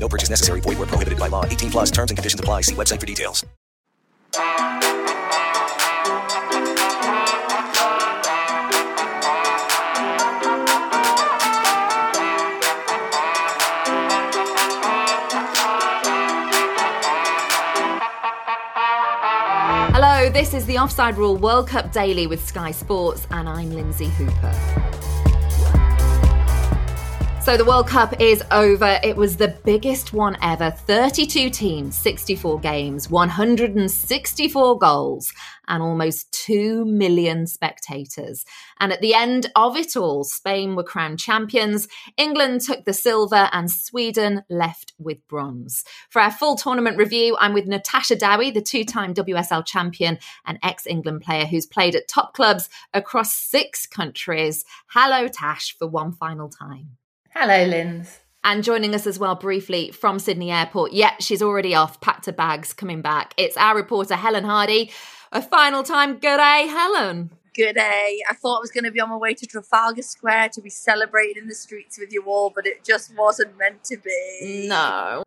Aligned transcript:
No 0.00 0.08
purchase 0.08 0.30
necessary. 0.30 0.60
Void 0.60 0.78
were 0.78 0.86
prohibited 0.86 1.18
by 1.18 1.28
law. 1.28 1.44
18 1.44 1.70
plus 1.70 1.90
terms 1.90 2.10
and 2.10 2.16
conditions 2.16 2.40
apply. 2.40 2.62
See 2.62 2.74
website 2.74 2.98
for 2.98 3.06
details. 3.06 3.44
Hello, 19.92 20.30
this 20.30 20.54
is 20.54 20.64
the 20.64 20.78
Offside 20.78 21.18
Rule 21.18 21.36
World 21.36 21.68
Cup 21.68 21.92
Daily 21.92 22.26
with 22.26 22.46
Sky 22.46 22.70
Sports, 22.70 23.26
and 23.30 23.48
I'm 23.48 23.70
Lynsey 23.74 24.06
Hooper. 24.06 25.19
So 27.50 27.56
the 27.56 27.64
World 27.64 27.88
Cup 27.88 28.20
is 28.20 28.44
over. 28.52 29.00
It 29.02 29.16
was 29.16 29.36
the 29.36 29.48
biggest 29.64 30.12
one 30.12 30.36
ever 30.40 30.70
32 30.70 31.50
teams, 31.50 31.96
64 31.96 32.60
games, 32.60 33.10
164 33.10 34.78
goals, 34.78 35.32
and 35.66 35.82
almost 35.82 36.30
2 36.30 36.84
million 36.84 37.48
spectators. 37.48 38.44
And 38.78 38.92
at 38.92 39.00
the 39.00 39.14
end 39.14 39.50
of 39.56 39.76
it 39.76 39.96
all, 39.96 40.22
Spain 40.22 40.76
were 40.76 40.84
crowned 40.84 41.18
champions, 41.18 41.88
England 42.16 42.60
took 42.60 42.84
the 42.84 42.92
silver, 42.92 43.48
and 43.50 43.68
Sweden 43.68 44.44
left 44.48 44.92
with 44.96 45.26
bronze. 45.26 45.82
For 46.08 46.22
our 46.22 46.30
full 46.30 46.54
tournament 46.54 46.98
review, 46.98 47.36
I'm 47.40 47.52
with 47.52 47.66
Natasha 47.66 48.14
Dowie, 48.14 48.52
the 48.52 48.62
two 48.62 48.84
time 48.84 49.12
WSL 49.12 49.66
champion 49.66 50.18
and 50.46 50.60
ex 50.62 50.86
England 50.86 51.22
player 51.22 51.46
who's 51.46 51.66
played 51.66 51.96
at 51.96 52.06
top 52.06 52.32
clubs 52.32 52.68
across 52.94 53.34
six 53.34 53.86
countries. 53.86 54.64
Hello, 54.90 55.26
Tash, 55.26 55.76
for 55.76 55.88
one 55.88 56.12
final 56.12 56.48
time. 56.48 56.99
Hello, 57.32 57.64
Linz. 57.64 58.18
And 58.42 58.64
joining 58.64 58.94
us 58.94 59.06
as 59.06 59.18
well 59.18 59.36
briefly 59.36 59.92
from 59.92 60.18
Sydney 60.18 60.50
Airport. 60.50 60.92
Yeah, 60.92 61.12
she's 61.20 61.42
already 61.42 61.74
off, 61.74 62.00
packed 62.00 62.26
her 62.26 62.32
bags, 62.32 62.72
coming 62.72 63.02
back. 63.02 63.34
It's 63.36 63.56
our 63.56 63.76
reporter, 63.76 64.16
Helen 64.16 64.44
Hardy. 64.44 64.90
A 65.30 65.40
final 65.40 65.84
time. 65.84 66.14
Good 66.14 66.38
day, 66.38 66.66
Helen. 66.66 67.30
Good 67.54 67.74
day. 67.74 68.18
I 68.28 68.34
thought 68.34 68.56
I 68.56 68.60
was 68.60 68.70
going 68.70 68.84
to 68.84 68.90
be 68.90 69.00
on 69.00 69.10
my 69.10 69.16
way 69.16 69.34
to 69.34 69.46
Trafalgar 69.46 70.02
Square 70.02 70.50
to 70.50 70.60
be 70.60 70.70
celebrating 70.70 71.42
in 71.42 71.48
the 71.48 71.54
streets 71.54 71.98
with 71.98 72.12
you 72.12 72.24
all, 72.24 72.50
but 72.54 72.66
it 72.66 72.82
just 72.84 73.16
wasn't 73.16 73.56
meant 73.58 73.84
to 73.84 73.96
be. 73.96 74.66
No. 74.68 75.22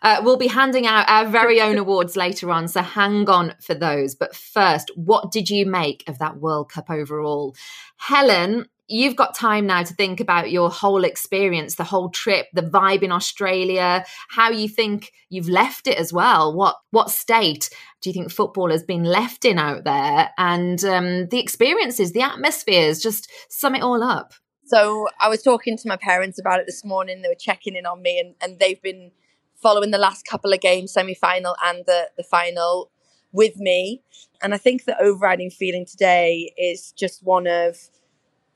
Uh, 0.00 0.20
we'll 0.22 0.36
be 0.36 0.48
handing 0.48 0.86
out 0.86 1.08
our 1.08 1.26
very 1.26 1.60
own 1.60 1.78
awards 1.78 2.16
later 2.16 2.50
on, 2.50 2.68
so 2.68 2.80
hang 2.80 3.28
on 3.28 3.54
for 3.60 3.74
those. 3.74 4.14
But 4.14 4.34
first, 4.34 4.90
what 4.96 5.30
did 5.30 5.50
you 5.50 5.66
make 5.66 6.08
of 6.08 6.18
that 6.18 6.38
World 6.38 6.70
Cup 6.70 6.90
overall? 6.90 7.54
Helen, 7.96 8.66
you've 8.88 9.16
got 9.16 9.34
time 9.34 9.66
now 9.66 9.82
to 9.82 9.94
think 9.94 10.20
about 10.20 10.50
your 10.50 10.70
whole 10.70 11.04
experience, 11.04 11.76
the 11.76 11.84
whole 11.84 12.10
trip, 12.10 12.46
the 12.52 12.62
vibe 12.62 13.02
in 13.02 13.12
Australia, 13.12 14.04
how 14.30 14.50
you 14.50 14.68
think 14.68 15.12
you've 15.28 15.48
left 15.48 15.86
it 15.86 15.98
as 15.98 16.12
well. 16.12 16.54
What 16.54 16.76
what 16.90 17.10
state 17.10 17.70
do 18.00 18.10
you 18.10 18.14
think 18.14 18.30
football 18.30 18.70
has 18.70 18.82
been 18.82 19.04
left 19.04 19.44
in 19.44 19.58
out 19.58 19.84
there, 19.84 20.30
and 20.36 20.84
um, 20.84 21.28
the 21.28 21.38
experiences, 21.38 22.12
the 22.12 22.22
atmospheres? 22.22 23.00
Just 23.00 23.30
sum 23.48 23.74
it 23.74 23.82
all 23.82 24.02
up. 24.02 24.34
So 24.64 25.08
I 25.20 25.28
was 25.28 25.42
talking 25.42 25.76
to 25.76 25.88
my 25.88 25.96
parents 25.96 26.38
about 26.38 26.60
it 26.60 26.66
this 26.66 26.84
morning. 26.84 27.22
They 27.22 27.28
were 27.28 27.34
checking 27.34 27.76
in 27.76 27.86
on 27.86 28.02
me, 28.02 28.18
and, 28.18 28.34
and 28.40 28.58
they've 28.58 28.82
been 28.82 29.12
following 29.60 29.92
the 29.92 29.98
last 29.98 30.26
couple 30.26 30.52
of 30.52 30.60
games, 30.60 30.92
semi 30.92 31.14
final 31.14 31.56
and 31.64 31.84
the 31.86 32.10
the 32.16 32.24
final 32.24 32.90
with 33.32 33.56
me. 33.56 34.02
And 34.42 34.52
I 34.52 34.58
think 34.58 34.84
the 34.84 35.00
overriding 35.00 35.50
feeling 35.50 35.86
today 35.86 36.52
is 36.58 36.92
just 36.92 37.22
one 37.22 37.46
of 37.46 37.76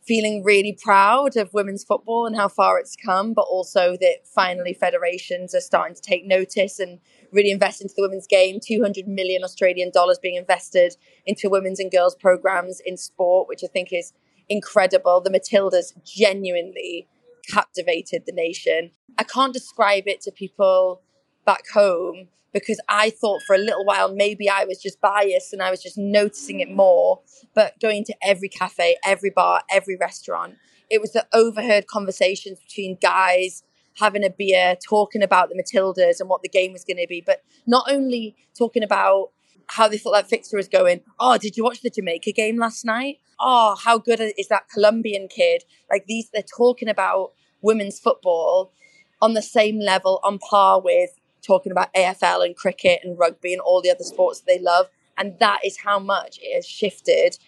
feeling 0.06 0.44
really 0.44 0.78
proud 0.81 1.37
of 1.37 1.53
women's 1.53 1.83
football 1.83 2.27
and 2.27 2.37
how 2.37 2.49
far 2.49 2.78
it's 2.78 2.94
come, 2.97 3.34
but 3.34 3.43
also 3.43 3.97
that 4.00 4.19
finally 4.25 4.72
federations 4.72 5.55
are 5.55 5.61
starting 5.61 5.94
to 5.94 6.00
take 6.00 6.25
notice 6.25 6.78
and 6.78 7.00
really 7.33 7.50
invest 7.50 7.81
into 7.81 7.94
the 7.97 8.03
women's 8.03 8.27
game. 8.27 8.61
200 8.65 9.09
million 9.09 9.43
Australian 9.43 9.91
dollars 9.91 10.19
being 10.21 10.37
invested 10.37 10.97
into 11.27 11.50
women's 11.50 11.81
and 11.81 11.91
girls 11.91 12.15
programs 12.15 12.81
in 12.87 12.97
sport, 12.97 13.49
which 13.49 13.62
I 13.65 13.66
think 13.66 13.93
is 13.93 14.12
incredible. 14.49 15.21
The 15.21 15.31
Matildas 15.31 15.93
genuinely 16.05 17.09
captivated 17.49 18.25
the 18.27 18.33
nation. 18.33 18.93
I 19.19 19.25
can't 19.25 19.53
describe 19.53 20.05
it 20.06 20.21
to 20.22 20.31
people 20.31 21.03
back 21.45 21.69
home 21.72 22.28
because 22.61 22.81
I 22.89 23.11
thought 23.11 23.43
for 23.47 23.55
a 23.55 23.59
little 23.59 23.84
while 23.84 24.15
maybe 24.15 24.49
I 24.49 24.65
was 24.65 24.81
just 24.81 24.99
biased 25.00 25.53
and 25.53 25.62
I 25.62 25.71
was 25.71 25.83
just 25.83 25.99
noticing 25.99 26.61
it 26.61 26.71
more. 26.71 27.21
But 27.55 27.78
going 27.81 28.05
to 28.05 28.15
every 28.22 28.49
cafe, 28.49 28.97
every 29.05 29.31
bar, 29.31 29.62
every 29.71 29.97
restaurant, 29.97 30.55
it 30.91 31.00
was 31.00 31.12
the 31.12 31.27
overheard 31.34 31.87
conversations 31.87 32.59
between 32.59 32.97
guys 33.00 33.62
having 33.99 34.25
a 34.25 34.31
beer, 34.31 34.77
talking 34.87 35.22
about 35.22 35.50
the 35.50 35.55
Matildas 35.55 36.19
and 36.19 36.28
what 36.28 36.43
the 36.43 36.49
game 36.49 36.72
was 36.72 36.84
going 36.84 36.97
to 36.97 37.06
be, 37.09 37.22
but 37.25 37.43
not 37.66 37.91
only 37.91 38.34
talking 38.56 38.83
about 38.83 39.31
how 39.69 39.89
they 39.89 39.99
thought 39.99 40.12
that 40.12 40.28
fixture 40.28 40.56
was 40.56 40.69
going. 40.69 41.00
Oh, 41.19 41.37
did 41.37 41.56
you 41.56 41.65
watch 41.65 41.83
the 41.83 41.91
Jamaica 41.91 42.33
game 42.33 42.56
last 42.56 42.84
night? 42.84 43.19
Oh, 43.39 43.77
how 43.83 43.99
good 43.99 44.21
is 44.21 44.49
that 44.49 44.69
Colombian 44.72 45.28
kid? 45.28 45.65
Like 45.91 46.07
these, 46.07 46.30
they're 46.33 46.42
talking 46.42 46.89
about 46.89 47.33
women's 47.60 47.98
football 47.98 48.72
on 49.21 49.34
the 49.34 49.42
same 49.42 49.78
level, 49.80 50.21
on 50.22 50.39
par 50.39 50.80
with 50.80 51.10
talking 51.47 51.72
about 51.72 51.93
AFL 51.95 52.45
and 52.45 52.57
cricket 52.57 53.01
and 53.04 53.19
rugby 53.19 53.53
and 53.53 53.60
all 53.60 53.81
the 53.81 53.91
other 53.91 54.04
sports 54.04 54.41
they 54.41 54.59
love. 54.59 54.87
And 55.19 55.39
that 55.39 55.60
is 55.65 55.78
how 55.78 55.98
much 55.98 56.39
it 56.43 56.54
has 56.54 56.66
shifted 56.66 57.39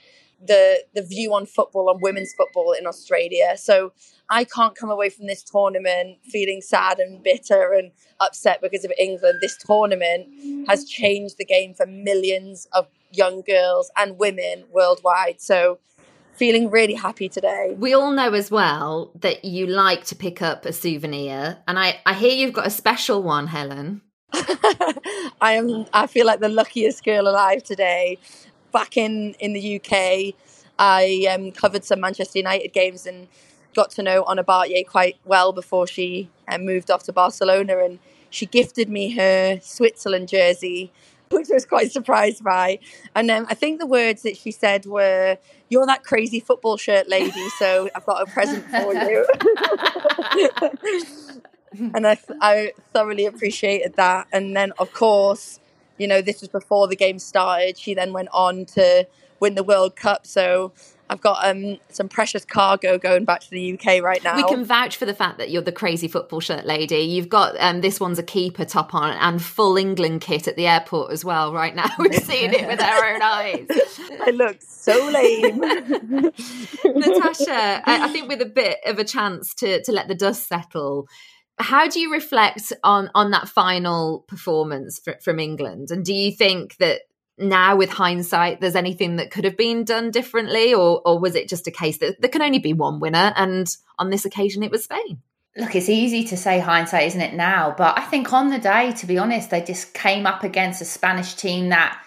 the 0.40 0.84
the 0.94 1.02
view 1.02 1.34
on 1.34 1.46
football 1.46 1.90
on 1.90 1.98
women's 2.00 2.32
football 2.34 2.72
in 2.72 2.86
Australia. 2.86 3.56
So 3.56 3.92
I 4.30 4.44
can't 4.44 4.74
come 4.74 4.90
away 4.90 5.10
from 5.10 5.26
this 5.26 5.42
tournament 5.42 6.18
feeling 6.22 6.60
sad 6.60 6.98
and 6.98 7.22
bitter 7.22 7.72
and 7.72 7.90
upset 8.20 8.60
because 8.60 8.84
of 8.84 8.92
England. 8.98 9.38
This 9.40 9.56
tournament 9.56 10.28
has 10.68 10.84
changed 10.84 11.38
the 11.38 11.44
game 11.44 11.74
for 11.74 11.86
millions 11.86 12.68
of 12.72 12.86
young 13.10 13.42
girls 13.42 13.90
and 13.96 14.18
women 14.18 14.64
worldwide. 14.70 15.40
So 15.40 15.78
feeling 16.38 16.70
really 16.70 16.94
happy 16.94 17.28
today. 17.28 17.74
We 17.76 17.92
all 17.92 18.12
know 18.12 18.32
as 18.32 18.50
well 18.50 19.10
that 19.16 19.44
you 19.44 19.66
like 19.66 20.04
to 20.06 20.14
pick 20.14 20.40
up 20.40 20.64
a 20.64 20.72
souvenir, 20.72 21.58
and 21.66 21.78
I, 21.78 22.00
I 22.06 22.14
hear 22.14 22.32
you've 22.32 22.52
got 22.54 22.66
a 22.66 22.70
special 22.70 23.22
one, 23.22 23.48
Helen. 23.48 24.02
I 24.32 25.52
am. 25.52 25.86
I 25.92 26.06
feel 26.06 26.26
like 26.26 26.40
the 26.40 26.48
luckiest 26.48 27.04
girl 27.04 27.28
alive 27.28 27.62
today. 27.62 28.18
Back 28.72 28.96
in 28.96 29.34
in 29.40 29.52
the 29.52 29.76
UK, 29.76 30.34
I 30.78 31.26
um, 31.34 31.50
covered 31.52 31.84
some 31.84 32.00
Manchester 32.00 32.38
United 32.38 32.72
games, 32.72 33.06
and 33.06 33.28
got 33.74 33.90
to 33.92 34.02
know 34.02 34.24
Ona 34.24 34.44
Batlle 34.44 34.86
quite 34.86 35.16
well 35.24 35.52
before 35.52 35.86
she 35.86 36.30
um, 36.46 36.64
moved 36.64 36.90
off 36.90 37.02
to 37.04 37.12
Barcelona, 37.12 37.78
and 37.78 37.98
she 38.30 38.46
gifted 38.46 38.88
me 38.88 39.16
her 39.16 39.58
Switzerland 39.62 40.28
jersey, 40.28 40.92
which 41.30 41.50
I 41.50 41.54
was 41.54 41.66
quite 41.66 41.92
surprised 41.92 42.42
by. 42.42 42.78
And 43.14 43.30
um, 43.30 43.46
I 43.48 43.54
think 43.54 43.80
the 43.80 43.86
words 43.86 44.22
that 44.22 44.36
she 44.36 44.50
said 44.50 44.86
were, 44.86 45.38
"You're 45.68 45.86
that 45.86 46.04
crazy 46.04 46.40
football 46.40 46.76
shirt 46.76 47.08
lady, 47.08 47.48
so 47.58 47.90
I've 47.94 48.06
got 48.06 48.22
a 48.22 48.30
present 48.30 48.64
for 48.70 48.92
you." 48.94 49.26
and 51.94 52.06
I, 52.06 52.18
I 52.40 52.72
thoroughly 52.92 53.26
appreciated 53.26 53.94
that. 53.96 54.26
And 54.32 54.56
then, 54.56 54.72
of 54.78 54.92
course, 54.92 55.60
you 55.98 56.06
know, 56.06 56.22
this 56.22 56.40
was 56.40 56.48
before 56.48 56.88
the 56.88 56.96
game 56.96 57.18
started. 57.18 57.76
She 57.76 57.94
then 57.94 58.12
went 58.12 58.28
on 58.32 58.64
to 58.66 59.06
win 59.40 59.54
the 59.54 59.64
World 59.64 59.96
Cup. 59.96 60.26
So 60.26 60.72
I've 61.10 61.20
got 61.20 61.46
um, 61.46 61.78
some 61.88 62.08
precious 62.08 62.44
cargo 62.44 62.98
going 62.98 63.24
back 63.24 63.40
to 63.40 63.50
the 63.50 63.74
UK 63.74 64.02
right 64.02 64.22
now. 64.22 64.36
We 64.36 64.44
can 64.44 64.64
vouch 64.64 64.96
for 64.96 65.06
the 65.06 65.14
fact 65.14 65.38
that 65.38 65.50
you're 65.50 65.62
the 65.62 65.72
crazy 65.72 66.08
football 66.08 66.40
shirt 66.40 66.66
lady. 66.66 66.98
You've 66.98 67.28
got 67.28 67.56
um, 67.58 67.80
this 67.80 67.98
one's 67.98 68.18
a 68.18 68.22
keeper 68.22 68.64
top 68.64 68.94
on 68.94 69.12
and 69.12 69.42
full 69.42 69.76
England 69.76 70.20
kit 70.20 70.46
at 70.46 70.56
the 70.56 70.66
airport 70.66 71.12
as 71.12 71.24
well. 71.24 71.52
Right 71.52 71.74
now, 71.74 71.88
we've 71.98 72.14
seen 72.14 72.52
it 72.52 72.66
with 72.66 72.80
our 72.80 73.14
own 73.14 73.22
eyes. 73.22 73.66
I 74.20 74.30
look 74.30 74.58
so 74.60 75.08
lame, 75.08 75.60
Natasha. 76.84 77.82
I, 77.88 78.04
I 78.04 78.08
think 78.08 78.28
with 78.28 78.42
a 78.42 78.50
bit 78.52 78.78
of 78.84 78.98
a 78.98 79.04
chance 79.04 79.54
to 79.56 79.82
to 79.82 79.92
let 79.92 80.08
the 80.08 80.14
dust 80.14 80.46
settle. 80.46 81.08
How 81.60 81.88
do 81.88 81.98
you 81.98 82.12
reflect 82.12 82.72
on 82.84 83.10
on 83.14 83.32
that 83.32 83.48
final 83.48 84.24
performance 84.28 85.00
for, 85.00 85.16
from 85.22 85.40
England? 85.40 85.90
And 85.90 86.04
do 86.04 86.14
you 86.14 86.30
think 86.30 86.76
that 86.76 87.00
now 87.38 87.76
with 87.76 87.90
hindsight 87.90 88.60
there's 88.60 88.76
anything 88.76 89.16
that 89.16 89.30
could 89.30 89.44
have 89.44 89.56
been 89.56 89.84
done 89.84 90.10
differently 90.10 90.74
or 90.74 91.00
or 91.04 91.18
was 91.18 91.34
it 91.34 91.48
just 91.48 91.66
a 91.66 91.70
case 91.70 91.98
that 91.98 92.20
there 92.20 92.30
can 92.30 92.42
only 92.42 92.58
be 92.58 92.72
one 92.72 93.00
winner 93.00 93.32
and 93.36 93.76
on 93.98 94.10
this 94.10 94.24
occasion 94.24 94.62
it 94.62 94.70
was 94.70 94.84
Spain 94.84 95.20
Look, 95.56 95.74
it's 95.74 95.88
easy 95.88 96.22
to 96.28 96.36
say 96.36 96.60
hindsight, 96.60 97.08
isn't 97.08 97.20
it, 97.20 97.34
now? 97.34 97.74
But 97.76 97.98
I 97.98 98.02
think 98.02 98.32
on 98.32 98.50
the 98.50 98.60
day, 98.60 98.92
to 98.92 99.06
be 99.06 99.18
honest, 99.18 99.50
they 99.50 99.60
just 99.60 99.92
came 99.92 100.24
up 100.24 100.44
against 100.44 100.80
a 100.80 100.84
Spanish 100.84 101.34
team 101.34 101.70
that 101.70 102.00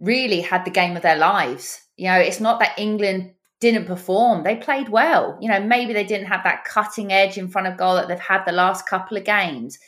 really 0.00 0.40
had 0.40 0.64
the 0.64 0.72
game 0.72 0.96
of 0.96 1.02
their 1.02 1.16
lives. 1.16 1.80
You 1.96 2.08
know, 2.08 2.18
it's 2.18 2.40
not 2.40 2.58
that 2.58 2.76
England 2.76 3.34
didn't 3.60 3.86
perform, 3.86 4.42
they 4.42 4.56
played 4.56 4.88
well. 4.88 5.38
You 5.40 5.48
know, 5.48 5.60
maybe 5.60 5.92
they 5.92 6.04
didn't 6.04 6.26
have 6.26 6.44
that 6.44 6.64
cutting 6.64 7.12
edge 7.12 7.38
in 7.38 7.48
front 7.48 7.66
of 7.66 7.76
goal 7.76 7.94
that 7.96 8.08
they've 8.08 8.18
had 8.18 8.44
the 8.44 8.52
last 8.52 8.88
couple 8.88 9.16
of 9.16 9.24
games. 9.24 9.78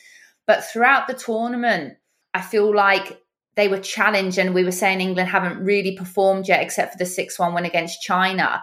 But 0.47 0.65
throughout 0.65 1.07
the 1.07 1.15
tournament, 1.15 1.97
I 2.35 2.43
feel 2.43 2.75
like 2.75 3.21
they 3.57 3.69
were 3.69 3.79
challenged, 3.79 4.39
and 4.39 4.55
we 4.55 4.65
were 4.65 4.73
saying 4.73 5.01
England 5.01 5.29
haven't 5.29 5.65
really 5.65 5.97
performed 5.97 6.49
yet, 6.49 6.63
except 6.63 6.93
for 6.93 6.99
the 6.99 7.07
6 7.07 7.39
1 7.39 7.55
win 7.55 7.65
against 7.65 8.03
China. 8.03 8.63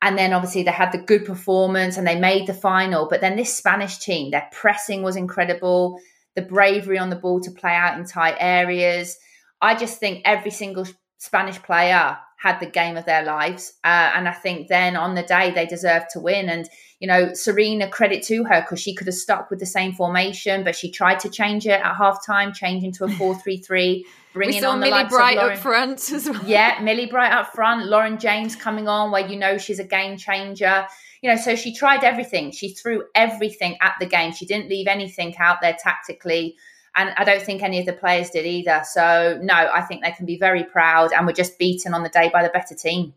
And 0.00 0.16
then 0.16 0.32
obviously 0.32 0.62
they 0.62 0.70
had 0.70 0.92
the 0.92 0.98
good 0.98 1.24
performance 1.24 1.96
and 1.96 2.06
they 2.06 2.18
made 2.18 2.46
the 2.46 2.54
final. 2.54 3.08
But 3.08 3.20
then 3.20 3.36
this 3.36 3.56
Spanish 3.56 3.98
team, 3.98 4.30
their 4.30 4.48
pressing 4.52 5.02
was 5.02 5.16
incredible, 5.16 5.98
the 6.36 6.42
bravery 6.42 6.98
on 6.98 7.10
the 7.10 7.16
ball 7.16 7.40
to 7.40 7.50
play 7.50 7.72
out 7.72 7.98
in 7.98 8.04
tight 8.04 8.36
areas. 8.38 9.16
I 9.60 9.74
just 9.74 9.98
think 9.98 10.22
every 10.24 10.52
single 10.52 10.86
Spanish 11.18 11.60
player 11.60 12.16
had 12.38 12.60
the 12.60 12.66
game 12.66 12.96
of 12.96 13.04
their 13.04 13.24
lives. 13.24 13.74
Uh, 13.82 14.12
and 14.14 14.28
I 14.28 14.32
think 14.32 14.68
then 14.68 14.96
on 14.96 15.16
the 15.16 15.24
day 15.24 15.50
they 15.50 15.66
deserved 15.66 16.06
to 16.12 16.20
win. 16.20 16.48
And, 16.48 16.68
you 17.00 17.08
know, 17.08 17.30
Sarina, 17.30 17.90
credit 17.90 18.22
to 18.26 18.44
her 18.44 18.60
because 18.60 18.80
she 18.80 18.94
could 18.94 19.08
have 19.08 19.16
stuck 19.16 19.50
with 19.50 19.58
the 19.58 19.66
same 19.66 19.92
formation, 19.92 20.62
but 20.62 20.76
she 20.76 20.90
tried 20.90 21.18
to 21.20 21.30
change 21.30 21.66
it 21.66 21.80
at 21.80 21.96
halftime, 21.96 22.54
change 22.54 22.84
into 22.84 23.04
a 23.04 23.08
4 23.08 23.34
3 23.42 23.56
3 23.58 24.06
bringing 24.32 24.54
we 24.54 24.60
saw 24.60 24.70
on 24.70 24.80
the 24.80 24.86
Millie 24.88 25.04
Bright 25.08 25.36
Lauren, 25.36 25.52
up 25.54 25.58
front 25.58 26.12
as 26.12 26.30
well. 26.30 26.40
Yeah, 26.46 26.78
Millie 26.82 27.06
Bright 27.06 27.32
up 27.32 27.52
front, 27.52 27.86
Lauren 27.86 28.18
James 28.18 28.54
coming 28.54 28.86
on, 28.86 29.10
where 29.10 29.26
you 29.26 29.36
know 29.36 29.58
she's 29.58 29.80
a 29.80 29.84
game 29.84 30.16
changer. 30.16 30.86
You 31.20 31.30
know, 31.30 31.36
so 31.36 31.56
she 31.56 31.74
tried 31.74 32.04
everything. 32.04 32.52
She 32.52 32.72
threw 32.72 33.02
everything 33.16 33.76
at 33.80 33.94
the 33.98 34.06
game. 34.06 34.32
She 34.32 34.46
didn't 34.46 34.68
leave 34.68 34.86
anything 34.86 35.36
out 35.38 35.56
there 35.60 35.76
tactically. 35.76 36.56
And 36.98 37.14
I 37.16 37.22
don't 37.22 37.42
think 37.42 37.62
any 37.62 37.78
of 37.78 37.86
the 37.86 37.92
players 37.92 38.30
did 38.30 38.44
either. 38.44 38.82
So, 38.84 39.38
no, 39.40 39.54
I 39.54 39.82
think 39.82 40.02
they 40.02 40.10
can 40.10 40.26
be 40.26 40.36
very 40.36 40.64
proud 40.64 41.12
and 41.12 41.26
we're 41.26 41.32
just 41.32 41.56
beaten 41.56 41.94
on 41.94 42.02
the 42.02 42.08
day 42.08 42.28
by 42.32 42.42
the 42.42 42.48
better 42.48 42.74
team. 42.74 43.14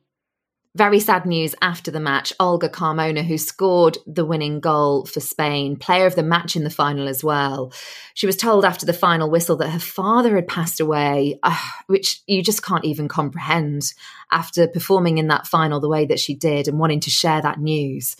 Very 0.73 1.01
sad 1.01 1.25
news 1.25 1.53
after 1.61 1.91
the 1.91 1.99
match. 1.99 2.31
Olga 2.39 2.69
Carmona, 2.69 3.25
who 3.25 3.37
scored 3.37 3.97
the 4.07 4.23
winning 4.23 4.61
goal 4.61 5.05
for 5.05 5.19
Spain, 5.19 5.75
player 5.75 6.05
of 6.05 6.15
the 6.15 6.23
match 6.23 6.55
in 6.55 6.63
the 6.63 6.69
final 6.69 7.09
as 7.09 7.23
well. 7.23 7.73
She 8.13 8.25
was 8.25 8.37
told 8.37 8.63
after 8.63 8.85
the 8.85 8.93
final 8.93 9.29
whistle 9.29 9.57
that 9.57 9.71
her 9.71 9.79
father 9.79 10.35
had 10.35 10.47
passed 10.47 10.79
away, 10.79 11.39
uh, 11.43 11.57
which 11.87 12.21
you 12.25 12.41
just 12.41 12.63
can't 12.63 12.85
even 12.85 13.09
comprehend 13.09 13.93
after 14.31 14.65
performing 14.65 15.17
in 15.17 15.27
that 15.27 15.45
final 15.45 15.81
the 15.81 15.89
way 15.89 16.05
that 16.05 16.21
she 16.21 16.35
did 16.35 16.69
and 16.69 16.79
wanting 16.79 17.01
to 17.01 17.09
share 17.09 17.41
that 17.41 17.59
news. 17.59 18.15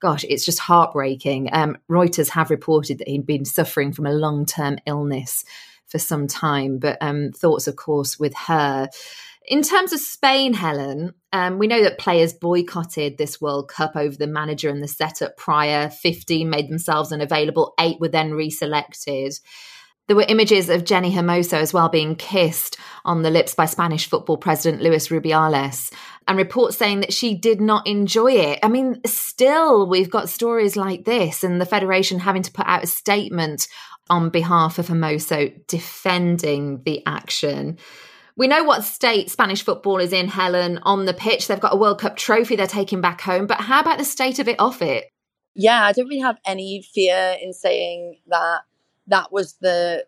Gosh, 0.00 0.24
it's 0.24 0.44
just 0.44 0.58
heartbreaking. 0.58 1.50
Um, 1.52 1.76
Reuters 1.90 2.30
have 2.30 2.50
reported 2.50 2.98
that 2.98 3.08
he'd 3.08 3.26
been 3.26 3.44
suffering 3.44 3.92
from 3.92 4.06
a 4.06 4.12
long 4.12 4.46
term 4.46 4.78
illness 4.86 5.44
for 5.86 5.98
some 5.98 6.26
time, 6.26 6.78
but 6.78 6.96
um, 7.00 7.32
thoughts, 7.32 7.66
of 7.66 7.76
course, 7.76 8.18
with 8.18 8.34
her. 8.34 8.88
In 9.46 9.62
terms 9.62 9.92
of 9.92 10.00
Spain, 10.00 10.54
Helen, 10.54 11.12
um, 11.32 11.58
we 11.58 11.66
know 11.66 11.82
that 11.82 11.98
players 11.98 12.32
boycotted 12.32 13.18
this 13.18 13.40
World 13.40 13.68
Cup 13.68 13.96
over 13.96 14.16
the 14.16 14.26
manager 14.26 14.70
and 14.70 14.82
the 14.82 14.88
setup 14.88 15.36
prior. 15.36 15.90
15 15.90 16.48
made 16.48 16.70
themselves 16.70 17.12
unavailable, 17.12 17.74
eight 17.78 18.00
were 18.00 18.08
then 18.08 18.30
reselected. 18.30 19.40
There 20.10 20.16
were 20.16 20.26
images 20.26 20.68
of 20.68 20.82
Jenni 20.82 21.12
Hermoso 21.12 21.52
as 21.52 21.72
well 21.72 21.88
being 21.88 22.16
kissed 22.16 22.76
on 23.04 23.22
the 23.22 23.30
lips 23.30 23.54
by 23.54 23.66
Spanish 23.66 24.08
football 24.08 24.36
president 24.36 24.82
Luis 24.82 25.06
Rubiales, 25.06 25.92
and 26.26 26.36
reports 26.36 26.76
saying 26.76 26.98
that 27.02 27.12
she 27.12 27.36
did 27.36 27.60
not 27.60 27.86
enjoy 27.86 28.32
it. 28.32 28.58
I 28.60 28.66
mean, 28.66 29.00
still, 29.06 29.88
we've 29.88 30.10
got 30.10 30.28
stories 30.28 30.74
like 30.74 31.04
this, 31.04 31.44
and 31.44 31.60
the 31.60 31.64
Federation 31.64 32.18
having 32.18 32.42
to 32.42 32.50
put 32.50 32.66
out 32.66 32.82
a 32.82 32.88
statement 32.88 33.68
on 34.08 34.30
behalf 34.30 34.80
of 34.80 34.88
Hermoso 34.88 35.64
defending 35.68 36.82
the 36.82 37.06
action. 37.06 37.78
We 38.36 38.48
know 38.48 38.64
what 38.64 38.82
state 38.82 39.30
Spanish 39.30 39.62
football 39.62 39.98
is 39.98 40.12
in, 40.12 40.26
Helen, 40.26 40.80
on 40.82 41.04
the 41.04 41.14
pitch. 41.14 41.46
They've 41.46 41.60
got 41.60 41.74
a 41.74 41.78
World 41.78 42.00
Cup 42.00 42.16
trophy 42.16 42.56
they're 42.56 42.66
taking 42.66 43.00
back 43.00 43.20
home. 43.20 43.46
But 43.46 43.60
how 43.60 43.78
about 43.78 43.98
the 43.98 44.04
state 44.04 44.40
of 44.40 44.48
it 44.48 44.58
off 44.58 44.82
it? 44.82 45.04
Yeah, 45.54 45.84
I 45.84 45.92
don't 45.92 46.08
really 46.08 46.22
have 46.22 46.38
any 46.44 46.82
fear 46.92 47.36
in 47.40 47.52
saying 47.52 48.18
that 48.26 48.62
that 49.06 49.32
was 49.32 49.54
the 49.60 50.06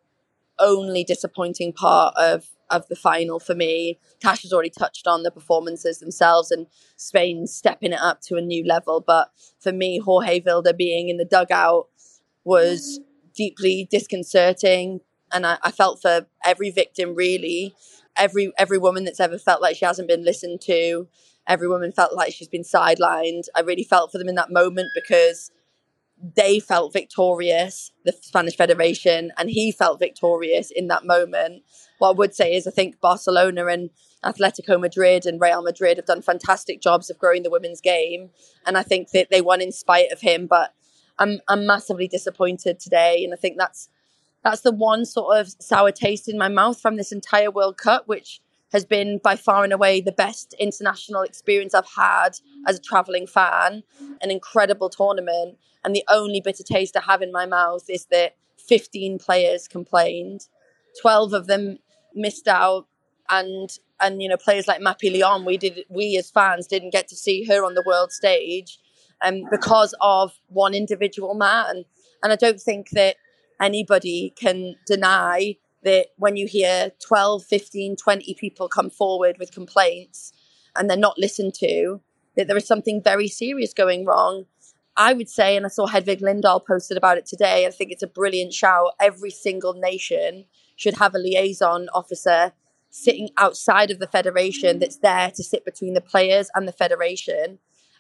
only 0.59 1.05
disappointing 1.05 1.73
part 1.73 2.15
of 2.17 2.49
of 2.71 2.89
the 2.89 2.97
final 2.97 3.39
for 3.39 3.55
me. 3.55 3.99
Tash 4.19 4.43
has 4.43 4.53
already 4.53 4.71
touched 4.71 5.07
on 5.07 5.23
the 5.23 5.31
performances 5.31 5.99
themselves 5.99 6.51
and 6.51 6.67
Spain 6.97 7.47
stepping 7.47 7.93
it 7.93 8.01
up 8.01 8.23
to 8.23 8.37
a 8.37 8.41
new 8.41 8.65
level. 8.67 9.01
But 9.07 9.31
for 9.61 9.73
me, 9.73 9.99
Jorge 9.99 10.41
Vilda 10.41 10.75
being 10.75 11.11
in 11.11 11.19
the 11.19 11.27
dugout 11.27 11.89
was 12.45 13.01
deeply 13.35 13.87
disconcerting. 13.91 15.01
And 15.31 15.47
I, 15.47 15.59
I 15.63 15.71
felt 15.71 16.01
for 16.01 16.27
every 16.45 16.71
victim 16.71 17.15
really 17.15 17.75
every 18.17 18.53
every 18.59 18.79
woman 18.79 19.05
that's 19.05 19.21
ever 19.21 19.39
felt 19.39 19.63
like 19.63 19.77
she 19.77 19.85
hasn't 19.85 20.09
been 20.09 20.25
listened 20.25 20.61
to, 20.63 21.09
every 21.47 21.69
woman 21.69 21.93
felt 21.93 22.15
like 22.15 22.33
she's 22.33 22.49
been 22.49 22.63
sidelined. 22.63 23.45
I 23.57 23.61
really 23.61 23.85
felt 23.85 24.13
for 24.13 24.19
them 24.19 24.29
in 24.29 24.35
that 24.37 24.51
moment 24.51 24.89
because 24.95 25.51
they 26.23 26.61
felt 26.61 26.93
victorious, 26.93 27.91
the 28.05 28.13
Spanish 28.13 28.57
Federation, 28.57 29.33
and 29.37 29.51
he 29.51 29.73
felt 29.73 29.99
victorious 29.99 30.71
in 30.71 30.87
that 30.89 31.05
moment. 31.05 31.65
What 31.99 32.11
I 32.11 32.13
would 32.13 32.35
say 32.35 32.55
is, 32.55 32.67
I 32.67 32.71
think 32.71 33.01
Barcelona 33.01 33.67
and 33.67 33.91
Atletico 34.25 34.81
Madrid 34.81 35.27
and 35.27 35.41
Real 35.41 35.63
Madrid 35.63 35.97
have 35.97 36.07
done 36.07 36.23
fantastic 36.23 36.81
jobs 36.81 37.11
of 37.11 37.19
growing 37.19 37.43
the 37.43 37.51
women's 37.51 37.81
game, 37.81 38.31
and 38.65 38.79
I 38.79 38.83
think 38.83 39.11
that 39.11 39.31
they 39.31 39.41
won 39.41 39.61
in 39.61 39.73
spite 39.73 40.13
of 40.13 40.21
him. 40.21 40.47
But 40.47 40.73
I'm 41.19 41.41
I'm 41.49 41.67
massively 41.67 42.07
disappointed 42.07 42.79
today, 42.79 43.25
and 43.25 43.33
I 43.33 43.37
think 43.37 43.57
that's 43.59 43.89
that's 44.45 44.61
the 44.61 44.73
one 44.73 45.05
sort 45.05 45.39
of 45.39 45.49
sour 45.61 45.91
taste 45.91 46.29
in 46.29 46.39
my 46.39 46.49
mouth 46.49 46.81
from 46.81 46.97
this 46.97 47.13
entire 47.13 47.51
World 47.51 47.79
Cup, 47.79 48.07
which 48.07 48.41
has 48.73 48.85
been 48.85 49.19
by 49.19 49.37
far 49.37 49.65
and 49.65 49.73
away 49.73 50.01
the 50.01 50.13
best 50.13 50.55
international 50.59 51.23
experience 51.23 51.75
I've 51.75 51.93
had 51.95 52.39
as 52.67 52.79
a 52.79 52.83
traveling 52.83 53.27
fan. 53.27 53.83
An 54.21 54.31
incredible 54.31 54.89
tournament. 54.89 55.59
And 55.85 55.95
the 55.95 56.05
only 56.09 56.41
bitter 56.41 56.63
taste 56.63 56.97
I 56.97 57.03
have 57.03 57.23
in 57.23 57.33
my 57.33 57.47
mouth 57.47 57.85
is 57.89 58.07
that 58.07 58.37
15 58.59 59.19
players 59.19 59.69
complained, 59.69 60.47
12 61.01 61.33
of 61.33 61.47
them 61.47 61.79
missed 62.15 62.49
out. 62.49 62.87
And 63.31 63.71
and 64.01 64.21
you 64.21 64.29
know 64.29 64.37
players 64.37 64.67
like 64.67 64.81
Mapi 64.81 65.11
Leon, 65.11 65.45
we 65.45 65.57
did 65.57 65.85
we 65.89 66.17
as 66.19 66.29
fans 66.31 66.67
didn't 66.67 66.91
get 66.91 67.09
to 67.09 67.17
see 67.17 67.45
her 67.45 67.65
on 67.65 67.75
the 67.75 67.85
world 67.87 68.11
stage, 68.11 68.79
um, 69.23 69.45
because 69.51 69.95
of 70.01 70.33
one 70.49 70.75
individual 70.75 71.35
man. 71.35 71.85
And 72.23 72.33
I 72.33 72.37
don't 72.37 72.61
think 72.61 72.91
that 72.91 73.17
anybody 73.61 74.35
can 74.37 74.75
deny 74.87 75.57
that 75.83 76.09
when 76.17 76.37
you 76.37 76.47
hear 76.47 76.93
12, 77.05 77.45
15, 77.45 77.97
20 77.97 78.35
people 78.35 78.69
come 78.69 78.91
forward 78.91 79.37
with 79.39 79.53
complaints 79.53 80.33
and 80.77 80.89
they're 80.89 80.97
not 80.97 81.19
listened 81.19 81.55
to, 81.55 82.01
that 82.37 82.47
there 82.47 82.57
is 82.57 82.67
something 82.67 83.03
very 83.03 83.29
serious 83.29 83.75
going 83.75 84.05
wrong. 84.05 84.47
I 84.97 85.13
would 85.13 85.29
say, 85.29 85.57
and 85.57 85.65
I 85.65 85.69
saw 85.69 85.87
Hedvig 85.87 86.21
Lindahl 86.21 86.65
posted 86.65 86.97
about 86.97 87.19
it 87.19 87.27
today, 87.27 87.67
I 87.67 87.71
think 87.71 87.91
it's 87.91 88.03
a 88.03 88.09
brilliant 88.09 88.53
shout. 88.53 88.93
Every 89.01 89.31
single 89.31 89.73
nation 89.75 90.45
should 90.77 90.99
have 90.99 91.15
a 91.15 91.19
liaison 91.19 91.89
officer 91.95 92.53
sitting 92.91 93.31
outside 93.39 93.91
of 93.91 93.99
the 93.99 94.07
federation 94.07 94.79
that's 94.79 94.99
there 94.99 95.31
to 95.31 95.43
sit 95.43 95.65
between 95.65 95.95
the 95.95 96.01
players 96.01 96.51
and 96.55 96.69
the 96.69 96.73
federation 96.73 97.59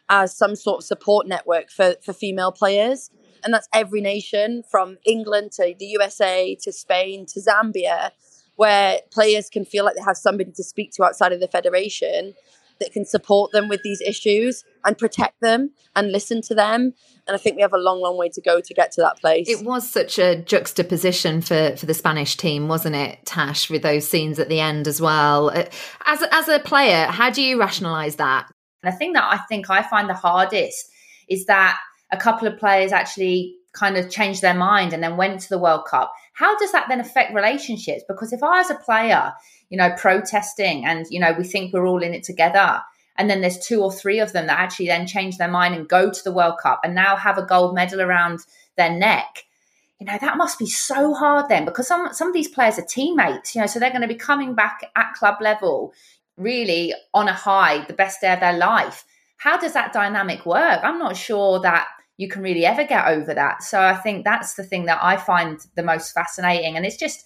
as 0.08 0.36
some 0.36 0.54
sort 0.54 0.78
of 0.78 0.84
support 0.84 1.26
network 1.26 1.70
for, 1.70 1.94
for 2.04 2.12
female 2.12 2.52
players. 2.52 3.10
And 3.44 3.52
that's 3.52 3.68
every 3.72 4.00
nation 4.00 4.62
from 4.70 4.98
England 5.04 5.52
to 5.52 5.74
the 5.78 5.86
USA 5.86 6.56
to 6.62 6.72
Spain 6.72 7.26
to 7.26 7.40
Zambia, 7.40 8.10
where 8.56 9.00
players 9.10 9.48
can 9.48 9.64
feel 9.64 9.84
like 9.84 9.96
they 9.96 10.02
have 10.02 10.16
somebody 10.16 10.52
to 10.52 10.64
speak 10.64 10.92
to 10.92 11.04
outside 11.04 11.32
of 11.32 11.40
the 11.40 11.48
federation 11.48 12.34
that 12.82 12.92
can 12.92 13.04
support 13.04 13.52
them 13.52 13.68
with 13.68 13.82
these 13.82 14.00
issues 14.00 14.64
and 14.84 14.98
protect 14.98 15.40
them 15.40 15.70
and 15.94 16.10
listen 16.10 16.42
to 16.42 16.54
them. 16.54 16.94
And 17.26 17.34
I 17.34 17.38
think 17.38 17.56
we 17.56 17.62
have 17.62 17.72
a 17.72 17.78
long, 17.78 18.00
long 18.00 18.18
way 18.18 18.28
to 18.30 18.40
go 18.40 18.60
to 18.60 18.74
get 18.74 18.90
to 18.92 19.00
that 19.02 19.20
place. 19.20 19.48
It 19.48 19.64
was 19.64 19.88
such 19.88 20.18
a 20.18 20.36
juxtaposition 20.36 21.40
for, 21.40 21.76
for 21.76 21.86
the 21.86 21.94
Spanish 21.94 22.36
team, 22.36 22.68
wasn't 22.68 22.96
it, 22.96 23.24
Tash, 23.24 23.70
with 23.70 23.82
those 23.82 24.08
scenes 24.08 24.38
at 24.38 24.48
the 24.48 24.60
end 24.60 24.88
as 24.88 25.00
well. 25.00 25.50
Uh, 25.50 25.64
as, 26.06 26.22
as 26.32 26.48
a 26.48 26.58
player, 26.58 27.06
how 27.06 27.30
do 27.30 27.42
you 27.42 27.58
rationalise 27.58 28.16
that? 28.16 28.50
And 28.82 28.92
the 28.92 28.96
thing 28.96 29.12
that 29.12 29.24
I 29.24 29.38
think 29.48 29.70
I 29.70 29.82
find 29.82 30.08
the 30.08 30.14
hardest 30.14 30.90
is 31.28 31.46
that 31.46 31.78
a 32.12 32.16
couple 32.16 32.46
of 32.46 32.58
players 32.58 32.92
actually 32.92 33.56
kind 33.72 33.96
of 33.96 34.10
changed 34.10 34.42
their 34.42 34.54
mind 34.54 34.92
and 34.92 35.02
then 35.02 35.16
went 35.16 35.40
to 35.40 35.48
the 35.48 35.58
World 35.58 35.86
Cup. 35.86 36.12
How 36.34 36.56
does 36.58 36.72
that 36.72 36.86
then 36.88 37.00
affect 37.00 37.34
relationships? 37.34 38.04
Because 38.06 38.32
if 38.32 38.42
I, 38.42 38.60
as 38.60 38.70
a 38.70 38.74
player, 38.74 39.32
you 39.70 39.78
know, 39.78 39.90
protesting 39.96 40.84
and, 40.84 41.06
you 41.10 41.18
know, 41.18 41.34
we 41.36 41.44
think 41.44 41.72
we're 41.72 41.86
all 41.86 42.02
in 42.02 42.14
it 42.14 42.22
together, 42.22 42.82
and 43.16 43.28
then 43.28 43.40
there's 43.40 43.58
two 43.58 43.82
or 43.82 43.92
three 43.92 44.20
of 44.20 44.32
them 44.32 44.46
that 44.46 44.58
actually 44.58 44.86
then 44.86 45.06
change 45.06 45.36
their 45.36 45.50
mind 45.50 45.74
and 45.74 45.88
go 45.88 46.10
to 46.10 46.24
the 46.24 46.32
World 46.32 46.58
Cup 46.62 46.80
and 46.84 46.94
now 46.94 47.16
have 47.16 47.38
a 47.38 47.46
gold 47.46 47.74
medal 47.74 48.00
around 48.00 48.40
their 48.76 48.90
neck. 48.90 49.44
You 49.98 50.06
know, 50.06 50.18
that 50.20 50.36
must 50.36 50.58
be 50.58 50.66
so 50.66 51.14
hard 51.14 51.48
then 51.48 51.64
because 51.64 51.86
some 51.86 52.12
some 52.12 52.28
of 52.28 52.34
these 52.34 52.48
players 52.48 52.78
are 52.78 52.84
teammates, 52.84 53.54
you 53.54 53.60
know, 53.60 53.66
so 53.66 53.78
they're 53.78 53.90
going 53.90 54.02
to 54.02 54.08
be 54.08 54.14
coming 54.14 54.54
back 54.54 54.90
at 54.96 55.14
club 55.14 55.36
level 55.40 55.92
really 56.36 56.92
on 57.14 57.28
a 57.28 57.32
high, 57.32 57.84
the 57.84 57.92
best 57.92 58.20
day 58.20 58.32
of 58.32 58.40
their 58.40 58.56
life. 58.56 59.04
How 59.36 59.58
does 59.58 59.74
that 59.74 59.92
dynamic 59.92 60.46
work? 60.46 60.80
I'm 60.82 60.98
not 60.98 61.16
sure 61.16 61.60
that 61.60 61.86
you 62.16 62.28
can 62.28 62.42
really 62.42 62.64
ever 62.64 62.84
get 62.84 63.06
over 63.06 63.34
that. 63.34 63.62
So 63.62 63.80
I 63.80 63.94
think 63.96 64.24
that's 64.24 64.54
the 64.54 64.64
thing 64.64 64.86
that 64.86 64.98
I 65.02 65.16
find 65.16 65.58
the 65.76 65.82
most 65.82 66.12
fascinating. 66.12 66.76
And 66.76 66.84
it's 66.84 66.96
just, 66.96 67.24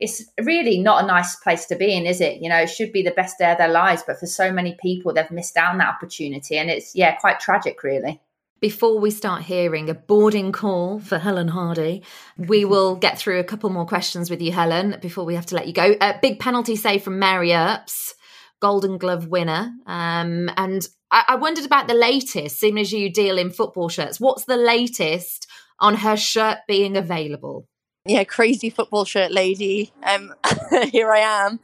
it's 0.00 0.24
really 0.42 0.78
not 0.78 1.04
a 1.04 1.06
nice 1.06 1.36
place 1.36 1.66
to 1.66 1.76
be 1.76 1.94
in, 1.94 2.06
is 2.06 2.20
it? 2.20 2.40
You 2.40 2.48
know, 2.48 2.58
it 2.58 2.70
should 2.70 2.92
be 2.92 3.02
the 3.02 3.10
best 3.10 3.38
day 3.38 3.50
of 3.50 3.58
their 3.58 3.68
lives, 3.68 4.04
but 4.06 4.18
for 4.18 4.26
so 4.26 4.52
many 4.52 4.76
people, 4.80 5.12
they've 5.12 5.30
missed 5.30 5.56
out 5.56 5.72
on 5.72 5.78
that 5.78 5.94
opportunity. 5.94 6.56
And 6.56 6.70
it's, 6.70 6.94
yeah, 6.94 7.16
quite 7.16 7.40
tragic, 7.40 7.82
really. 7.82 8.20
Before 8.60 8.98
we 8.98 9.10
start 9.10 9.42
hearing 9.42 9.88
a 9.88 9.94
boarding 9.94 10.50
call 10.50 10.98
for 10.98 11.18
Helen 11.18 11.48
Hardy, 11.48 12.02
we 12.36 12.64
will 12.64 12.96
get 12.96 13.18
through 13.18 13.40
a 13.40 13.44
couple 13.44 13.70
more 13.70 13.86
questions 13.86 14.30
with 14.30 14.40
you, 14.40 14.52
Helen, 14.52 14.96
before 15.00 15.24
we 15.24 15.34
have 15.34 15.46
to 15.46 15.54
let 15.56 15.66
you 15.66 15.72
go. 15.72 15.94
A 16.00 16.18
big 16.20 16.38
penalty 16.38 16.76
save 16.76 17.02
from 17.02 17.18
Mary 17.18 17.52
Earps. 17.52 18.14
Golden 18.60 18.98
Glove 18.98 19.28
winner. 19.28 19.72
Um, 19.86 20.50
and 20.56 20.86
I-, 21.10 21.24
I 21.28 21.34
wondered 21.36 21.64
about 21.64 21.88
the 21.88 21.94
latest, 21.94 22.58
seeing 22.58 22.78
as 22.78 22.92
you 22.92 23.10
deal 23.10 23.38
in 23.38 23.50
football 23.50 23.88
shirts. 23.88 24.20
What's 24.20 24.44
the 24.44 24.56
latest 24.56 25.46
on 25.80 25.96
her 25.96 26.16
shirt 26.16 26.58
being 26.66 26.96
available? 26.96 27.66
Yeah, 28.06 28.24
crazy 28.24 28.70
football 28.70 29.04
shirt 29.04 29.30
lady. 29.32 29.92
Um, 30.02 30.34
here 30.90 31.12
I 31.12 31.18
am. 31.18 31.60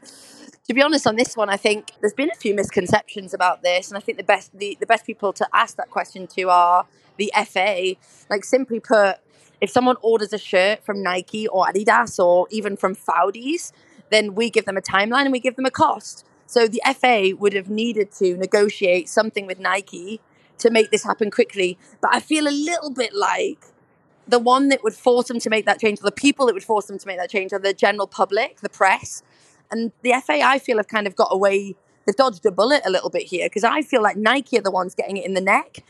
to 0.68 0.74
be 0.74 0.82
honest, 0.82 1.06
on 1.06 1.16
this 1.16 1.36
one, 1.36 1.50
I 1.50 1.58
think 1.58 1.92
there's 2.02 2.14
been 2.14 2.30
a 2.32 2.36
few 2.36 2.54
misconceptions 2.54 3.34
about 3.34 3.64
this, 3.64 3.90
and 3.90 3.98
I 3.98 4.02
think 4.02 4.18
the 4.18 4.24
best 4.24 4.58
the, 4.58 4.78
the 4.80 4.86
best 4.86 5.06
people 5.06 5.34
to 5.34 5.48
ask 5.54 5.76
that 5.78 5.90
question 5.90 6.28
to 6.28 6.50
are 6.50 6.86
the 7.18 7.32
FA. 7.46 7.96
Like 8.30 8.44
simply 8.44 8.80
put, 8.80 9.18
if 9.60 9.70
someone 9.70 9.98
orders 10.02 10.34
a 10.34 10.38
shirt 10.38 10.86
from 10.86 11.04
Nike 11.04 11.48
or 11.48 11.66
Adidas 11.66 12.24
or 12.24 12.48
even 12.50 12.78
from 12.78 12.96
Faudi's, 12.96 13.74
then 14.10 14.36
we 14.36 14.50
give 14.50 14.66
them 14.66 14.78
a 14.78 14.82
timeline 14.82 15.24
and 15.24 15.32
we 15.32 15.40
give 15.40 15.56
them 15.56 15.66
a 15.66 15.72
cost. 15.72 16.26
So 16.48 16.68
the 16.68 16.82
FA 17.00 17.36
would 17.38 17.54
have 17.54 17.70
needed 17.70 18.12
to 18.14 18.36
negotiate 18.36 19.10
something 19.10 19.46
with 19.46 19.60
Nike 19.60 20.22
to 20.58 20.72
make 20.72 20.90
this 20.90 21.04
happen 21.04 21.30
quickly. 21.30 21.78
But 22.02 22.16
I 22.16 22.20
feel 22.20 22.48
a 22.48 22.50
little 22.50 22.90
bit 22.90 23.14
like 23.14 23.66
the 24.28 24.40
one 24.40 24.70
that 24.70 24.84
would 24.84 24.94
force 24.94 25.28
them 25.28 25.40
to 25.40 25.50
make 25.50 25.66
that 25.66 25.80
change, 25.80 26.00
or 26.00 26.04
the 26.04 26.12
people 26.12 26.48
that 26.48 26.54
would 26.54 26.64
force 26.64 26.86
them 26.86 26.98
to 26.98 27.08
make 27.08 27.18
that 27.18 27.30
change, 27.30 27.54
are 27.54 27.60
the 27.60 27.74
general 27.74 28.08
public, 28.08 28.62
the 28.62 28.70
press. 28.70 29.22
And 29.70 29.92
the 30.02 30.14
FA, 30.26 30.42
I 30.42 30.58
feel, 30.60 30.78
have 30.78 30.88
kind 30.88 31.06
of 31.06 31.16
got 31.16 31.30
away, 31.32 31.76
they've 32.06 32.16
dodged 32.16 32.46
a 32.46 32.52
bullet 32.52 32.82
a 32.86 32.90
little 32.90 33.10
bit 33.10 33.24
here 33.24 33.48
because 33.48 33.64
I 33.64 33.82
feel 33.82 34.02
like 34.02 34.18
Nike 34.18 34.58
are 34.58 34.62
the 34.62 34.72
ones 34.72 34.96
getting 34.96 35.18
it 35.18 35.26
in 35.26 35.34
the 35.34 35.42
neck 35.42 35.84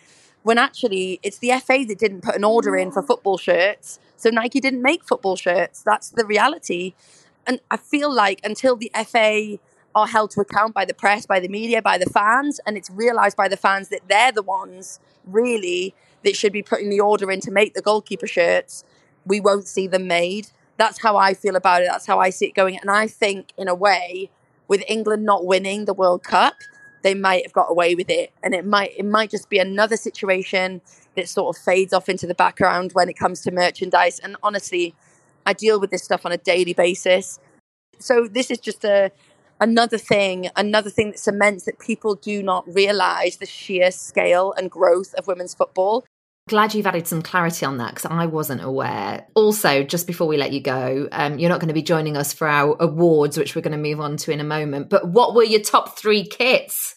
when 0.43 0.57
actually 0.57 1.19
it's 1.23 1.39
the 1.39 1.51
FA 1.59 1.83
that 1.87 1.99
didn't 1.99 2.21
put 2.21 2.35
an 2.35 2.43
order 2.43 2.75
in 2.75 2.91
for 2.91 3.03
football 3.03 3.37
shirts. 3.37 3.99
So 4.15 4.29
Nike 4.29 4.59
didn't 4.59 4.81
make 4.81 5.03
football 5.03 5.35
shirts. 5.35 5.83
That's 5.83 6.09
the 6.09 6.25
reality. 6.25 6.93
And 7.45 7.59
I 7.69 7.77
feel 7.77 8.13
like 8.13 8.39
until 8.43 8.75
the 8.75 8.91
FA 9.05 9.59
are 9.97 10.07
held 10.07 10.29
to 10.29 10.41
account 10.41 10.75
by 10.75 10.85
the 10.85 10.93
press, 10.93 11.25
by 11.25 11.39
the 11.39 11.47
media, 11.47 11.81
by 11.81 11.97
the 11.97 12.05
fans, 12.05 12.59
and 12.65 12.77
it's 12.77 12.89
realised 12.91 13.35
by 13.35 13.47
the 13.47 13.57
fans 13.57 13.89
that 13.89 14.01
they're 14.07 14.31
the 14.31 14.43
ones 14.43 14.99
really 15.25 15.95
that 16.23 16.35
should 16.35 16.53
be 16.53 16.61
putting 16.61 16.89
the 16.89 16.99
order 16.99 17.31
in 17.31 17.41
to 17.41 17.49
make 17.49 17.73
the 17.73 17.81
goalkeeper 17.81 18.27
shirts, 18.27 18.83
we 19.25 19.39
won't 19.39 19.67
see 19.67 19.87
them 19.87 20.07
made. 20.07 20.49
That's 20.77 21.01
how 21.01 21.17
I 21.17 21.33
feel 21.33 21.55
about 21.55 21.81
it. 21.81 21.87
That's 21.89 22.05
how 22.05 22.19
I 22.19 22.29
see 22.29 22.45
it 22.45 22.53
going. 22.53 22.77
And 22.77 22.91
I 22.91 23.07
think, 23.07 23.53
in 23.57 23.67
a 23.67 23.73
way, 23.73 24.29
with 24.67 24.83
England 24.87 25.25
not 25.25 25.45
winning 25.45 25.85
the 25.85 25.95
World 25.95 26.23
Cup, 26.23 26.53
they 27.01 27.15
might 27.15 27.43
have 27.43 27.53
got 27.53 27.71
away 27.71 27.95
with 27.95 28.09
it, 28.09 28.31
and 28.43 28.53
it 28.53 28.65
might 28.65 28.91
it 28.97 29.05
might 29.05 29.31
just 29.31 29.49
be 29.49 29.57
another 29.57 29.97
situation 29.97 30.81
that 31.15 31.27
sort 31.27 31.55
of 31.55 31.61
fades 31.61 31.93
off 31.93 32.07
into 32.07 32.27
the 32.27 32.35
background 32.35 32.91
when 32.93 33.09
it 33.09 33.17
comes 33.17 33.41
to 33.41 33.51
merchandise. 33.51 34.19
And 34.19 34.35
honestly, 34.43 34.93
I 35.45 35.53
deal 35.53 35.79
with 35.79 35.89
this 35.89 36.03
stuff 36.03 36.25
on 36.25 36.31
a 36.31 36.37
daily 36.37 36.73
basis. 36.73 37.39
So 37.99 38.27
this 38.27 38.51
is 38.51 38.59
just 38.59 38.83
a 38.83 39.11
another 39.59 39.97
thing, 39.97 40.49
another 40.55 40.89
thing 40.89 41.11
that 41.11 41.19
cements 41.19 41.65
that 41.65 41.79
people 41.79 42.15
do 42.15 42.41
not 42.43 42.65
realize 42.73 43.37
the 43.37 43.45
sheer 43.45 43.91
scale 43.91 44.53
and 44.57 44.69
growth 44.71 45.13
of 45.15 45.27
women's 45.27 45.53
football. 45.53 46.05
Glad 46.47 46.73
you've 46.73 46.87
added 46.87 47.07
some 47.07 47.21
clarity 47.21 47.65
on 47.65 47.77
that 47.77 47.93
because 47.93 48.09
I 48.09 48.25
wasn't 48.25 48.63
aware. 48.63 49.27
Also, 49.35 49.83
just 49.83 50.07
before 50.07 50.27
we 50.27 50.37
let 50.37 50.53
you 50.53 50.61
go, 50.61 51.09
um, 51.11 51.37
you're 51.39 51.49
not 51.49 51.59
going 51.59 51.67
to 51.67 51.73
be 51.73 51.81
joining 51.81 52.15
us 52.15 52.31
for 52.31 52.47
our 52.47 52.77
awards, 52.79 53.37
which 53.37 53.53
we're 53.53 53.61
going 53.61 53.73
to 53.73 53.77
move 53.77 53.99
on 53.99 54.15
to 54.17 54.31
in 54.31 54.39
a 54.39 54.45
moment. 54.45 54.89
But 54.89 55.09
what 55.09 55.35
were 55.35 55.43
your 55.43 55.61
top 55.61 55.99
three 55.99 56.25
kits? 56.25 56.95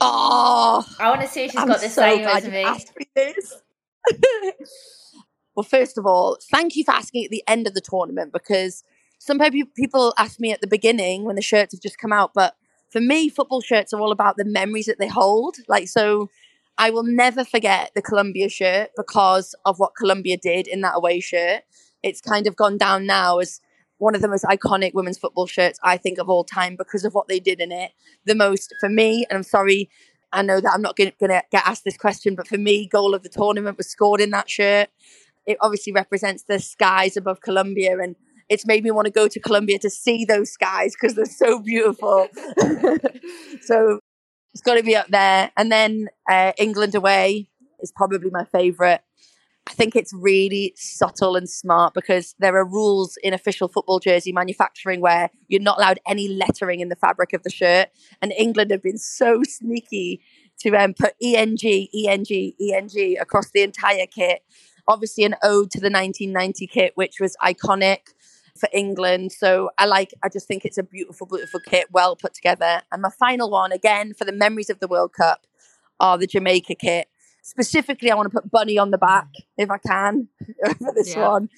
Oh, 0.00 0.84
I 0.98 1.10
want 1.10 1.20
to 1.20 1.28
see 1.28 1.44
if 1.44 1.52
she's 1.52 1.60
I'm 1.60 1.68
got 1.68 1.80
the 1.80 1.88
so 1.88 2.02
same 2.02 2.26
as 2.26 2.44
me. 2.44 2.64
me 2.98 3.06
this. 3.14 3.62
Well, 5.58 5.64
first 5.64 5.98
of 5.98 6.06
all, 6.06 6.38
thank 6.52 6.76
you 6.76 6.84
for 6.84 6.92
asking 6.92 7.24
at 7.24 7.32
the 7.32 7.42
end 7.48 7.66
of 7.66 7.74
the 7.74 7.80
tournament 7.80 8.32
because 8.32 8.84
some 9.18 9.38
people 9.38 10.14
ask 10.16 10.40
me 10.40 10.52
at 10.52 10.60
the 10.60 10.66
beginning 10.66 11.24
when 11.24 11.36
the 11.36 11.42
shirts 11.42 11.74
have 11.74 11.80
just 11.80 11.98
come 11.98 12.12
out, 12.12 12.32
but 12.34 12.54
for 12.90 13.00
me, 13.00 13.28
football 13.28 13.60
shirts 13.60 13.92
are 13.92 14.00
all 14.00 14.12
about 14.12 14.36
the 14.36 14.44
memories 14.44 14.86
that 14.86 14.98
they 14.98 15.08
hold. 15.08 15.56
Like, 15.68 15.88
so 15.88 16.30
I 16.78 16.90
will 16.90 17.02
never 17.02 17.44
forget 17.44 17.90
the 17.94 18.02
Colombia 18.02 18.48
shirt 18.48 18.90
because 18.96 19.54
of 19.64 19.78
what 19.78 19.96
Colombia 19.96 20.36
did 20.36 20.66
in 20.66 20.80
that 20.82 20.94
away 20.96 21.20
shirt. 21.20 21.62
It's 22.02 22.20
kind 22.20 22.46
of 22.46 22.56
gone 22.56 22.78
down 22.78 23.04
now 23.06 23.38
as 23.38 23.60
one 23.98 24.14
of 24.14 24.22
the 24.22 24.28
most 24.28 24.44
iconic 24.44 24.94
women's 24.94 25.18
football 25.18 25.46
shirts 25.46 25.80
I 25.82 25.96
think 25.96 26.18
of 26.18 26.28
all 26.28 26.44
time 26.44 26.76
because 26.76 27.04
of 27.04 27.14
what 27.14 27.26
they 27.26 27.40
did 27.40 27.60
in 27.60 27.72
it. 27.72 27.90
The 28.24 28.36
most 28.36 28.72
for 28.80 28.88
me, 28.88 29.26
and 29.28 29.36
I'm 29.36 29.42
sorry, 29.42 29.90
I 30.32 30.42
know 30.42 30.60
that 30.60 30.72
I'm 30.72 30.82
not 30.82 30.96
going 30.96 31.12
to 31.18 31.26
get 31.50 31.66
asked 31.66 31.84
this 31.84 31.96
question, 31.96 32.36
but 32.36 32.46
for 32.46 32.58
me, 32.58 32.86
goal 32.86 33.14
of 33.14 33.22
the 33.24 33.28
tournament 33.28 33.76
was 33.76 33.88
scored 33.88 34.20
in 34.20 34.30
that 34.30 34.48
shirt 34.48 34.88
it 35.48 35.56
obviously 35.62 35.94
represents 35.94 36.42
the 36.42 36.60
skies 36.60 37.16
above 37.16 37.40
Colombia 37.40 37.98
and 37.98 38.14
it's 38.48 38.66
made 38.66 38.82
me 38.82 38.90
want 38.90 39.06
to 39.06 39.12
go 39.12 39.28
to 39.28 39.40
Colombia 39.40 39.78
to 39.80 39.90
see 39.90 40.24
those 40.24 40.50
skies 40.50 40.94
because 40.94 41.14
they're 41.14 41.26
so 41.26 41.60
beautiful. 41.60 42.28
so 43.62 44.00
it's 44.54 44.62
got 44.62 44.74
to 44.74 44.82
be 44.82 44.96
up 44.96 45.08
there. 45.08 45.50
And 45.56 45.70
then 45.70 46.08
uh, 46.28 46.52
England 46.58 46.94
away 46.94 47.48
is 47.80 47.92
probably 47.92 48.30
my 48.30 48.44
favorite. 48.44 49.02
I 49.68 49.72
think 49.72 49.94
it's 49.94 50.14
really 50.14 50.72
subtle 50.76 51.36
and 51.36 51.48
smart 51.48 51.92
because 51.92 52.34
there 52.38 52.56
are 52.56 52.64
rules 52.64 53.18
in 53.22 53.34
official 53.34 53.68
football 53.68 54.00
jersey 54.00 54.32
manufacturing 54.32 55.02
where 55.02 55.28
you're 55.48 55.60
not 55.60 55.76
allowed 55.76 56.00
any 56.06 56.26
lettering 56.26 56.80
in 56.80 56.88
the 56.88 56.96
fabric 56.96 57.34
of 57.34 57.42
the 57.42 57.50
shirt. 57.50 57.88
And 58.22 58.32
England 58.32 58.70
have 58.70 58.82
been 58.82 58.96
so 58.96 59.42
sneaky 59.46 60.22
to 60.60 60.74
um, 60.74 60.94
put 60.94 61.14
ENG, 61.22 61.58
ENG, 61.94 62.52
ENG 62.58 63.16
across 63.20 63.50
the 63.50 63.62
entire 63.62 64.06
kit 64.06 64.42
obviously 64.88 65.22
an 65.22 65.36
ode 65.42 65.70
to 65.70 65.78
the 65.78 65.90
1990 65.90 66.66
kit, 66.66 66.92
which 66.94 67.20
was 67.20 67.36
iconic 67.44 68.14
for 68.58 68.68
England. 68.72 69.32
So 69.32 69.70
I 69.78 69.86
like, 69.86 70.12
I 70.22 70.28
just 70.28 70.46
think 70.46 70.64
it's 70.64 70.78
a 70.78 70.82
beautiful, 70.82 71.26
beautiful 71.26 71.60
kit, 71.60 71.88
well 71.90 72.16
put 72.16 72.34
together. 72.34 72.82
And 72.92 73.02
my 73.02 73.10
final 73.10 73.50
one, 73.50 73.72
again, 73.72 74.14
for 74.14 74.24
the 74.24 74.32
memories 74.32 74.70
of 74.70 74.80
the 74.80 74.88
World 74.88 75.12
Cup, 75.12 75.46
are 76.00 76.18
the 76.18 76.26
Jamaica 76.26 76.74
kit. 76.76 77.08
Specifically, 77.42 78.10
I 78.10 78.14
want 78.14 78.30
to 78.30 78.40
put 78.40 78.50
Bunny 78.50 78.78
on 78.78 78.90
the 78.90 78.98
back 78.98 79.28
if 79.56 79.70
I 79.70 79.78
can 79.78 80.28
for 80.78 80.92
this 80.94 81.14
yeah. 81.14 81.28
one. 81.28 81.48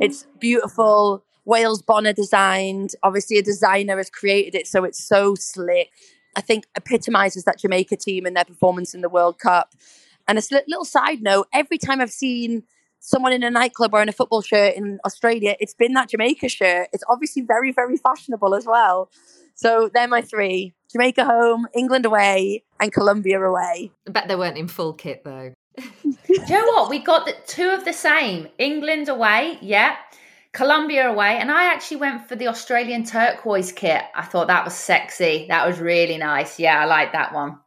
It's 0.00 0.26
beautiful. 0.38 1.24
Wales 1.44 1.82
Bonner 1.82 2.12
designed. 2.12 2.90
Obviously, 3.02 3.38
a 3.38 3.42
designer 3.42 3.96
has 3.96 4.10
created 4.10 4.54
it, 4.54 4.66
so 4.66 4.84
it's 4.84 5.02
so 5.02 5.34
slick. 5.34 5.90
I 6.36 6.40
think 6.40 6.66
epitomizes 6.76 7.44
that 7.44 7.58
Jamaica 7.58 7.96
team 7.96 8.26
and 8.26 8.36
their 8.36 8.44
performance 8.44 8.94
in 8.94 9.02
the 9.02 9.08
World 9.08 9.38
Cup. 9.38 9.74
And 10.26 10.38
a 10.38 10.42
little 10.66 10.84
side 10.84 11.22
note 11.22 11.48
every 11.52 11.78
time 11.78 12.00
I've 12.00 12.10
seen 12.10 12.64
someone 13.04 13.34
in 13.34 13.42
a 13.42 13.50
nightclub 13.50 13.92
wearing 13.92 14.08
a 14.08 14.12
football 14.12 14.40
shirt 14.40 14.74
in 14.74 14.98
Australia, 15.04 15.54
it's 15.60 15.74
been 15.74 15.92
that 15.92 16.08
Jamaica 16.08 16.48
shirt. 16.48 16.88
It's 16.92 17.04
obviously 17.08 17.42
very, 17.42 17.70
very 17.70 17.98
fashionable 17.98 18.54
as 18.54 18.64
well. 18.64 19.10
So 19.54 19.90
they're 19.92 20.08
my 20.08 20.22
three 20.22 20.74
Jamaica 20.90 21.24
home, 21.24 21.66
England 21.74 22.06
away, 22.06 22.64
and 22.80 22.92
Colombia 22.92 23.40
away. 23.40 23.92
I 24.08 24.10
bet 24.10 24.26
they 24.26 24.36
weren't 24.36 24.56
in 24.56 24.68
full 24.68 24.94
kit 24.94 25.22
though. 25.22 25.52
Do 25.76 26.16
you 26.26 26.48
know 26.48 26.64
what? 26.72 26.88
We 26.88 26.98
got 26.98 27.26
the 27.26 27.34
two 27.46 27.68
of 27.68 27.84
the 27.84 27.92
same. 27.92 28.48
England 28.58 29.08
away, 29.08 29.58
yeah. 29.60 29.96
Colombia 30.52 31.10
away, 31.10 31.36
and 31.38 31.50
I 31.50 31.72
actually 31.72 31.98
went 31.98 32.28
for 32.28 32.36
the 32.36 32.46
Australian 32.46 33.04
turquoise 33.04 33.72
kit. 33.72 34.02
I 34.14 34.22
thought 34.22 34.46
that 34.46 34.64
was 34.64 34.74
sexy. 34.74 35.46
That 35.48 35.66
was 35.66 35.78
really 35.78 36.16
nice. 36.16 36.58
Yeah, 36.58 36.80
I 36.80 36.84
like 36.86 37.12
that 37.12 37.34
one. 37.34 37.58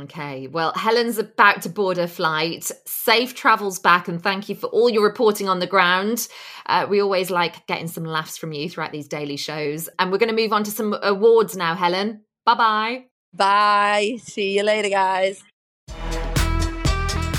Okay, 0.00 0.46
well, 0.46 0.72
Helen's 0.74 1.18
about 1.18 1.62
to 1.62 1.68
board 1.68 1.98
her 1.98 2.06
flight. 2.06 2.70
Safe 2.86 3.34
travels 3.34 3.78
back, 3.78 4.08
and 4.08 4.22
thank 4.22 4.48
you 4.48 4.54
for 4.54 4.68
all 4.68 4.88
your 4.88 5.04
reporting 5.04 5.50
on 5.50 5.58
the 5.58 5.66
ground. 5.66 6.28
Uh, 6.66 6.86
we 6.88 7.02
always 7.02 7.30
like 7.30 7.66
getting 7.66 7.88
some 7.88 8.04
laughs 8.04 8.38
from 8.38 8.52
you 8.52 8.70
throughout 8.70 8.92
these 8.92 9.06
daily 9.06 9.36
shows. 9.36 9.90
And 9.98 10.10
we're 10.10 10.18
going 10.18 10.34
to 10.34 10.42
move 10.42 10.52
on 10.52 10.64
to 10.64 10.70
some 10.70 10.96
awards 11.02 11.56
now, 11.56 11.74
Helen. 11.74 12.22
Bye 12.46 12.54
bye. 12.54 13.04
Bye. 13.34 14.18
See 14.22 14.56
you 14.56 14.62
later, 14.62 14.88
guys. 14.88 15.42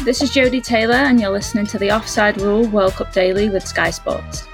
This 0.04 0.22
is 0.22 0.32
Jodie 0.32 0.64
Taylor, 0.64 0.96
and 0.96 1.20
you're 1.20 1.32
listening 1.32 1.66
to 1.68 1.80
the 1.80 1.92
Offside 1.92 2.40
Rule 2.40 2.68
World 2.68 2.94
Cup 2.94 3.14
Daily 3.14 3.50
with 3.50 3.66
Sky 3.66 3.90
Sports. 3.90 4.46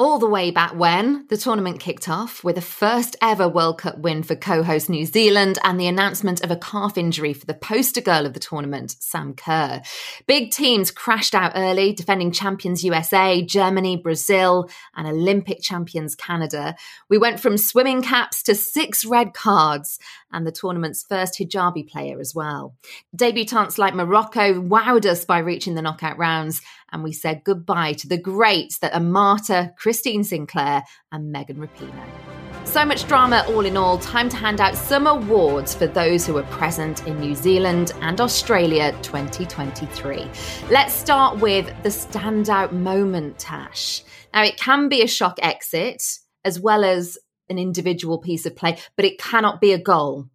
All 0.00 0.18
the 0.18 0.26
way 0.26 0.50
back 0.50 0.74
when 0.74 1.26
the 1.28 1.36
tournament 1.36 1.78
kicked 1.78 2.08
off 2.08 2.42
with 2.42 2.56
a 2.56 2.62
first 2.62 3.16
ever 3.20 3.46
World 3.46 3.76
Cup 3.76 3.98
win 3.98 4.22
for 4.22 4.34
co 4.34 4.62
host 4.62 4.88
New 4.88 5.04
Zealand 5.04 5.58
and 5.62 5.78
the 5.78 5.86
announcement 5.86 6.42
of 6.42 6.50
a 6.50 6.56
calf 6.56 6.96
injury 6.96 7.34
for 7.34 7.44
the 7.44 7.52
poster 7.52 8.00
girl 8.00 8.24
of 8.24 8.32
the 8.32 8.40
tournament, 8.40 8.96
Sam 8.98 9.34
Kerr. 9.34 9.82
Big 10.26 10.52
teams 10.52 10.90
crashed 10.90 11.34
out 11.34 11.52
early, 11.54 11.92
defending 11.92 12.32
champions 12.32 12.82
USA, 12.82 13.42
Germany, 13.42 13.98
Brazil, 13.98 14.70
and 14.96 15.06
Olympic 15.06 15.60
champions 15.60 16.14
Canada. 16.14 16.76
We 17.10 17.18
went 17.18 17.38
from 17.38 17.58
swimming 17.58 18.00
caps 18.00 18.42
to 18.44 18.54
six 18.54 19.04
red 19.04 19.34
cards 19.34 19.98
and 20.32 20.46
the 20.46 20.52
tournament's 20.52 21.02
first 21.02 21.38
hijabi 21.38 21.86
player 21.86 22.20
as 22.20 22.34
well. 22.34 22.74
Debutantes 23.14 23.76
like 23.76 23.94
Morocco 23.94 24.54
wowed 24.54 25.04
us 25.04 25.26
by 25.26 25.38
reaching 25.38 25.74
the 25.74 25.82
knockout 25.82 26.16
rounds, 26.16 26.62
and 26.92 27.02
we 27.02 27.12
said 27.12 27.42
goodbye 27.44 27.92
to 27.94 28.08
the 28.08 28.18
greats 28.18 28.78
that 28.78 28.94
are 28.94 29.00
Marta, 29.00 29.72
Christine 29.76 30.24
Sinclair, 30.24 30.82
and 31.12 31.32
Megan 31.32 31.56
Rapinoe. 31.56 32.30
So 32.64 32.84
much 32.84 33.08
drama 33.08 33.44
all 33.48 33.66
in 33.66 33.76
all. 33.76 33.98
Time 33.98 34.28
to 34.28 34.36
hand 34.36 34.60
out 34.60 34.76
some 34.76 35.06
awards 35.06 35.74
for 35.74 35.88
those 35.88 36.24
who 36.24 36.34
were 36.34 36.44
present 36.44 37.06
in 37.06 37.18
New 37.18 37.34
Zealand 37.34 37.92
and 38.00 38.20
Australia 38.20 38.92
2023. 39.02 40.30
Let's 40.70 40.94
start 40.94 41.40
with 41.40 41.66
the 41.82 41.88
standout 41.88 42.72
moment, 42.72 43.38
Tash. 43.38 44.04
Now, 44.32 44.44
it 44.44 44.56
can 44.56 44.88
be 44.88 45.02
a 45.02 45.08
shock 45.08 45.38
exit 45.42 46.02
as 46.44 46.60
well 46.60 46.84
as 46.84 47.18
an 47.48 47.58
individual 47.58 48.18
piece 48.18 48.46
of 48.46 48.54
play, 48.54 48.78
but 48.94 49.04
it 49.04 49.18
cannot 49.18 49.60
be 49.60 49.72
a 49.72 49.78
goal, 49.78 50.26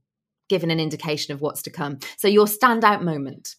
given 0.50 0.69
an 0.69 0.79
indication 0.79 1.33
of 1.33 1.41
what's 1.41 1.62
to 1.62 1.69
come. 1.69 2.00
So, 2.17 2.27
your 2.27 2.47
standout 2.47 3.01
moment. 3.01 3.55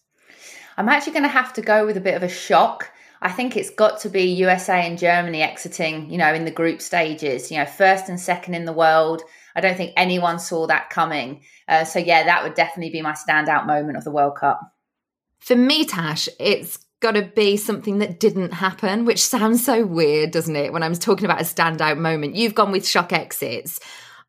I'm 0.77 0.89
actually 0.89 1.13
going 1.13 1.23
to 1.23 1.29
have 1.29 1.53
to 1.53 1.61
go 1.61 1.85
with 1.85 1.97
a 1.97 2.01
bit 2.01 2.15
of 2.15 2.23
a 2.23 2.29
shock. 2.29 2.91
I 3.19 3.31
think 3.31 3.57
it's 3.57 3.71
got 3.71 4.01
to 4.01 4.09
be 4.09 4.35
USA 4.35 4.87
and 4.87 4.97
Germany 4.97 5.41
exiting, 5.41 6.11
you 6.11 6.19
know, 6.19 6.33
in 6.33 6.45
the 6.45 6.51
group 6.51 6.81
stages, 6.81 7.49
you 7.51 7.57
know, 7.57 7.65
first 7.65 8.09
and 8.09 8.19
second 8.19 8.53
in 8.53 8.65
the 8.65 8.73
world. 8.73 9.23
I 9.55 9.61
don't 9.61 9.75
think 9.75 9.93
anyone 9.97 10.37
saw 10.37 10.67
that 10.67 10.91
coming. 10.91 11.41
Uh, 11.67 11.83
so, 11.83 11.97
yeah, 11.97 12.25
that 12.25 12.43
would 12.43 12.53
definitely 12.53 12.91
be 12.91 13.01
my 13.01 13.13
standout 13.13 13.65
moment 13.65 13.97
of 13.97 14.03
the 14.03 14.11
World 14.11 14.35
Cup. 14.35 14.61
For 15.39 15.55
me, 15.55 15.83
Tash, 15.83 16.29
it's 16.39 16.77
got 16.99 17.13
to 17.13 17.23
be 17.23 17.57
something 17.57 17.99
that 17.99 18.19
didn't 18.19 18.53
happen, 18.53 19.05
which 19.05 19.23
sounds 19.23 19.65
so 19.65 19.83
weird, 19.83 20.31
doesn't 20.31 20.55
it? 20.55 20.73
When 20.73 20.83
I'm 20.83 20.93
talking 20.93 21.25
about 21.25 21.41
a 21.41 21.45
standout 21.45 21.97
moment, 21.97 22.35
you've 22.35 22.55
gone 22.55 22.71
with 22.71 22.87
shock 22.87 23.11
exits. 23.11 23.79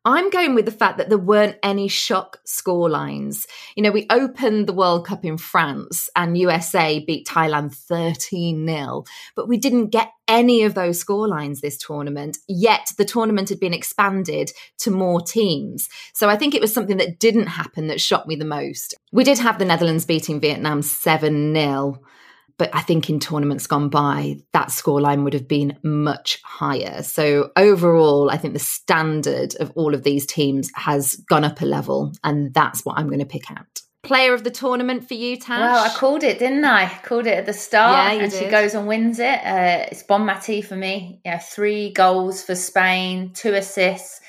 I'm 0.05 0.29
going 0.29 0.55
with 0.55 0.63
the 0.63 0.71
fact 0.71 0.97
that 0.97 1.09
there 1.09 1.17
weren't 1.17 1.57
any 1.61 1.89
shock 1.89 2.39
score 2.45 2.89
lines. 2.89 3.45
You 3.75 3.83
know, 3.83 3.91
we 3.91 4.07
opened 4.09 4.65
the 4.65 4.73
World 4.73 5.05
Cup 5.05 5.25
in 5.25 5.37
France 5.37 6.09
and 6.15 6.37
USA 6.37 6.99
beat 6.99 7.27
Thailand 7.27 7.75
13 7.75 8.65
0, 8.65 9.03
but 9.35 9.49
we 9.49 9.57
didn't 9.57 9.87
get 9.87 10.11
any 10.27 10.63
of 10.63 10.73
those 10.73 10.99
score 10.99 11.27
lines 11.27 11.59
this 11.59 11.77
tournament, 11.77 12.37
yet 12.47 12.93
the 12.97 13.03
tournament 13.03 13.49
had 13.49 13.59
been 13.59 13.73
expanded 13.73 14.51
to 14.77 14.89
more 14.89 15.19
teams. 15.19 15.89
So 16.13 16.29
I 16.29 16.37
think 16.37 16.55
it 16.55 16.61
was 16.61 16.73
something 16.73 16.97
that 16.97 17.19
didn't 17.19 17.47
happen 17.47 17.87
that 17.87 17.99
shocked 17.99 18.27
me 18.27 18.35
the 18.35 18.45
most. 18.45 18.95
We 19.11 19.25
did 19.25 19.39
have 19.39 19.59
the 19.59 19.65
Netherlands 19.65 20.05
beating 20.05 20.39
Vietnam 20.39 20.81
7 20.81 21.53
0 21.53 22.01
but 22.59 22.69
I 22.75 22.81
think 22.81 23.09
in 23.09 23.19
tournaments 23.19 23.65
gone 23.65 23.89
by, 23.89 24.37
that 24.53 24.67
scoreline 24.67 25.23
would 25.23 25.33
have 25.33 25.47
been 25.47 25.79
much 25.81 26.39
higher. 26.43 27.01
So 27.01 27.49
overall, 27.55 28.29
I 28.29 28.37
think 28.37 28.53
the 28.53 28.59
standard 28.59 29.55
of 29.59 29.71
all 29.75 29.95
of 29.95 30.03
these 30.03 30.27
teams 30.27 30.69
has 30.75 31.15
gone 31.15 31.43
up 31.43 31.61
a 31.61 31.65
level, 31.65 32.13
and 32.23 32.53
that's 32.53 32.85
what 32.85 32.99
I'm 32.99 33.07
going 33.07 33.19
to 33.19 33.25
pick 33.25 33.49
out. 33.49 33.81
Player 34.03 34.33
of 34.33 34.43
the 34.43 34.51
tournament 34.51 35.07
for 35.07 35.15
you, 35.15 35.37
Tash? 35.37 35.59
Well, 35.59 35.83
I 35.83 35.89
called 35.95 36.23
it, 36.23 36.37
didn't 36.37 36.63
I? 36.63 36.87
called 37.03 37.25
it 37.25 37.37
at 37.37 37.45
the 37.45 37.53
start, 37.53 38.13
yeah, 38.13 38.21
and 38.21 38.31
did. 38.31 38.39
she 38.39 38.49
goes 38.49 38.75
and 38.75 38.87
wins 38.87 39.19
it. 39.19 39.39
Uh, 39.39 39.87
it's 39.89 40.03
Bonmati 40.03 40.63
for 40.63 40.75
me. 40.75 41.21
Yeah, 41.25 41.39
three 41.39 41.91
goals 41.93 42.43
for 42.43 42.55
Spain, 42.55 43.31
two 43.33 43.53
assists 43.53 44.19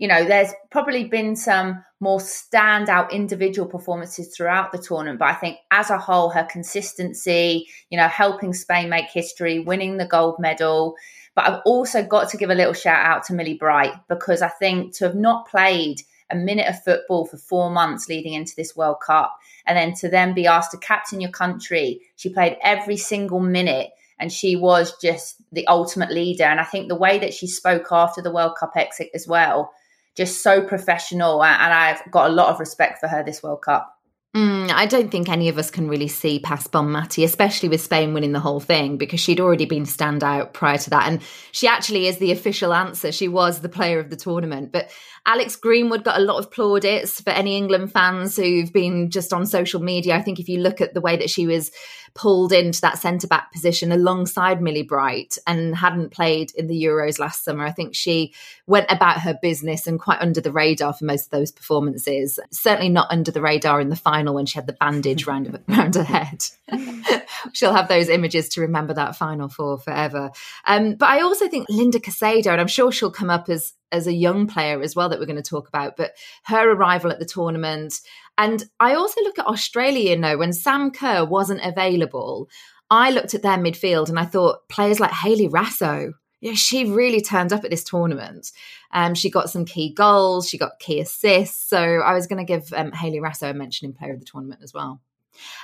you 0.00 0.08
know, 0.08 0.24
there's 0.24 0.52
probably 0.70 1.04
been 1.04 1.36
some 1.36 1.84
more 2.00 2.18
standout 2.18 3.12
individual 3.12 3.68
performances 3.68 4.34
throughout 4.34 4.72
the 4.72 4.78
tournament, 4.78 5.18
but 5.18 5.28
I 5.28 5.34
think 5.34 5.58
as 5.70 5.90
a 5.90 5.98
whole, 5.98 6.30
her 6.30 6.44
consistency, 6.50 7.68
you 7.90 7.98
know, 7.98 8.08
helping 8.08 8.54
Spain 8.54 8.88
make 8.88 9.10
history, 9.10 9.60
winning 9.60 9.98
the 9.98 10.06
gold 10.06 10.38
medal. 10.38 10.96
But 11.34 11.46
I've 11.48 11.60
also 11.66 12.02
got 12.02 12.30
to 12.30 12.38
give 12.38 12.50
a 12.50 12.54
little 12.54 12.72
shout 12.72 13.04
out 13.04 13.24
to 13.24 13.34
Millie 13.34 13.54
Bright 13.54 13.92
because 14.08 14.40
I 14.40 14.48
think 14.48 14.94
to 14.96 15.04
have 15.04 15.14
not 15.14 15.48
played 15.48 16.00
a 16.30 16.36
minute 16.36 16.68
of 16.68 16.82
football 16.82 17.26
for 17.26 17.36
four 17.36 17.70
months 17.70 18.08
leading 18.08 18.32
into 18.32 18.56
this 18.56 18.74
World 18.74 19.00
Cup 19.04 19.36
and 19.66 19.76
then 19.76 19.92
to 19.94 20.08
then 20.08 20.32
be 20.32 20.46
asked 20.46 20.70
to 20.70 20.78
captain 20.78 21.20
your 21.20 21.30
country, 21.30 22.00
she 22.16 22.32
played 22.32 22.56
every 22.62 22.96
single 22.96 23.40
minute 23.40 23.90
and 24.18 24.32
she 24.32 24.56
was 24.56 24.96
just 24.98 25.36
the 25.52 25.66
ultimate 25.66 26.10
leader. 26.10 26.44
And 26.44 26.60
I 26.60 26.64
think 26.64 26.88
the 26.88 26.94
way 26.94 27.18
that 27.18 27.34
she 27.34 27.46
spoke 27.46 27.88
after 27.90 28.22
the 28.22 28.32
World 28.32 28.56
Cup 28.58 28.72
exit 28.76 29.10
as 29.14 29.28
well 29.28 29.72
just 30.16 30.42
so 30.42 30.62
professional. 30.62 31.42
And 31.42 31.72
I've 31.72 32.00
got 32.10 32.30
a 32.30 32.32
lot 32.32 32.48
of 32.48 32.60
respect 32.60 33.00
for 33.00 33.08
her 33.08 33.22
this 33.22 33.42
World 33.42 33.62
Cup. 33.62 33.96
Mm, 34.36 34.70
I 34.70 34.86
don't 34.86 35.10
think 35.10 35.28
any 35.28 35.48
of 35.48 35.58
us 35.58 35.72
can 35.72 35.88
really 35.88 36.06
see 36.06 36.38
past 36.38 36.70
Bonmati, 36.70 37.24
especially 37.24 37.68
with 37.68 37.80
Spain 37.80 38.14
winning 38.14 38.30
the 38.30 38.38
whole 38.38 38.60
thing, 38.60 38.96
because 38.96 39.18
she'd 39.18 39.40
already 39.40 39.64
been 39.64 39.82
standout 39.82 40.52
prior 40.52 40.78
to 40.78 40.90
that. 40.90 41.08
And 41.08 41.20
she 41.50 41.66
actually 41.66 42.06
is 42.06 42.18
the 42.18 42.30
official 42.30 42.72
answer. 42.72 43.10
She 43.10 43.26
was 43.26 43.60
the 43.60 43.68
player 43.68 43.98
of 43.98 44.08
the 44.08 44.16
tournament. 44.16 44.70
But 44.70 44.90
Alex 45.26 45.56
Greenwood 45.56 46.04
got 46.04 46.18
a 46.18 46.24
lot 46.24 46.38
of 46.38 46.50
plaudits 46.50 47.20
for 47.20 47.30
any 47.30 47.56
England 47.56 47.92
fans 47.92 48.36
who've 48.36 48.72
been 48.72 49.10
just 49.10 49.32
on 49.32 49.46
social 49.46 49.80
media. 49.80 50.16
I 50.16 50.22
think 50.22 50.40
if 50.40 50.48
you 50.48 50.60
look 50.60 50.80
at 50.80 50.94
the 50.94 51.00
way 51.00 51.16
that 51.16 51.30
she 51.30 51.46
was 51.46 51.70
pulled 52.14 52.52
into 52.52 52.80
that 52.80 52.98
centre 52.98 53.26
back 53.26 53.52
position 53.52 53.92
alongside 53.92 54.60
Millie 54.60 54.82
Bright 54.82 55.38
and 55.46 55.76
hadn't 55.76 56.10
played 56.10 56.52
in 56.54 56.66
the 56.66 56.82
Euros 56.82 57.18
last 57.18 57.44
summer. 57.44 57.64
I 57.64 57.70
think 57.70 57.94
she 57.94 58.34
went 58.66 58.90
about 58.90 59.20
her 59.20 59.38
business 59.40 59.86
and 59.86 60.00
quite 60.00 60.20
under 60.20 60.40
the 60.40 60.52
radar 60.52 60.92
for 60.92 61.04
most 61.04 61.26
of 61.26 61.30
those 61.30 61.52
performances. 61.52 62.38
Certainly 62.50 62.90
not 62.90 63.10
under 63.10 63.30
the 63.30 63.42
radar 63.42 63.80
in 63.80 63.88
the 63.88 63.96
final 63.96 64.34
when 64.34 64.46
she 64.46 64.56
had 64.56 64.66
the 64.66 64.72
bandage 64.72 65.26
round, 65.26 65.62
around 65.68 65.94
her 65.94 66.02
head. 66.02 66.44
She'll 67.52 67.74
have 67.74 67.88
those 67.88 68.08
images 68.08 68.48
to 68.50 68.62
remember 68.62 68.94
that 68.94 69.16
final 69.16 69.48
for 69.48 69.78
forever. 69.78 70.30
Um, 70.66 70.94
but 70.94 71.08
I 71.08 71.20
also 71.20 71.48
think 71.48 71.66
Linda 71.68 72.00
Caicedo, 72.00 72.48
and 72.48 72.60
I'm 72.60 72.66
sure 72.66 72.92
she'll 72.92 73.10
come 73.10 73.30
up 73.30 73.48
as 73.48 73.72
as 73.92 74.06
a 74.06 74.12
young 74.12 74.46
player 74.46 74.82
as 74.82 74.94
well 74.94 75.08
that 75.08 75.18
we're 75.18 75.26
going 75.26 75.36
to 75.36 75.42
talk 75.42 75.68
about, 75.68 75.96
but 75.96 76.12
her 76.44 76.70
arrival 76.70 77.10
at 77.10 77.18
the 77.18 77.24
tournament. 77.24 77.94
And 78.38 78.64
I 78.78 78.94
also 78.94 79.20
look 79.22 79.38
at 79.38 79.46
Australia, 79.46 80.10
you 80.10 80.16
know, 80.16 80.38
when 80.38 80.52
Sam 80.52 80.90
Kerr 80.90 81.24
wasn't 81.24 81.64
available, 81.64 82.48
I 82.90 83.10
looked 83.10 83.34
at 83.34 83.42
their 83.42 83.58
midfield 83.58 84.08
and 84.08 84.18
I 84.18 84.24
thought 84.24 84.68
players 84.68 85.00
like 85.00 85.12
Hayley 85.12 85.48
Raso, 85.48 86.12
yeah, 86.40 86.54
she 86.54 86.86
really 86.86 87.20
turned 87.20 87.52
up 87.52 87.64
at 87.64 87.70
this 87.70 87.84
tournament. 87.84 88.50
Um, 88.92 89.14
she 89.14 89.30
got 89.30 89.50
some 89.50 89.64
key 89.64 89.92
goals, 89.92 90.48
she 90.48 90.58
got 90.58 90.78
key 90.78 91.00
assists. 91.00 91.68
So 91.68 91.78
I 91.78 92.14
was 92.14 92.26
going 92.26 92.44
to 92.44 92.50
give 92.50 92.72
um, 92.72 92.92
Hayley 92.92 93.20
Raso 93.20 93.50
a 93.50 93.54
mention 93.54 93.86
in 93.86 93.92
player 93.92 94.14
of 94.14 94.20
the 94.20 94.26
tournament 94.26 94.62
as 94.62 94.72
well. 94.72 95.00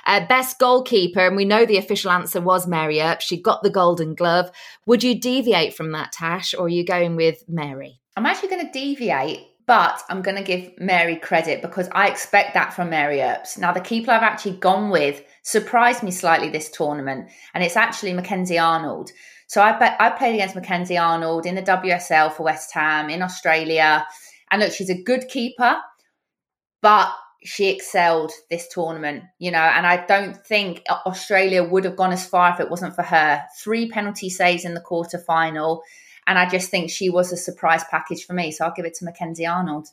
Uh, 0.05 0.25
best 0.27 0.59
goalkeeper, 0.59 1.27
and 1.27 1.35
we 1.35 1.45
know 1.45 1.65
the 1.65 1.77
official 1.77 2.11
answer 2.11 2.41
was 2.41 2.67
Mary 2.67 3.01
Earp. 3.01 3.21
She 3.21 3.41
got 3.41 3.63
the 3.63 3.69
golden 3.69 4.15
glove. 4.15 4.49
Would 4.85 5.03
you 5.03 5.19
deviate 5.19 5.75
from 5.75 5.91
that, 5.91 6.11
Tash, 6.11 6.53
or 6.53 6.65
are 6.65 6.69
you 6.69 6.85
going 6.85 7.15
with 7.15 7.43
Mary? 7.47 7.99
I'm 8.17 8.25
actually 8.25 8.49
going 8.49 8.65
to 8.65 8.71
deviate, 8.71 9.45
but 9.67 10.01
I'm 10.09 10.23
going 10.23 10.37
to 10.37 10.43
give 10.43 10.71
Mary 10.79 11.17
credit 11.17 11.61
because 11.61 11.87
I 11.91 12.07
expect 12.07 12.55
that 12.55 12.73
from 12.73 12.89
Mary 12.89 13.21
Earps. 13.21 13.59
Now, 13.59 13.71
the 13.71 13.79
keeper 13.79 14.09
I've 14.09 14.23
actually 14.23 14.57
gone 14.57 14.89
with 14.89 15.23
surprised 15.43 16.01
me 16.01 16.09
slightly 16.09 16.49
this 16.49 16.71
tournament, 16.71 17.29
and 17.53 17.63
it's 17.63 17.75
actually 17.75 18.13
Mackenzie 18.13 18.57
Arnold. 18.57 19.11
So 19.45 19.61
I, 19.61 19.95
I 19.99 20.09
played 20.09 20.33
against 20.33 20.55
Mackenzie 20.55 20.97
Arnold 20.97 21.45
in 21.45 21.53
the 21.53 21.61
WSL 21.61 22.33
for 22.33 22.41
West 22.41 22.73
Ham 22.73 23.11
in 23.11 23.21
Australia. 23.21 24.03
And 24.49 24.63
look, 24.63 24.73
she's 24.73 24.89
a 24.89 25.03
good 25.03 25.27
keeper, 25.27 25.77
but 26.81 27.13
she 27.43 27.69
excelled 27.69 28.31
this 28.49 28.67
tournament, 28.67 29.25
you 29.37 29.51
know, 29.51 29.59
and 29.59 29.85
I 29.85 30.03
don't 30.07 30.35
think 30.43 30.81
Australia 30.89 31.63
would 31.63 31.85
have 31.85 31.95
gone 31.95 32.13
as 32.13 32.27
far 32.27 32.51
if 32.51 32.59
it 32.59 32.71
wasn't 32.71 32.95
for 32.95 33.03
her. 33.03 33.43
Three 33.59 33.89
penalty 33.89 34.31
saves 34.31 34.65
in 34.65 34.73
the 34.73 34.81
quarter 34.81 35.19
final. 35.19 35.83
And 36.27 36.37
I 36.37 36.47
just 36.47 36.69
think 36.69 36.89
she 36.89 37.09
was 37.09 37.31
a 37.31 37.37
surprise 37.37 37.83
package 37.89 38.25
for 38.25 38.33
me. 38.33 38.51
So 38.51 38.65
I'll 38.65 38.73
give 38.75 38.85
it 38.85 38.93
to 38.95 39.05
Mackenzie 39.05 39.45
Arnold. 39.45 39.87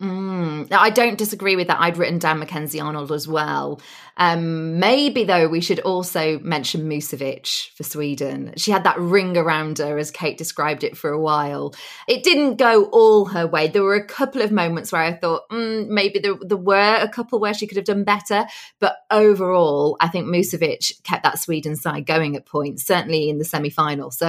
Mm, 0.00 0.72
I 0.72 0.88
don't 0.88 1.18
disagree 1.18 1.56
with 1.56 1.66
that. 1.66 1.78
I'd 1.78 1.98
written 1.98 2.18
down 2.18 2.38
Mackenzie 2.38 2.80
Arnold 2.80 3.12
as 3.12 3.28
well. 3.28 3.82
Um, 4.16 4.78
maybe 4.78 5.24
though 5.24 5.48
we 5.48 5.60
should 5.60 5.80
also 5.80 6.38
mention 6.40 6.88
Musovic 6.88 7.70
for 7.74 7.84
Sweden. 7.84 8.54
She 8.56 8.70
had 8.70 8.84
that 8.84 8.98
ring 8.98 9.36
around 9.36 9.78
her, 9.78 9.98
as 9.98 10.10
Kate 10.10 10.38
described 10.38 10.84
it 10.84 10.96
for 10.96 11.10
a 11.10 11.20
while. 11.20 11.74
It 12.08 12.22
didn't 12.22 12.56
go 12.56 12.84
all 12.86 13.26
her 13.26 13.46
way. 13.46 13.68
There 13.68 13.82
were 13.82 13.94
a 13.94 14.04
couple 14.04 14.40
of 14.42 14.50
moments 14.50 14.90
where 14.90 15.02
I 15.02 15.12
thought 15.12 15.48
mm, 15.50 15.88
maybe 15.88 16.18
there, 16.18 16.34
there 16.40 16.56
were 16.56 16.96
a 16.96 17.08
couple 17.08 17.38
where 17.38 17.54
she 17.54 17.66
could 17.66 17.76
have 17.76 17.86
done 17.86 18.04
better, 18.04 18.46
but 18.78 18.96
overall, 19.10 19.96
I 20.00 20.08
think 20.08 20.26
Musovic 20.26 21.02
kept 21.02 21.24
that 21.24 21.38
Sweden 21.38 21.76
side 21.76 22.06
going 22.06 22.36
at 22.36 22.46
points, 22.46 22.84
certainly 22.84 23.28
in 23.28 23.38
the 23.38 23.44
semi 23.44 23.70
final. 23.70 24.10
So 24.10 24.28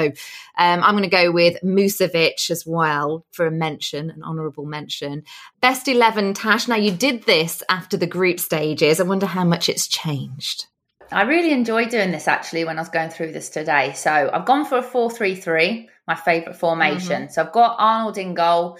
um, 0.57 0.83
I'm 0.83 0.93
going 0.93 1.03
to 1.03 1.09
go 1.09 1.31
with 1.31 1.57
Musovic 1.63 2.49
as 2.49 2.65
well 2.65 3.25
for 3.31 3.45
a 3.45 3.51
mention, 3.51 4.09
an 4.09 4.23
honourable 4.23 4.65
mention. 4.65 5.23
Best 5.61 5.87
11, 5.87 6.33
Tash. 6.33 6.67
Now, 6.67 6.75
you 6.75 6.91
did 6.91 7.23
this 7.25 7.61
after 7.69 7.95
the 7.95 8.07
group 8.07 8.39
stages. 8.39 8.99
I 8.99 9.03
wonder 9.03 9.27
how 9.27 9.45
much 9.45 9.69
it's 9.69 9.87
changed. 9.87 10.65
I 11.11 11.21
really 11.23 11.51
enjoyed 11.51 11.89
doing 11.89 12.11
this 12.11 12.27
actually 12.27 12.65
when 12.65 12.79
I 12.79 12.81
was 12.81 12.89
going 12.89 13.11
through 13.11 13.31
this 13.33 13.49
today. 13.49 13.93
So 13.93 14.31
I've 14.33 14.45
gone 14.45 14.65
for 14.65 14.79
a 14.79 14.83
4 14.83 15.11
3 15.11 15.35
3, 15.35 15.89
my 16.07 16.15
favourite 16.15 16.57
formation. 16.57 17.23
Mm-hmm. 17.23 17.31
So 17.31 17.43
I've 17.43 17.51
got 17.51 17.75
Arnold 17.77 18.17
in 18.17 18.33
goal. 18.33 18.79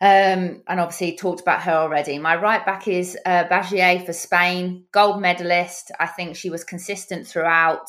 Um, 0.00 0.62
and 0.68 0.80
obviously 0.80 1.16
talked 1.16 1.40
about 1.40 1.62
her 1.62 1.72
already. 1.72 2.18
My 2.18 2.36
right 2.36 2.64
back 2.64 2.86
is 2.86 3.16
uh, 3.24 3.44
Batlle 3.44 4.04
for 4.04 4.12
Spain, 4.12 4.84
gold 4.92 5.20
medalist. 5.20 5.90
I 5.98 6.06
think 6.06 6.36
she 6.36 6.50
was 6.50 6.62
consistent 6.62 7.26
throughout. 7.26 7.88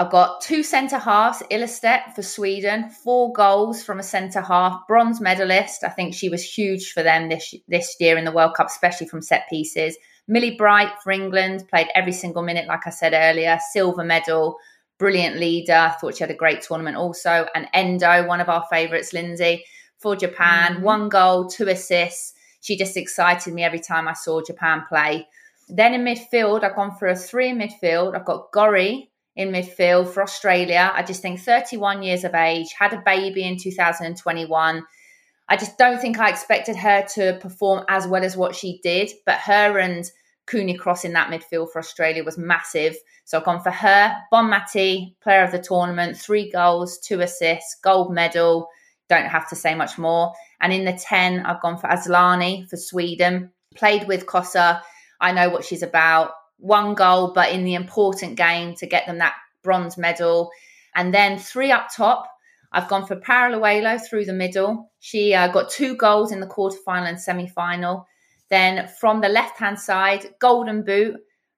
I've 0.00 0.10
got 0.10 0.40
two 0.40 0.62
centre 0.62 0.96
halves, 0.96 1.42
Ilestedt 1.50 2.14
for 2.14 2.22
Sweden, 2.22 2.88
four 2.88 3.34
goals 3.34 3.82
from 3.82 3.98
a 3.98 4.02
centre 4.02 4.40
half, 4.40 4.86
bronze 4.88 5.20
medalist. 5.20 5.84
I 5.84 5.90
think 5.90 6.14
she 6.14 6.30
was 6.30 6.42
huge 6.42 6.92
for 6.92 7.02
them 7.02 7.28
this 7.28 7.54
this 7.68 7.96
year 8.00 8.16
in 8.16 8.24
the 8.24 8.32
World 8.32 8.54
Cup, 8.54 8.68
especially 8.68 9.08
from 9.08 9.20
set 9.20 9.46
pieces. 9.50 9.98
Millie 10.26 10.56
Bright 10.56 10.90
for 11.04 11.12
England 11.12 11.68
played 11.68 11.88
every 11.94 12.12
single 12.12 12.42
minute, 12.42 12.66
like 12.66 12.86
I 12.86 12.90
said 12.90 13.12
earlier. 13.12 13.58
Silver 13.72 14.02
medal, 14.02 14.56
brilliant 14.96 15.36
leader. 15.36 15.74
I 15.74 15.90
Thought 15.90 16.16
she 16.16 16.24
had 16.24 16.30
a 16.30 16.34
great 16.34 16.62
tournament 16.62 16.96
also. 16.96 17.46
And 17.54 17.68
Endo, 17.74 18.26
one 18.26 18.40
of 18.40 18.48
our 18.48 18.64
favourites, 18.70 19.12
Lynsey 19.12 19.66
for 19.98 20.16
Japan, 20.16 20.76
mm-hmm. 20.76 20.82
one 20.82 21.08
goal, 21.10 21.46
two 21.46 21.68
assists. 21.68 22.32
She 22.62 22.74
just 22.74 22.96
excited 22.96 23.52
me 23.52 23.64
every 23.64 23.80
time 23.80 24.08
I 24.08 24.14
saw 24.14 24.40
Japan 24.40 24.82
play. 24.88 25.28
Then 25.68 25.92
in 25.92 26.04
midfield, 26.04 26.64
I've 26.64 26.74
gone 26.74 26.96
for 26.96 27.08
a 27.08 27.14
three 27.14 27.50
in 27.50 27.58
midfield. 27.58 28.16
I've 28.16 28.24
got 28.24 28.50
Gorry 28.50 29.09
in 29.36 29.50
midfield 29.50 30.08
for 30.08 30.22
Australia. 30.22 30.90
I 30.94 31.02
just 31.02 31.22
think 31.22 31.40
31 31.40 32.02
years 32.02 32.24
of 32.24 32.34
age, 32.34 32.74
had 32.78 32.92
a 32.92 33.02
baby 33.04 33.44
in 33.44 33.56
2021. 33.56 34.84
I 35.48 35.56
just 35.56 35.78
don't 35.78 36.00
think 36.00 36.18
I 36.18 36.30
expected 36.30 36.76
her 36.76 37.04
to 37.14 37.38
perform 37.40 37.84
as 37.88 38.06
well 38.06 38.24
as 38.24 38.36
what 38.36 38.54
she 38.54 38.80
did, 38.82 39.10
but 39.26 39.36
her 39.36 39.78
and 39.78 40.08
Cooney 40.46 40.76
Cross 40.76 41.04
in 41.04 41.12
that 41.12 41.30
midfield 41.30 41.70
for 41.72 41.78
Australia 41.78 42.24
was 42.24 42.38
massive. 42.38 42.96
So 43.24 43.38
I've 43.38 43.44
gone 43.44 43.62
for 43.62 43.70
her, 43.70 44.16
Bon 44.30 44.50
Bonmati, 44.50 45.14
player 45.20 45.44
of 45.44 45.52
the 45.52 45.60
tournament, 45.60 46.16
three 46.16 46.50
goals, 46.50 46.98
two 46.98 47.20
assists, 47.20 47.76
gold 47.82 48.12
medal. 48.12 48.68
Don't 49.08 49.26
have 49.26 49.48
to 49.50 49.56
say 49.56 49.74
much 49.74 49.98
more. 49.98 50.32
And 50.60 50.72
in 50.72 50.84
the 50.84 50.92
10, 50.92 51.46
I've 51.46 51.62
gone 51.62 51.78
for 51.78 51.88
Asllani 51.88 52.68
for 52.68 52.76
Sweden. 52.76 53.50
Played 53.76 54.08
with 54.08 54.26
Kosa. 54.26 54.82
I 55.20 55.32
know 55.32 55.50
what 55.50 55.64
she's 55.64 55.82
about 55.82 56.32
one 56.60 56.94
goal, 56.94 57.32
but 57.32 57.50
in 57.50 57.64
the 57.64 57.74
important 57.74 58.36
game 58.36 58.74
to 58.76 58.86
get 58.86 59.06
them 59.06 59.18
that 59.18 59.34
bronze 59.62 59.96
medal. 59.98 60.50
And 60.94 61.12
then 61.12 61.38
three 61.38 61.70
up 61.70 61.88
top. 61.94 62.26
I've 62.72 62.88
gone 62.88 63.06
for 63.06 63.16
Paralluelo 63.16 64.00
through 64.08 64.26
the 64.26 64.32
middle. 64.32 64.92
She 65.00 65.34
uh, 65.34 65.48
got 65.48 65.70
two 65.70 65.96
goals 65.96 66.30
in 66.30 66.40
the 66.40 66.46
quarterfinal 66.46 67.08
and 67.08 67.20
semi 67.20 67.48
final. 67.48 68.06
Then 68.48 68.88
from 69.00 69.20
the 69.20 69.28
left 69.28 69.58
hand 69.58 69.78
side, 69.78 70.26
Golden 70.40 70.84
Boot, 70.84 71.16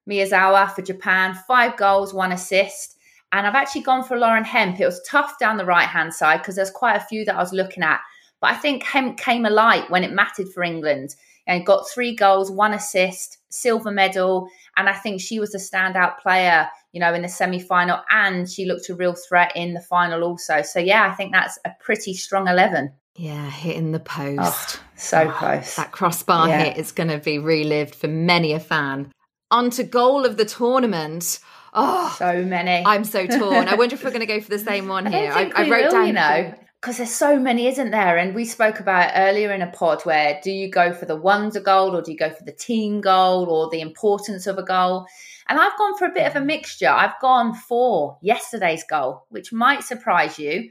Miyazawa 0.08 0.72
for 0.72 0.82
Japan, 0.82 1.34
five 1.46 1.76
goals, 1.76 2.14
one 2.14 2.32
assist. 2.32 2.96
And 3.32 3.46
I've 3.46 3.54
actually 3.54 3.82
gone 3.82 4.04
for 4.04 4.18
Lauren 4.18 4.44
Hemp. 4.44 4.78
It 4.78 4.84
was 4.84 5.02
tough 5.08 5.38
down 5.38 5.56
the 5.56 5.64
right 5.64 5.88
hand 5.88 6.12
side 6.12 6.38
because 6.38 6.56
there's 6.56 6.70
quite 6.70 6.96
a 6.96 7.04
few 7.04 7.24
that 7.24 7.34
I 7.34 7.38
was 7.38 7.52
looking 7.52 7.82
at. 7.82 8.00
But 8.40 8.50
I 8.50 8.54
think 8.54 8.82
Hemp 8.82 9.18
came 9.18 9.46
alight 9.46 9.90
when 9.90 10.04
it 10.04 10.12
mattered 10.12 10.48
for 10.52 10.62
England 10.62 11.14
and 11.46 11.66
got 11.66 11.88
three 11.88 12.14
goals, 12.14 12.50
one 12.50 12.74
assist, 12.74 13.38
silver 13.48 13.90
medal. 13.90 14.48
And 14.76 14.88
I 14.88 14.94
think 14.94 15.20
she 15.20 15.40
was 15.40 15.54
a 15.54 15.58
standout 15.58 16.18
player, 16.18 16.68
you 16.92 17.00
know, 17.00 17.12
in 17.14 17.22
the 17.22 17.28
semi 17.28 17.58
final. 17.58 18.00
And 18.10 18.48
she 18.48 18.64
looked 18.64 18.88
a 18.88 18.94
real 18.94 19.14
threat 19.14 19.52
in 19.56 19.74
the 19.74 19.80
final 19.80 20.22
also. 20.22 20.62
So, 20.62 20.78
yeah, 20.78 21.08
I 21.10 21.14
think 21.14 21.32
that's 21.32 21.58
a 21.64 21.70
pretty 21.80 22.14
strong 22.14 22.48
11. 22.48 22.92
Yeah, 23.16 23.50
hitting 23.50 23.92
the 23.92 24.00
post. 24.00 24.40
Oh, 24.40 24.80
so 24.96 25.28
oh, 25.28 25.30
close. 25.32 25.76
That 25.76 25.92
crossbar 25.92 26.48
yeah. 26.48 26.64
hit 26.64 26.76
is 26.78 26.92
going 26.92 27.10
to 27.10 27.18
be 27.18 27.38
relived 27.38 27.94
for 27.94 28.08
many 28.08 28.52
a 28.52 28.60
fan. 28.60 29.12
On 29.50 29.68
to 29.70 29.84
goal 29.84 30.24
of 30.24 30.38
the 30.38 30.46
tournament. 30.46 31.38
Oh, 31.74 32.14
so 32.18 32.42
many. 32.42 32.84
I'm 32.86 33.04
so 33.04 33.26
torn. 33.26 33.68
I 33.68 33.74
wonder 33.74 33.94
if 33.94 34.04
we're 34.04 34.10
going 34.12 34.20
to 34.20 34.26
go 34.26 34.40
for 34.40 34.48
the 34.48 34.58
same 34.58 34.88
one 34.88 35.04
here. 35.04 35.30
I, 35.30 35.50
I, 35.54 35.68
wrote 35.68 35.84
will, 35.84 35.90
down, 35.90 36.06
you 36.06 36.12
know 36.14 36.54
because 36.82 36.96
there's 36.96 37.14
so 37.14 37.38
many, 37.38 37.68
isn't 37.68 37.92
there? 37.92 38.18
And 38.18 38.34
we 38.34 38.44
spoke 38.44 38.80
about 38.80 39.12
earlier 39.14 39.52
in 39.52 39.62
a 39.62 39.70
pod 39.70 40.02
where 40.02 40.40
do 40.42 40.50
you 40.50 40.68
go 40.68 40.92
for 40.92 41.06
the 41.06 41.14
wonder 41.14 41.60
goal 41.60 41.94
or 41.94 42.02
do 42.02 42.10
you 42.10 42.18
go 42.18 42.30
for 42.30 42.42
the 42.42 42.50
team 42.50 43.00
goal 43.00 43.44
or 43.48 43.70
the 43.70 43.80
importance 43.80 44.48
of 44.48 44.58
a 44.58 44.64
goal? 44.64 45.06
And 45.48 45.60
I've 45.60 45.78
gone 45.78 45.96
for 45.96 46.06
a 46.06 46.12
bit 46.12 46.26
of 46.26 46.34
a 46.34 46.40
mm. 46.40 46.46
mixture. 46.46 46.88
I've 46.88 47.20
gone 47.20 47.54
for 47.54 48.18
yesterday's 48.20 48.82
goal, 48.82 49.26
which 49.28 49.52
might 49.52 49.84
surprise 49.84 50.40
you, 50.40 50.70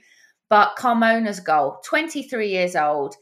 but 0.50 0.76
Carmona's 0.76 1.40
goal, 1.40 1.78
23 1.86 2.50
years 2.50 2.76
old, 2.76 3.16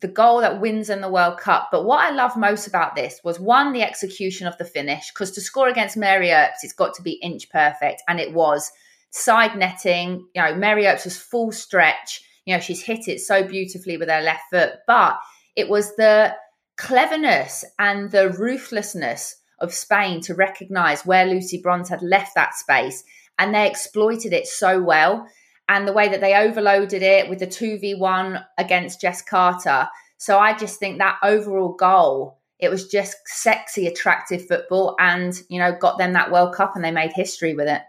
the 0.00 0.08
goal 0.08 0.40
that 0.40 0.58
wins 0.58 0.88
in 0.88 1.02
the 1.02 1.10
World 1.10 1.38
Cup. 1.38 1.68
But 1.70 1.84
what 1.84 2.00
I 2.00 2.14
love 2.14 2.34
most 2.38 2.66
about 2.66 2.96
this 2.96 3.20
was 3.22 3.38
one, 3.38 3.74
the 3.74 3.82
execution 3.82 4.46
of 4.46 4.56
the 4.56 4.64
finish, 4.64 5.12
because 5.12 5.32
to 5.32 5.42
score 5.42 5.68
against 5.68 5.98
Mary 5.98 6.30
Earps, 6.30 6.64
it's 6.64 6.72
got 6.72 6.94
to 6.94 7.02
be 7.02 7.20
inch 7.22 7.50
perfect, 7.50 8.02
and 8.08 8.18
it 8.18 8.32
was 8.32 8.72
side 9.12 9.56
netting. 9.56 10.26
You 10.34 10.42
know, 10.42 10.54
Mary 10.56 10.86
Earps 10.86 11.04
was 11.04 11.16
full 11.16 11.52
stretch. 11.52 12.22
You 12.44 12.54
know, 12.54 12.60
she's 12.60 12.82
hit 12.82 13.06
it 13.06 13.20
so 13.20 13.46
beautifully 13.46 13.96
with 13.96 14.08
her 14.08 14.20
left 14.20 14.42
foot, 14.50 14.72
but 14.86 15.18
it 15.54 15.68
was 15.68 15.94
the 15.94 16.34
cleverness 16.76 17.64
and 17.78 18.10
the 18.10 18.30
ruthlessness 18.30 19.36
of 19.60 19.72
Spain 19.72 20.20
to 20.22 20.34
recognize 20.34 21.06
where 21.06 21.26
Lucy 21.26 21.60
Bronze 21.62 21.88
had 21.88 22.02
left 22.02 22.34
that 22.34 22.54
space. 22.54 23.04
And 23.38 23.54
they 23.54 23.68
exploited 23.68 24.32
it 24.32 24.46
so 24.46 24.82
well. 24.82 25.26
And 25.68 25.86
the 25.86 25.92
way 25.92 26.08
that 26.08 26.20
they 26.20 26.34
overloaded 26.34 27.02
it 27.02 27.30
with 27.30 27.38
the 27.38 27.46
2v1 27.46 28.44
against 28.58 29.00
Jess 29.00 29.22
Carter. 29.22 29.88
So 30.18 30.38
I 30.38 30.56
just 30.56 30.78
think 30.78 30.98
that 30.98 31.18
overall 31.22 31.74
goal, 31.74 32.40
it 32.58 32.68
was 32.68 32.88
just 32.88 33.16
sexy, 33.26 33.86
attractive 33.86 34.46
football 34.46 34.96
and, 34.98 35.40
you 35.48 35.58
know, 35.58 35.76
got 35.80 35.98
them 35.98 36.12
that 36.12 36.30
World 36.30 36.54
Cup 36.54 36.72
and 36.74 36.84
they 36.84 36.90
made 36.90 37.12
history 37.14 37.54
with 37.54 37.68
it. 37.68 37.82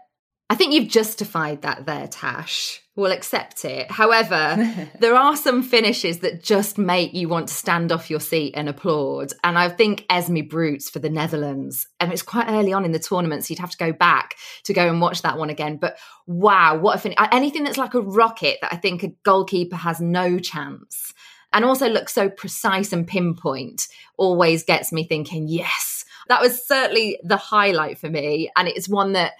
I 0.50 0.56
think 0.56 0.74
you've 0.74 0.88
justified 0.88 1.62
that 1.62 1.86
there, 1.86 2.06
Tash. 2.06 2.80
We'll 2.96 3.12
accept 3.12 3.64
it. 3.64 3.90
However, 3.90 4.90
there 5.00 5.16
are 5.16 5.36
some 5.36 5.62
finishes 5.62 6.18
that 6.18 6.44
just 6.44 6.78
make 6.78 7.14
you 7.14 7.28
want 7.28 7.48
to 7.48 7.54
stand 7.54 7.90
off 7.90 8.10
your 8.10 8.20
seat 8.20 8.54
and 8.56 8.68
applaud. 8.68 9.32
And 9.42 9.58
I 9.58 9.68
think 9.68 10.06
Esmee 10.08 10.48
Brugts 10.48 10.90
for 10.90 10.98
the 10.98 11.10
Netherlands, 11.10 11.88
and 11.98 12.12
it's 12.12 12.22
quite 12.22 12.48
early 12.48 12.72
on 12.72 12.84
in 12.84 12.92
the 12.92 12.98
tournament, 12.98 13.44
so 13.44 13.52
you'd 13.52 13.58
have 13.58 13.70
to 13.70 13.78
go 13.78 13.92
back 13.92 14.36
to 14.64 14.74
go 14.74 14.86
and 14.86 15.00
watch 15.00 15.22
that 15.22 15.38
one 15.38 15.50
again. 15.50 15.78
But 15.78 15.96
wow, 16.26 16.76
what 16.76 16.96
a 16.96 16.98
finish. 16.98 17.16
Uh, 17.18 17.28
anything 17.32 17.64
that's 17.64 17.78
like 17.78 17.94
a 17.94 18.00
rocket 18.00 18.58
that 18.60 18.72
I 18.72 18.76
think 18.76 19.02
a 19.02 19.08
goalkeeper 19.24 19.76
has 19.76 20.00
no 20.00 20.38
chance 20.38 21.14
and 21.54 21.64
also 21.64 21.88
looks 21.88 22.12
so 22.12 22.28
precise 22.28 22.92
and 22.92 23.06
pinpoint 23.06 23.88
always 24.18 24.64
gets 24.64 24.92
me 24.92 25.04
thinking, 25.04 25.48
yes, 25.48 26.04
that 26.28 26.40
was 26.40 26.66
certainly 26.66 27.18
the 27.22 27.36
highlight 27.36 27.98
for 27.98 28.10
me. 28.10 28.50
And 28.56 28.68
it's 28.68 28.88
one 28.88 29.12
that 29.12 29.32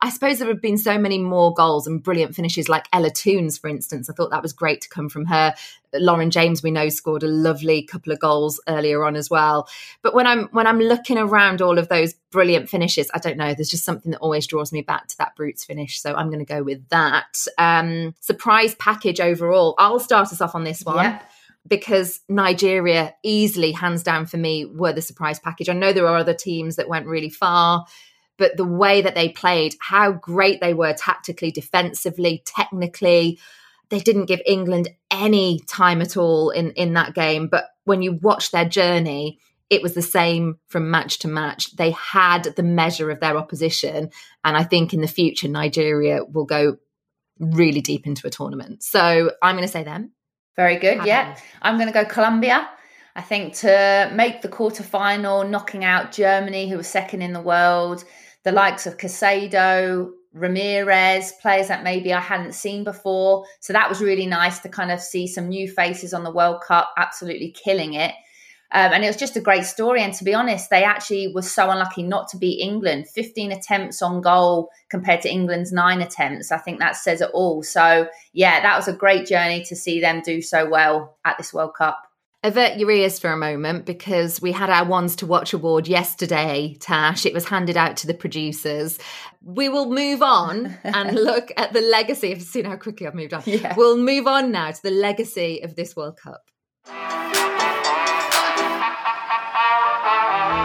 I 0.00 0.10
suppose 0.10 0.38
there 0.38 0.48
have 0.48 0.62
been 0.62 0.78
so 0.78 0.96
many 0.96 1.18
more 1.18 1.52
goals 1.52 1.86
and 1.86 2.02
brilliant 2.02 2.34
finishes, 2.34 2.68
like 2.68 2.86
Ella 2.92 3.10
Toone's, 3.10 3.58
for 3.58 3.68
instance. 3.68 4.08
I 4.08 4.12
thought 4.12 4.30
that 4.30 4.42
was 4.42 4.52
great 4.52 4.80
to 4.82 4.88
come 4.88 5.08
from 5.08 5.26
her. 5.26 5.54
Lauren 5.92 6.30
James, 6.30 6.62
we 6.62 6.70
know, 6.70 6.88
scored 6.88 7.22
a 7.22 7.28
lovely 7.28 7.82
couple 7.82 8.12
of 8.12 8.20
goals 8.20 8.60
earlier 8.68 9.04
on 9.04 9.16
as 9.16 9.28
well. 9.28 9.68
But 10.02 10.14
when 10.14 10.26
I'm 10.26 10.48
when 10.48 10.66
I'm 10.66 10.78
looking 10.78 11.18
around 11.18 11.62
all 11.62 11.78
of 11.78 11.88
those 11.88 12.14
brilliant 12.30 12.68
finishes, 12.68 13.10
I 13.12 13.18
don't 13.18 13.36
know. 13.36 13.54
There's 13.54 13.70
just 13.70 13.84
something 13.84 14.12
that 14.12 14.18
always 14.18 14.46
draws 14.46 14.72
me 14.72 14.82
back 14.82 15.08
to 15.08 15.18
that 15.18 15.34
Brugts 15.34 15.64
finish. 15.64 16.00
So 16.00 16.14
I'm 16.14 16.28
going 16.28 16.44
to 16.44 16.52
go 16.52 16.62
with 16.62 16.88
that. 16.90 17.44
Um, 17.56 18.14
surprise 18.20 18.74
package 18.76 19.20
overall. 19.20 19.74
I'll 19.78 20.00
start 20.00 20.28
us 20.28 20.40
off 20.40 20.54
on 20.54 20.64
this 20.64 20.82
one. 20.82 21.18
Because 21.66 22.20
Nigeria 22.30 23.14
easily, 23.22 23.72
hands 23.72 24.02
down 24.02 24.24
for 24.24 24.38
me, 24.38 24.64
were 24.64 24.92
the 24.94 25.02
surprise 25.02 25.38
package. 25.38 25.68
I 25.68 25.74
know 25.74 25.92
there 25.92 26.06
are 26.06 26.16
other 26.16 26.32
teams 26.32 26.76
that 26.76 26.88
went 26.88 27.06
really 27.06 27.28
far 27.28 27.84
but 28.38 28.56
the 28.56 28.64
way 28.64 29.02
that 29.02 29.14
they 29.14 29.28
played, 29.28 29.74
how 29.80 30.12
great 30.12 30.60
they 30.60 30.72
were 30.72 30.94
tactically, 30.94 31.50
defensively, 31.50 32.42
technically. 32.46 33.38
They 33.90 34.00
didn't 34.00 34.26
give 34.26 34.40
England 34.46 34.88
any 35.10 35.60
time 35.66 36.00
at 36.00 36.16
all 36.16 36.50
in, 36.50 36.70
in 36.72 36.94
that 36.94 37.14
game. 37.14 37.48
But 37.48 37.64
when 37.84 38.00
you 38.00 38.12
watch 38.12 38.50
their 38.50 38.68
journey, 38.68 39.38
it 39.70 39.82
was 39.82 39.94
the 39.94 40.02
same 40.02 40.58
from 40.68 40.90
match 40.90 41.18
to 41.20 41.28
match. 41.28 41.76
They 41.76 41.90
had 41.90 42.44
the 42.44 42.62
measure 42.62 43.10
of 43.10 43.20
their 43.20 43.36
opposition. 43.36 44.10
And 44.44 44.56
I 44.56 44.62
think 44.62 44.94
in 44.94 45.00
the 45.00 45.08
future, 45.08 45.48
Nigeria 45.48 46.24
will 46.24 46.44
go 46.44 46.78
really 47.38 47.80
deep 47.80 48.06
into 48.06 48.26
a 48.26 48.30
tournament. 48.30 48.82
So 48.82 49.32
I'm 49.42 49.56
going 49.56 49.66
to 49.66 49.72
say 49.72 49.84
them. 49.84 50.12
Very 50.56 50.76
good. 50.76 51.04
Yeah. 51.04 51.36
I'm 51.62 51.76
going 51.76 51.88
to 51.88 51.92
go 51.92 52.04
Colombia. 52.04 52.68
I 53.14 53.20
think 53.20 53.54
to 53.54 54.10
make 54.14 54.42
the 54.42 54.48
quarterfinal, 54.48 55.48
knocking 55.48 55.84
out 55.84 56.12
Germany, 56.12 56.68
who 56.68 56.76
was 56.76 56.86
second 56.86 57.22
in 57.22 57.32
the 57.32 57.40
world, 57.40 58.04
the 58.48 58.54
likes 58.54 58.86
of 58.86 58.96
Caicedo, 58.96 60.10
Ramirez, 60.32 61.34
players 61.42 61.68
that 61.68 61.84
maybe 61.84 62.14
I 62.14 62.20
hadn't 62.20 62.54
seen 62.54 62.82
before. 62.82 63.44
So 63.60 63.74
that 63.74 63.90
was 63.90 64.00
really 64.00 64.24
nice 64.24 64.60
to 64.60 64.70
kind 64.70 64.90
of 64.90 65.02
see 65.02 65.26
some 65.26 65.48
new 65.48 65.68
faces 65.68 66.14
on 66.14 66.24
the 66.24 66.32
World 66.32 66.62
Cup, 66.66 66.90
absolutely 66.96 67.50
killing 67.50 67.92
it. 67.92 68.12
Um, 68.72 68.92
and 68.94 69.04
it 69.04 69.06
was 69.06 69.18
just 69.18 69.36
a 69.36 69.42
great 69.42 69.66
story. 69.66 70.00
And 70.02 70.14
to 70.14 70.24
be 70.24 70.32
honest, 70.32 70.70
they 70.70 70.82
actually 70.82 71.30
were 71.34 71.42
so 71.42 71.70
unlucky 71.70 72.02
not 72.02 72.28
to 72.28 72.38
beat 72.38 72.62
England. 72.62 73.06
15 73.08 73.52
attempts 73.52 74.00
on 74.00 74.22
goal 74.22 74.70
compared 74.88 75.20
to 75.22 75.30
England's 75.30 75.70
nine 75.70 76.00
attempts. 76.00 76.50
I 76.50 76.56
think 76.56 76.78
that 76.78 76.96
says 76.96 77.20
it 77.20 77.30
all. 77.34 77.62
So, 77.62 78.08
yeah, 78.32 78.62
that 78.62 78.76
was 78.78 78.88
a 78.88 78.94
great 78.94 79.26
journey 79.26 79.62
to 79.68 79.76
see 79.76 80.00
them 80.00 80.22
do 80.24 80.40
so 80.40 80.66
well 80.66 81.18
at 81.26 81.36
this 81.36 81.52
World 81.52 81.74
Cup. 81.76 82.07
Avert 82.48 82.78
your 82.78 82.90
ears 82.90 83.18
for 83.18 83.30
a 83.30 83.36
moment 83.36 83.84
because 83.84 84.40
we 84.40 84.52
had 84.52 84.70
our 84.70 84.86
ones 84.86 85.16
to 85.16 85.26
watch 85.26 85.52
award 85.52 85.86
yesterday, 85.86 86.78
Tash. 86.80 87.26
It 87.26 87.34
was 87.34 87.44
handed 87.44 87.76
out 87.76 87.98
to 87.98 88.06
the 88.06 88.14
producers. 88.14 88.98
We 89.42 89.68
will 89.68 89.90
move 89.90 90.22
on 90.22 90.74
and 90.84 91.14
look 91.14 91.52
at 91.58 91.74
the 91.74 91.82
legacy 91.82 92.32
of 92.32 92.40
see 92.40 92.62
how 92.62 92.76
quickly 92.76 93.06
I've 93.06 93.14
moved 93.14 93.34
on. 93.34 93.42
Yeah. 93.44 93.74
We'll 93.76 93.98
move 93.98 94.26
on 94.26 94.50
now 94.50 94.70
to 94.70 94.82
the 94.82 94.90
legacy 94.90 95.60
of 95.62 95.76
this 95.76 95.94
World 95.94 96.16
Cup. 96.16 97.27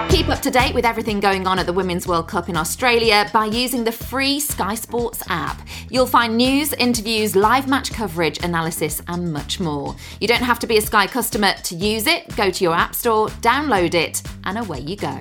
Keep 0.10 0.30
up 0.30 0.42
to 0.42 0.52
date 0.52 0.74
with 0.74 0.86
everything 0.86 1.20
going 1.20 1.48
on 1.48 1.60
at 1.60 1.66
the 1.66 1.74
Women's 1.74 2.08
World 2.08 2.28
Cup 2.28 2.48
in 2.48 2.56
Australia 2.56 3.30
by 3.34 3.46
using 3.46 3.84
the 3.84 3.92
free 3.92 4.40
Sky 4.40 4.76
Sports 4.76 5.24
app. 5.28 5.68
You'll 5.90 6.06
find 6.06 6.38
news, 6.38 6.72
interviews, 6.74 7.36
live 7.36 7.68
match 7.68 7.92
coverage, 7.92 8.44
analysis, 8.44 9.02
and 9.08 9.34
much 9.34 9.60
more. 9.60 9.96
You 10.20 10.28
don't 10.28 10.44
have 10.44 10.60
to 10.60 10.68
be 10.68 10.78
a 10.78 10.82
Sky 10.82 11.08
customer 11.08 11.54
to 11.64 11.76
use 11.76 12.08
it. 12.08 12.36
Go 12.36 12.52
to 12.52 12.64
your 12.64 12.74
app 12.76 12.96
store, 12.96 13.28
download 13.42 13.96
it, 13.96 14.22
and 14.44 14.58
away 14.58 14.80
you 14.80 14.96
go. 14.96 15.20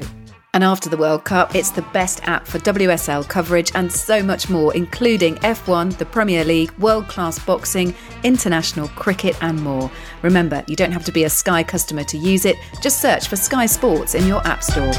And 0.55 0.63
after 0.63 0.91
the 0.91 0.99
World 0.99 1.25
Cup, 1.25 1.55
it's 1.55 1.71
the 1.71 1.81
best 1.95 2.21
app 2.25 2.47
for 2.47 2.59
WSL 2.59 3.27
coverage 3.27 3.73
and 3.75 3.91
so 3.91 4.23
much 4.23 4.51
more, 4.51 4.75
including 4.75 5.37
F1, 5.37 5.97
the 5.97 6.05
Premier 6.05 6.45
League, 6.45 6.71
world 6.73 7.09
class 7.09 7.39
boxing, 7.39 7.95
international 8.23 8.89
cricket, 8.89 9.35
and 9.43 9.63
more. 9.63 9.91
Remember, 10.21 10.63
you 10.67 10.77
don't 10.77 10.93
have 10.93 11.07
to 11.07 11.13
be 11.13 11.25
a 11.25 11.31
Sky 11.31 11.63
customer 11.63 12.05
to 12.05 12.19
use 12.19 12.45
it, 12.45 12.57
just 12.83 13.01
search 13.01 13.29
for 13.29 13.37
Sky 13.37 13.65
Sports 13.65 14.15
in 14.15 14.27
your 14.27 14.47
App 14.47 14.63
Store. 14.63 14.93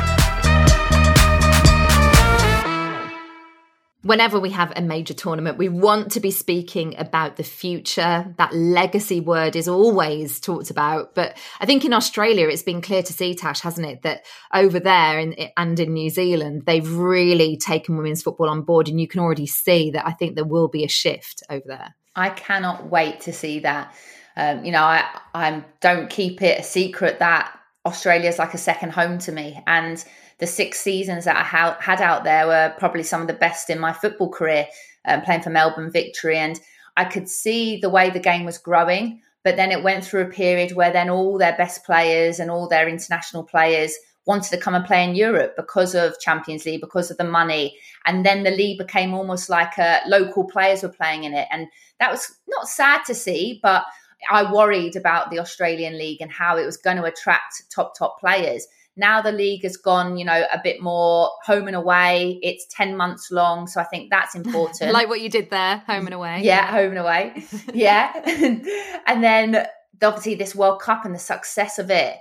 Whenever 4.04 4.40
we 4.40 4.52
have 4.52 4.72
a 4.76 4.82
major 4.82 5.14
tournament, 5.14 5.58
we 5.58 5.70
want 5.70 6.12
to 6.12 6.20
be 6.20 6.30
speaking 6.30 6.96
about 6.98 7.38
the 7.38 7.44
future. 7.44 8.34
That 8.38 8.54
legacy 8.54 9.20
word 9.20 9.56
is 9.56 9.68
always 9.68 10.40
talked 10.40 10.70
about. 10.70 11.16
But 11.16 11.38
I 11.60 11.66
think 11.66 11.86
in 11.86 11.94
Australia, 11.94 12.48
it's 12.48 12.64
been 12.64 12.82
clear 12.82 13.02
to 13.02 13.14
see, 13.14 13.34
Tash, 13.34 13.62
hasn't 13.62 13.88
it, 13.88 14.02
that 14.04 14.26
over 14.54 14.80
there 14.80 15.20
in, 15.20 15.34
and 15.58 15.80
in 15.80 15.94
New 15.94 16.10
Zealand, 16.10 16.64
they've 16.66 16.90
really 16.94 17.58
taken 17.58 17.98
women's 17.98 18.22
football 18.22 18.50
on 18.50 18.62
board. 18.62 18.90
And 18.90 19.00
you 19.00 19.08
can 19.08 19.22
already 19.22 19.48
see 19.48 19.92
that 19.92 20.06
I 20.06 20.12
think 20.12 20.36
there 20.36 20.46
will 20.46 20.68
be 20.68 20.84
a 20.84 20.90
shift 20.90 21.42
over 21.50 21.66
there. 21.66 21.96
I 22.16 22.30
cannot 22.30 22.90
wait 22.90 23.22
to 23.22 23.34
see 23.34 23.60
that. 23.60 23.96
Um, 24.36 24.66
you 24.66 24.72
know, 24.72 24.84
I, 24.84 25.06
I 25.34 25.64
don't 25.80 26.10
keep 26.10 26.42
it 26.42 26.60
a 26.60 26.64
secret 26.64 27.20
that 27.20 27.58
Australia 27.86 28.30
is 28.30 28.40
like 28.40 28.54
a 28.54 28.58
second 28.58 28.92
home 28.92 29.20
to 29.20 29.32
me. 29.32 29.62
And 29.66 30.04
the 30.44 30.48
six 30.48 30.82
seasons 30.82 31.24
that 31.24 31.38
I 31.38 31.44
ha- 31.44 31.78
had 31.80 32.02
out 32.02 32.26
there 32.26 32.46
were 32.46 32.76
probably 32.78 33.04
some 33.04 33.22
of 33.22 33.28
the 33.28 33.34
best 33.34 33.70
in 33.70 33.80
my 33.80 33.94
football 33.94 34.30
career, 34.30 34.68
um, 35.06 35.22
playing 35.22 35.42
for 35.42 35.52
Melbourne 35.52 35.90
Victory. 35.90 36.38
And 36.38 36.60
I 36.98 37.06
could 37.06 37.30
see 37.30 37.78
the 37.78 37.90
way 37.90 38.10
the 38.10 38.20
game 38.20 38.44
was 38.44 38.58
growing. 38.58 39.22
But 39.46 39.56
then 39.56 39.72
it 39.72 39.84
went 39.84 40.04
through 40.04 40.24
a 40.24 40.30
period 40.30 40.74
where 40.74 40.92
then 40.92 41.10
all 41.10 41.38
their 41.38 41.56
best 41.56 41.86
players 41.86 42.42
and 42.42 42.52
all 42.52 42.68
their 42.68 42.90
international 42.90 43.44
players 43.44 43.94
wanted 44.26 44.50
to 44.50 44.58
come 44.58 44.76
and 44.76 44.84
play 44.84 45.06
in 45.06 45.16
Europe 45.16 45.54
because 45.56 45.96
of 45.96 46.20
Champions 46.20 46.66
League, 46.66 46.82
because 46.82 47.10
of 47.10 47.16
the 47.16 47.24
money. 47.24 47.78
And 48.06 48.26
then 48.26 48.44
the 48.44 48.52
league 48.52 48.80
became 48.80 49.14
almost 49.14 49.50
like 49.50 49.78
a, 49.78 50.02
local 50.08 50.44
players 50.44 50.84
were 50.84 50.90
playing 50.90 51.24
in 51.24 51.34
it. 51.34 51.48
And 51.52 51.68
that 52.02 52.12
was 52.12 52.36
not 52.50 52.68
sad 52.68 53.06
to 53.06 53.16
see, 53.16 53.62
but 53.64 53.86
I 54.30 54.52
worried 54.52 54.98
about 54.98 55.32
the 55.32 55.40
Australian 55.40 55.98
league 55.98 56.20
and 56.20 56.32
how 56.32 56.58
it 56.58 56.66
was 56.66 56.76
going 56.76 56.98
to 56.98 57.04
attract 57.04 57.64
top, 57.74 57.98
top 57.98 58.20
players. 58.20 58.68
Now 58.96 59.22
the 59.22 59.32
league 59.32 59.64
has 59.64 59.76
gone, 59.76 60.18
you 60.18 60.26
know, 60.26 60.46
a 60.54 60.60
bit 60.64 60.82
more 60.82 61.32
home 61.44 61.68
and 61.68 61.76
away. 61.76 62.40
It's 62.44 62.66
10 62.70 62.96
months 62.96 63.32
long. 63.32 63.68
So 63.68 63.82
I 63.82 63.86
think 63.86 64.10
that's 64.10 64.36
important. 64.36 64.92
like 64.92 65.10
what 65.10 65.22
you 65.22 65.30
did 65.30 65.50
there, 65.50 65.78
home 65.88 66.06
and 66.06 66.14
away. 66.14 66.42
Yeah, 66.44 66.68
home 66.68 66.92
and 66.92 67.00
away. 67.00 67.44
yeah. 67.74 68.14
and 69.08 69.24
then 69.24 69.66
obviously 70.02 70.36
this 70.36 70.56
World 70.56 70.82
Cup 70.82 71.06
and 71.06 71.16
the 71.16 71.20
success 71.20 71.80
of 71.80 71.90
it. 71.90 72.18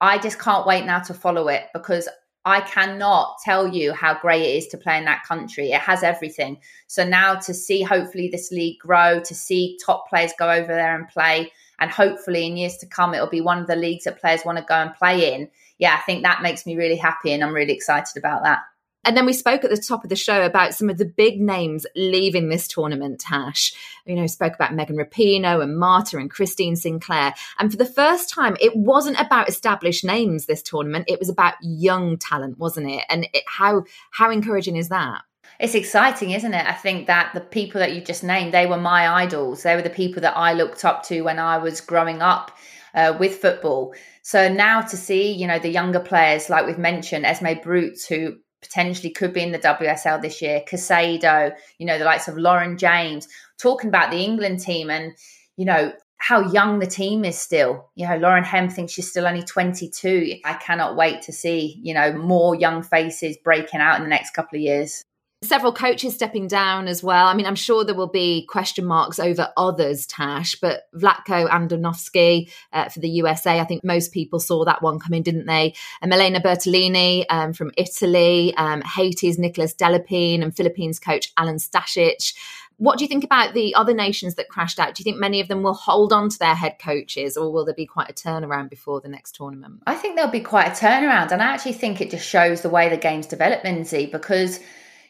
I 0.00 0.18
just 0.18 0.38
can't 0.38 0.66
wait 0.66 0.84
now 0.84 1.00
to 1.00 1.14
follow 1.14 1.48
it 1.48 1.64
because 1.72 2.08
I 2.44 2.60
cannot 2.60 3.38
tell 3.44 3.66
you 3.66 3.92
how 3.92 4.18
great 4.20 4.42
it 4.42 4.56
is 4.56 4.66
to 4.68 4.78
play 4.78 4.98
in 4.98 5.06
that 5.06 5.24
country. 5.24 5.72
It 5.72 5.80
has 5.80 6.02
everything. 6.02 6.58
So 6.86 7.02
now 7.04 7.34
to 7.36 7.52
see 7.52 7.82
hopefully 7.82 8.28
this 8.30 8.52
league 8.52 8.78
grow, 8.78 9.20
to 9.20 9.34
see 9.34 9.78
top 9.84 10.08
players 10.08 10.32
go 10.38 10.48
over 10.48 10.68
there 10.68 10.94
and 10.94 11.08
play, 11.08 11.50
and 11.80 11.90
hopefully 11.90 12.46
in 12.46 12.56
years 12.56 12.76
to 12.78 12.86
come 12.86 13.14
it'll 13.14 13.26
be 13.26 13.40
one 13.40 13.58
of 13.58 13.66
the 13.66 13.76
leagues 13.76 14.04
that 14.04 14.20
players 14.20 14.42
want 14.44 14.58
to 14.58 14.64
go 14.64 14.74
and 14.74 14.94
play 14.94 15.34
in 15.34 15.48
yeah 15.78 15.94
i 15.96 16.00
think 16.02 16.22
that 16.22 16.42
makes 16.42 16.66
me 16.66 16.76
really 16.76 16.96
happy 16.96 17.32
and 17.32 17.42
i'm 17.42 17.54
really 17.54 17.72
excited 17.72 18.16
about 18.16 18.42
that 18.42 18.60
and 19.04 19.16
then 19.16 19.24
we 19.24 19.32
spoke 19.32 19.62
at 19.62 19.70
the 19.70 19.76
top 19.76 20.02
of 20.02 20.10
the 20.10 20.16
show 20.16 20.44
about 20.44 20.74
some 20.74 20.90
of 20.90 20.98
the 20.98 21.04
big 21.04 21.40
names 21.40 21.86
leaving 21.94 22.48
this 22.48 22.66
tournament, 22.66 23.20
Tash. 23.20 23.72
You 24.04 24.16
know, 24.16 24.26
spoke 24.26 24.54
about 24.54 24.74
Megan 24.74 24.96
Rapinoe 24.96 25.62
and 25.62 25.78
Marta 25.78 26.18
and 26.18 26.28
Christine 26.28 26.74
Sinclair. 26.74 27.32
And 27.60 27.70
for 27.70 27.76
the 27.76 27.86
first 27.86 28.28
time, 28.28 28.56
it 28.60 28.74
wasn't 28.74 29.20
about 29.20 29.48
established 29.48 30.04
names 30.04 30.46
this 30.46 30.60
tournament. 30.60 31.04
It 31.06 31.20
was 31.20 31.28
about 31.28 31.54
young 31.60 32.18
talent, 32.18 32.58
wasn't 32.58 32.90
it? 32.90 33.04
And 33.08 33.28
it, 33.32 33.44
how 33.46 33.84
how 34.10 34.32
encouraging 34.32 34.74
is 34.74 34.88
that? 34.88 35.22
it's 35.58 35.74
exciting, 35.74 36.32
isn't 36.32 36.52
it? 36.52 36.66
I 36.66 36.72
think 36.72 37.06
that 37.06 37.32
the 37.32 37.40
people 37.40 37.78
that 37.78 37.94
you 37.94 38.00
just 38.02 38.22
named, 38.22 38.52
they 38.52 38.66
were 38.66 38.76
my 38.76 39.08
idols. 39.08 39.62
They 39.62 39.74
were 39.74 39.82
the 39.82 39.90
people 39.90 40.22
that 40.22 40.36
I 40.36 40.52
looked 40.52 40.84
up 40.84 41.04
to 41.04 41.22
when 41.22 41.38
I 41.38 41.58
was 41.58 41.80
growing 41.80 42.20
up 42.20 42.50
uh, 42.94 43.16
with 43.18 43.36
football. 43.36 43.94
So 44.26 44.48
now 44.48 44.80
to 44.80 44.96
see, 44.96 45.30
you 45.30 45.46
know, 45.46 45.60
the 45.60 45.68
younger 45.68 46.00
players, 46.00 46.50
like 46.50 46.66
we've 46.66 46.80
mentioned, 46.80 47.24
Esmee 47.24 47.62
Brugts, 47.62 48.08
who 48.08 48.34
potentially 48.60 49.10
could 49.10 49.32
be 49.32 49.40
in 49.40 49.52
the 49.52 49.58
WSL 49.60 50.20
this 50.20 50.42
year, 50.42 50.64
Caicedo, 50.68 51.54
you 51.78 51.86
know, 51.86 51.96
the 51.96 52.04
likes 52.04 52.26
of 52.26 52.36
Lauren 52.36 52.76
James, 52.76 53.28
talking 53.56 53.86
about 53.86 54.10
the 54.10 54.16
England 54.16 54.58
team 54.58 54.90
and, 54.90 55.12
you 55.56 55.64
know, 55.64 55.92
how 56.16 56.40
young 56.50 56.80
the 56.80 56.88
team 56.88 57.24
is 57.24 57.38
still. 57.38 57.88
You 57.94 58.08
know, 58.08 58.16
Lauren 58.16 58.42
Hemp 58.42 58.72
thinks 58.72 58.94
she's 58.94 59.08
still 59.08 59.28
only 59.28 59.44
22. 59.44 60.40
I 60.44 60.54
cannot 60.54 60.96
wait 60.96 61.22
to 61.22 61.32
see, 61.32 61.78
you 61.80 61.94
know, 61.94 62.12
more 62.12 62.56
young 62.56 62.82
faces 62.82 63.36
breaking 63.44 63.78
out 63.78 63.98
in 63.98 64.02
the 64.02 64.08
next 64.08 64.34
couple 64.34 64.56
of 64.56 64.62
years 64.62 65.04
several 65.42 65.72
coaches 65.72 66.14
stepping 66.14 66.48
down 66.48 66.88
as 66.88 67.02
well. 67.02 67.26
I 67.26 67.34
mean, 67.34 67.46
I'm 67.46 67.54
sure 67.54 67.84
there 67.84 67.94
will 67.94 68.06
be 68.06 68.46
question 68.46 68.86
marks 68.86 69.18
over 69.18 69.52
others, 69.56 70.06
Tash, 70.06 70.56
but 70.56 70.84
Vlatko 70.94 71.48
Andonovski 71.48 72.50
uh, 72.72 72.88
for 72.88 73.00
the 73.00 73.08
USA, 73.08 73.60
I 73.60 73.64
think 73.64 73.84
most 73.84 74.12
people 74.12 74.40
saw 74.40 74.64
that 74.64 74.82
one 74.82 74.98
coming, 74.98 75.22
didn't 75.22 75.46
they? 75.46 75.74
And 76.00 76.10
Milena 76.10 76.40
Bertolini 76.40 77.26
um, 77.28 77.52
from 77.52 77.70
Italy, 77.76 78.54
um, 78.56 78.80
Haiti's 78.82 79.38
Nicolas 79.38 79.74
Delépine, 79.74 80.42
and 80.42 80.56
Philippines 80.56 80.98
coach 80.98 81.34
Alen 81.36 81.60
Stajcic. 81.60 82.34
What 82.78 82.98
do 82.98 83.04
you 83.04 83.08
think 83.08 83.24
about 83.24 83.54
the 83.54 83.74
other 83.74 83.94
nations 83.94 84.34
that 84.34 84.50
crashed 84.50 84.78
out? 84.78 84.94
Do 84.94 85.00
you 85.00 85.04
think 85.04 85.16
many 85.18 85.40
of 85.40 85.48
them 85.48 85.62
will 85.62 85.74
hold 85.74 86.12
on 86.12 86.28
to 86.28 86.38
their 86.38 86.54
head 86.54 86.76
coaches 86.78 87.36
or 87.36 87.50
will 87.50 87.64
there 87.64 87.74
be 87.74 87.86
quite 87.86 88.10
a 88.10 88.12
turnaround 88.12 88.68
before 88.68 89.00
the 89.00 89.08
next 89.08 89.34
tournament? 89.34 89.82
I 89.86 89.94
think 89.94 90.14
there'll 90.14 90.30
be 90.30 90.40
quite 90.40 90.68
a 90.68 90.84
turnaround. 90.84 91.32
And 91.32 91.42
I 91.42 91.46
actually 91.46 91.72
think 91.72 92.02
it 92.02 92.10
just 92.10 92.28
shows 92.28 92.60
the 92.60 92.68
way 92.68 92.90
the 92.90 92.98
game's 92.98 93.26
developed, 93.26 93.64
Lynsey, 93.64 94.04
because 94.04 94.60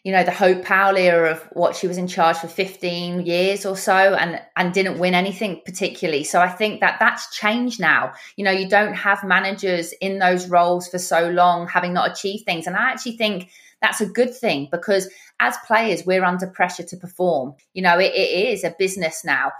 you 0.07 0.13
know 0.13 0.23
the 0.23 0.31
Hope 0.31 0.63
Powell 0.63 0.97
era 0.97 1.33
of 1.33 1.43
what 1.51 1.75
she 1.75 1.89
was 1.89 1.99
in 1.99 2.07
charge 2.07 2.37
for 2.37 2.47
15 2.47 3.27
years 3.27 3.67
or 3.67 3.77
so 3.77 4.15
and 4.15 4.41
and 4.55 4.73
didn't 4.73 5.01
win 5.01 5.15
anything 5.15 5.61
particularly. 5.65 6.23
So 6.23 6.41
I 6.41 6.49
think 6.49 6.79
that 6.79 7.01
that's 7.01 7.37
changed 7.37 7.81
now. 7.81 8.13
You 8.37 8.45
know 8.45 8.53
you 8.53 8.69
don't 8.69 8.95
have 8.95 9.25
managers 9.25 9.93
in 10.01 10.21
those 10.21 10.49
roles 10.49 10.87
for 10.87 11.01
so 11.01 11.29
long 11.31 11.67
having 11.67 11.93
not 11.93 12.13
achieved 12.13 12.45
things. 12.45 12.69
And 12.69 12.77
I 12.77 12.89
actually 12.93 13.17
think 13.17 13.51
that's 13.83 14.01
a 14.01 14.07
good 14.07 14.33
thing 14.33 14.69
because 14.71 15.11
as 15.41 15.57
players 15.67 16.07
we're 16.07 16.23
under 16.23 16.47
pressure 16.47 16.85
to 16.85 16.97
perform. 16.97 17.57
You 17.75 17.83
know 17.83 17.99
it, 17.99 18.13
it 18.15 18.49
is 18.53 18.63
a 18.63 18.77
business 18.79 19.25
now. 19.25 19.51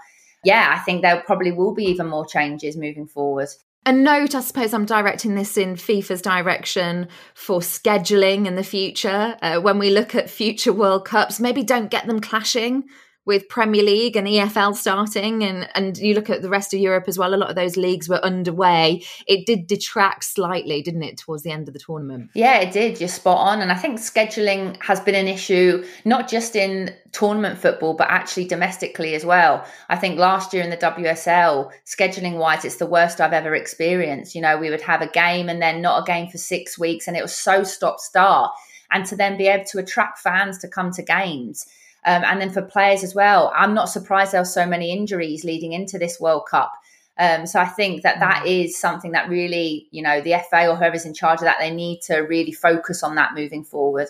Yeah 0.45 0.73
I 0.73 0.79
think 0.79 1.01
there 1.01 1.21
probably 1.25 1.51
will 1.51 1.73
be 1.73 1.87
even 1.87 2.07
more 2.07 2.25
changes 2.25 2.77
moving 2.77 3.07
forward 3.07 3.49
a 3.87 3.93
note, 3.93 4.35
I 4.35 4.41
suppose 4.41 4.73
I'm 4.73 4.85
directing 4.85 5.35
this 5.35 5.55
in 5.55 5.75
FIFA's 5.75 6.21
direction 6.21 7.07
for 7.33 7.61
scheduling 7.61 8.45
in 8.45 8.55
the 8.55 8.63
future. 8.63 9.37
Uh, 9.41 9.61
when 9.61 9.79
we 9.79 9.91
look 9.91 10.13
at 10.13 10.29
future 10.29 10.73
World 10.73 11.05
Cups, 11.05 11.39
maybe 11.39 11.63
don't 11.63 11.89
get 11.89 12.05
them 12.05 12.19
clashing 12.19 12.89
with 13.27 13.49
Premier 13.49 13.83
League 13.83 14.15
and 14.15 14.25
EFL 14.25 14.75
starting, 14.75 15.43
and 15.43 15.69
and 15.75 15.97
you 15.97 16.15
look 16.15 16.29
at 16.29 16.41
the 16.41 16.49
rest 16.49 16.73
of 16.73 16.79
Europe 16.79 17.03
as 17.07 17.19
well. 17.19 17.35
A 17.35 17.37
lot 17.37 17.49
of 17.49 17.55
those 17.57 17.75
leagues 17.75 18.07
were 18.07 18.23
underway. 18.23 19.03
It 19.27 19.45
did 19.45 19.67
detract 19.67 20.23
slightly, 20.23 20.81
didn't 20.81 21.03
it, 21.03 21.17
towards 21.17 21.43
the 21.43 21.51
end 21.51 21.67
of 21.67 21.73
the 21.73 21.79
tournament? 21.79 22.31
Yeah, 22.33 22.59
it 22.59 22.71
did. 22.71 22.99
You're 22.99 23.09
spot 23.09 23.37
on, 23.39 23.61
and 23.61 23.71
I 23.71 23.75
think 23.75 23.99
scheduling 23.99 24.81
has 24.81 25.01
been 25.01 25.13
an 25.13 25.27
issue 25.27 25.85
not 26.05 26.29
just 26.29 26.55
in 26.55 26.95
tournament 27.11 27.59
football, 27.59 27.93
but 27.93 28.07
actually 28.09 28.45
domestically 28.45 29.13
as 29.13 29.25
well. 29.25 29.65
I 29.89 29.97
think 29.97 30.17
last 30.17 30.53
year 30.53 30.63
in 30.63 30.69
the 30.69 30.77
WSL, 30.77 31.69
scheduling 31.85 32.37
wise, 32.37 32.63
it's 32.63 32.77
the 32.77 32.85
worst 32.85 33.19
I've 33.19 33.33
ever 33.33 33.53
experienced. 33.53 34.35
You 34.35 34.41
know, 34.41 34.57
we 34.57 34.69
would 34.69 34.81
have 34.81 35.01
a 35.01 35.09
game 35.09 35.49
and 35.49 35.61
then 35.61 35.81
not 35.81 36.01
a 36.01 36.05
game 36.05 36.29
for 36.29 36.37
six 36.37 36.79
weeks, 36.79 37.07
and 37.07 37.17
it 37.17 37.21
was 37.21 37.35
so 37.35 37.63
stop 37.63 37.99
start. 37.99 38.51
And 38.89 39.05
to 39.07 39.17
then 39.17 39.37
be 39.37 39.47
able 39.47 39.65
to 39.65 39.79
attract 39.79 40.19
fans 40.19 40.59
to 40.59 40.69
come 40.69 40.91
to 40.93 41.03
games 41.03 41.67
um, 42.07 42.23
and 42.23 42.39
then 42.39 42.49
for 42.49 42.61
players 42.61 43.03
as 43.03 43.13
well, 43.13 43.51
I'm 43.53 43.73
not 43.73 43.89
surprised 43.89 44.31
there 44.31 44.41
are 44.41 44.45
so 44.45 44.65
many 44.65 44.93
injuries 44.93 45.43
leading 45.43 45.73
into 45.73 45.99
this 45.99 46.21
World 46.21 46.43
Cup. 46.49 46.71
Um, 47.19 47.45
so 47.45 47.59
I 47.59 47.65
think 47.65 48.03
that 48.03 48.21
that 48.21 48.43
mm. 48.45 48.69
something 48.69 49.11
that 49.11 49.27
really, 49.29 49.89
you 49.91 50.01
know, 50.01 50.21
the 50.21 50.41
FA 50.49 50.69
or 50.69 50.77
whoever's 50.77 51.05
in 51.05 51.13
charge 51.13 51.39
of 51.39 51.45
that, 51.45 51.57
they 51.59 51.69
need 51.69 51.99
to 52.03 52.19
really 52.19 52.53
focus 52.53 53.03
on 53.03 53.15
that 53.15 53.35
moving 53.35 53.65
forward. 53.65 54.07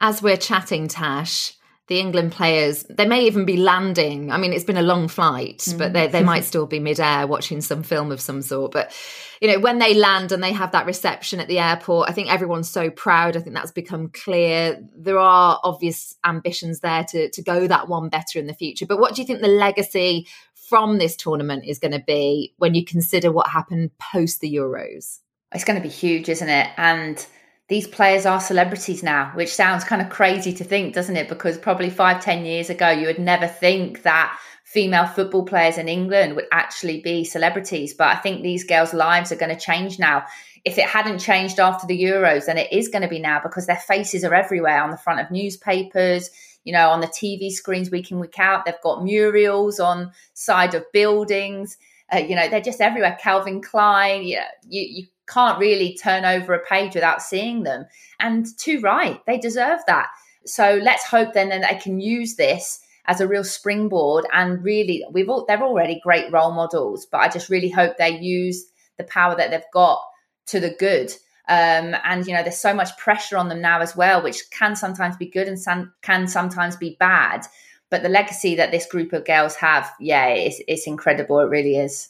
As 0.00 0.22
we're 0.22 0.36
chatting, 0.36 0.86
Tash, 0.86 1.54
the 1.88 1.98
England 1.98 2.32
players, 2.32 2.84
they 2.84 3.06
may 3.06 3.26
even 3.26 3.44
be 3.44 3.56
landing. 3.56 4.30
I 4.30 4.38
mean, 4.38 4.52
it's 4.52 4.64
been 4.64 4.76
a 4.76 4.82
long 4.82 5.08
flight, 5.08 5.58
mm. 5.58 5.78
but 5.78 5.92
they, 5.92 6.06
they 6.06 6.22
might 6.22 6.44
still 6.44 6.66
be 6.66 6.78
midair 6.78 7.26
watching 7.26 7.60
some 7.60 7.82
film 7.82 8.12
of 8.12 8.20
some 8.20 8.40
sort. 8.40 8.70
But, 8.70 8.94
you 9.40 9.48
know, 9.48 9.58
when 9.58 9.78
they 9.78 9.92
land 9.92 10.30
and 10.30 10.42
they 10.42 10.52
have 10.52 10.72
that 10.72 10.86
reception 10.86 11.40
at 11.40 11.48
the 11.48 11.58
airport, 11.58 12.08
I 12.08 12.12
think 12.12 12.30
everyone's 12.30 12.70
so 12.70 12.88
proud. 12.88 13.36
I 13.36 13.40
think 13.40 13.56
that's 13.56 13.72
become 13.72 14.10
clear. 14.10 14.80
There 14.96 15.18
are 15.18 15.58
obvious 15.64 16.14
ambitions 16.24 16.80
there 16.80 17.04
to, 17.10 17.30
to 17.30 17.42
go 17.42 17.66
that 17.66 17.88
one 17.88 18.08
better 18.08 18.38
in 18.38 18.46
the 18.46 18.54
future. 18.54 18.86
But 18.86 19.00
what 19.00 19.14
do 19.14 19.22
you 19.22 19.26
think 19.26 19.40
the 19.40 19.48
legacy 19.48 20.28
from 20.54 20.98
this 20.98 21.16
tournament 21.16 21.64
is 21.66 21.80
going 21.80 21.92
to 21.92 22.04
be 22.06 22.54
when 22.58 22.74
you 22.74 22.84
consider 22.84 23.32
what 23.32 23.48
happened 23.48 23.90
post 23.98 24.40
the 24.40 24.54
Euros? 24.54 25.18
It's 25.52 25.64
going 25.64 25.76
to 25.76 25.82
be 25.82 25.92
huge, 25.92 26.28
isn't 26.28 26.48
it? 26.48 26.68
And 26.76 27.26
these 27.72 27.86
players 27.86 28.26
are 28.26 28.38
celebrities 28.38 29.02
now, 29.02 29.32
which 29.34 29.54
sounds 29.54 29.82
kind 29.82 30.02
of 30.02 30.10
crazy 30.10 30.52
to 30.52 30.62
think, 30.62 30.94
doesn't 30.94 31.16
it? 31.16 31.26
Because 31.26 31.56
probably 31.56 31.88
five, 31.88 32.22
ten 32.22 32.44
years 32.44 32.68
ago, 32.68 32.90
you 32.90 33.06
would 33.06 33.18
never 33.18 33.46
think 33.46 34.02
that 34.02 34.38
female 34.62 35.06
football 35.06 35.46
players 35.46 35.78
in 35.78 35.88
England 35.88 36.36
would 36.36 36.44
actually 36.52 37.00
be 37.00 37.24
celebrities. 37.24 37.94
But 37.94 38.08
I 38.08 38.16
think 38.16 38.42
these 38.42 38.64
girls' 38.64 38.92
lives 38.92 39.32
are 39.32 39.36
going 39.36 39.56
to 39.56 39.64
change 39.64 39.98
now. 39.98 40.26
If 40.66 40.76
it 40.76 40.84
hadn't 40.84 41.20
changed 41.20 41.58
after 41.58 41.86
the 41.86 41.98
Euros, 41.98 42.44
then 42.44 42.58
it 42.58 42.70
is 42.74 42.88
going 42.88 43.04
to 43.04 43.08
be 43.08 43.20
now 43.20 43.40
because 43.42 43.64
their 43.64 43.76
faces 43.76 44.22
are 44.22 44.34
everywhere 44.34 44.82
on 44.82 44.90
the 44.90 44.98
front 44.98 45.20
of 45.20 45.30
newspapers, 45.30 46.28
you 46.64 46.74
know, 46.74 46.90
on 46.90 47.00
the 47.00 47.06
TV 47.06 47.50
screens 47.50 47.90
week 47.90 48.10
in, 48.10 48.20
week 48.20 48.38
out. 48.38 48.66
They've 48.66 48.74
got 48.82 49.02
murals 49.02 49.80
on 49.80 50.12
side 50.34 50.74
of 50.74 50.84
buildings. 50.92 51.78
Uh, 52.12 52.18
you 52.18 52.36
know, 52.36 52.50
they're 52.50 52.60
just 52.60 52.82
everywhere. 52.82 53.16
Calvin 53.18 53.62
Klein, 53.62 54.24
you, 54.24 54.36
know, 54.36 54.44
you, 54.68 54.82
you 54.82 55.06
can't 55.26 55.58
really 55.58 55.96
turn 55.96 56.24
over 56.24 56.54
a 56.54 56.64
page 56.64 56.94
without 56.94 57.22
seeing 57.22 57.62
them. 57.62 57.86
And 58.20 58.46
too 58.58 58.80
right, 58.80 59.20
they 59.26 59.38
deserve 59.38 59.80
that. 59.86 60.08
So 60.44 60.80
let's 60.82 61.04
hope 61.04 61.32
then 61.32 61.50
that 61.50 61.62
they 61.68 61.78
can 61.78 62.00
use 62.00 62.36
this 62.36 62.80
as 63.06 63.20
a 63.20 63.26
real 63.26 63.44
springboard 63.44 64.26
and 64.32 64.62
really 64.62 65.04
we've 65.10 65.28
all 65.28 65.44
they're 65.46 65.62
already 65.62 66.00
great 66.02 66.32
role 66.32 66.52
models, 66.52 67.06
but 67.06 67.20
I 67.20 67.28
just 67.28 67.48
really 67.48 67.70
hope 67.70 67.96
they 67.96 68.18
use 68.18 68.64
the 68.96 69.04
power 69.04 69.34
that 69.36 69.50
they've 69.50 69.62
got 69.72 70.00
to 70.46 70.60
the 70.60 70.74
good. 70.78 71.12
Um, 71.48 71.96
and 72.04 72.26
you 72.26 72.34
know, 72.34 72.42
there's 72.42 72.58
so 72.58 72.74
much 72.74 72.96
pressure 72.96 73.36
on 73.36 73.48
them 73.48 73.60
now 73.60 73.80
as 73.80 73.96
well, 73.96 74.22
which 74.22 74.50
can 74.50 74.76
sometimes 74.76 75.16
be 75.16 75.26
good 75.26 75.48
and 75.48 75.60
some, 75.60 75.92
can 76.02 76.28
sometimes 76.28 76.76
be 76.76 76.96
bad. 76.98 77.44
But 77.90 78.02
the 78.02 78.08
legacy 78.08 78.54
that 78.56 78.70
this 78.70 78.86
group 78.86 79.12
of 79.12 79.24
girls 79.24 79.56
have, 79.56 79.92
yeah, 80.00 80.28
it's, 80.28 80.62
it's 80.66 80.86
incredible. 80.86 81.40
It 81.40 81.50
really 81.50 81.76
is. 81.76 82.08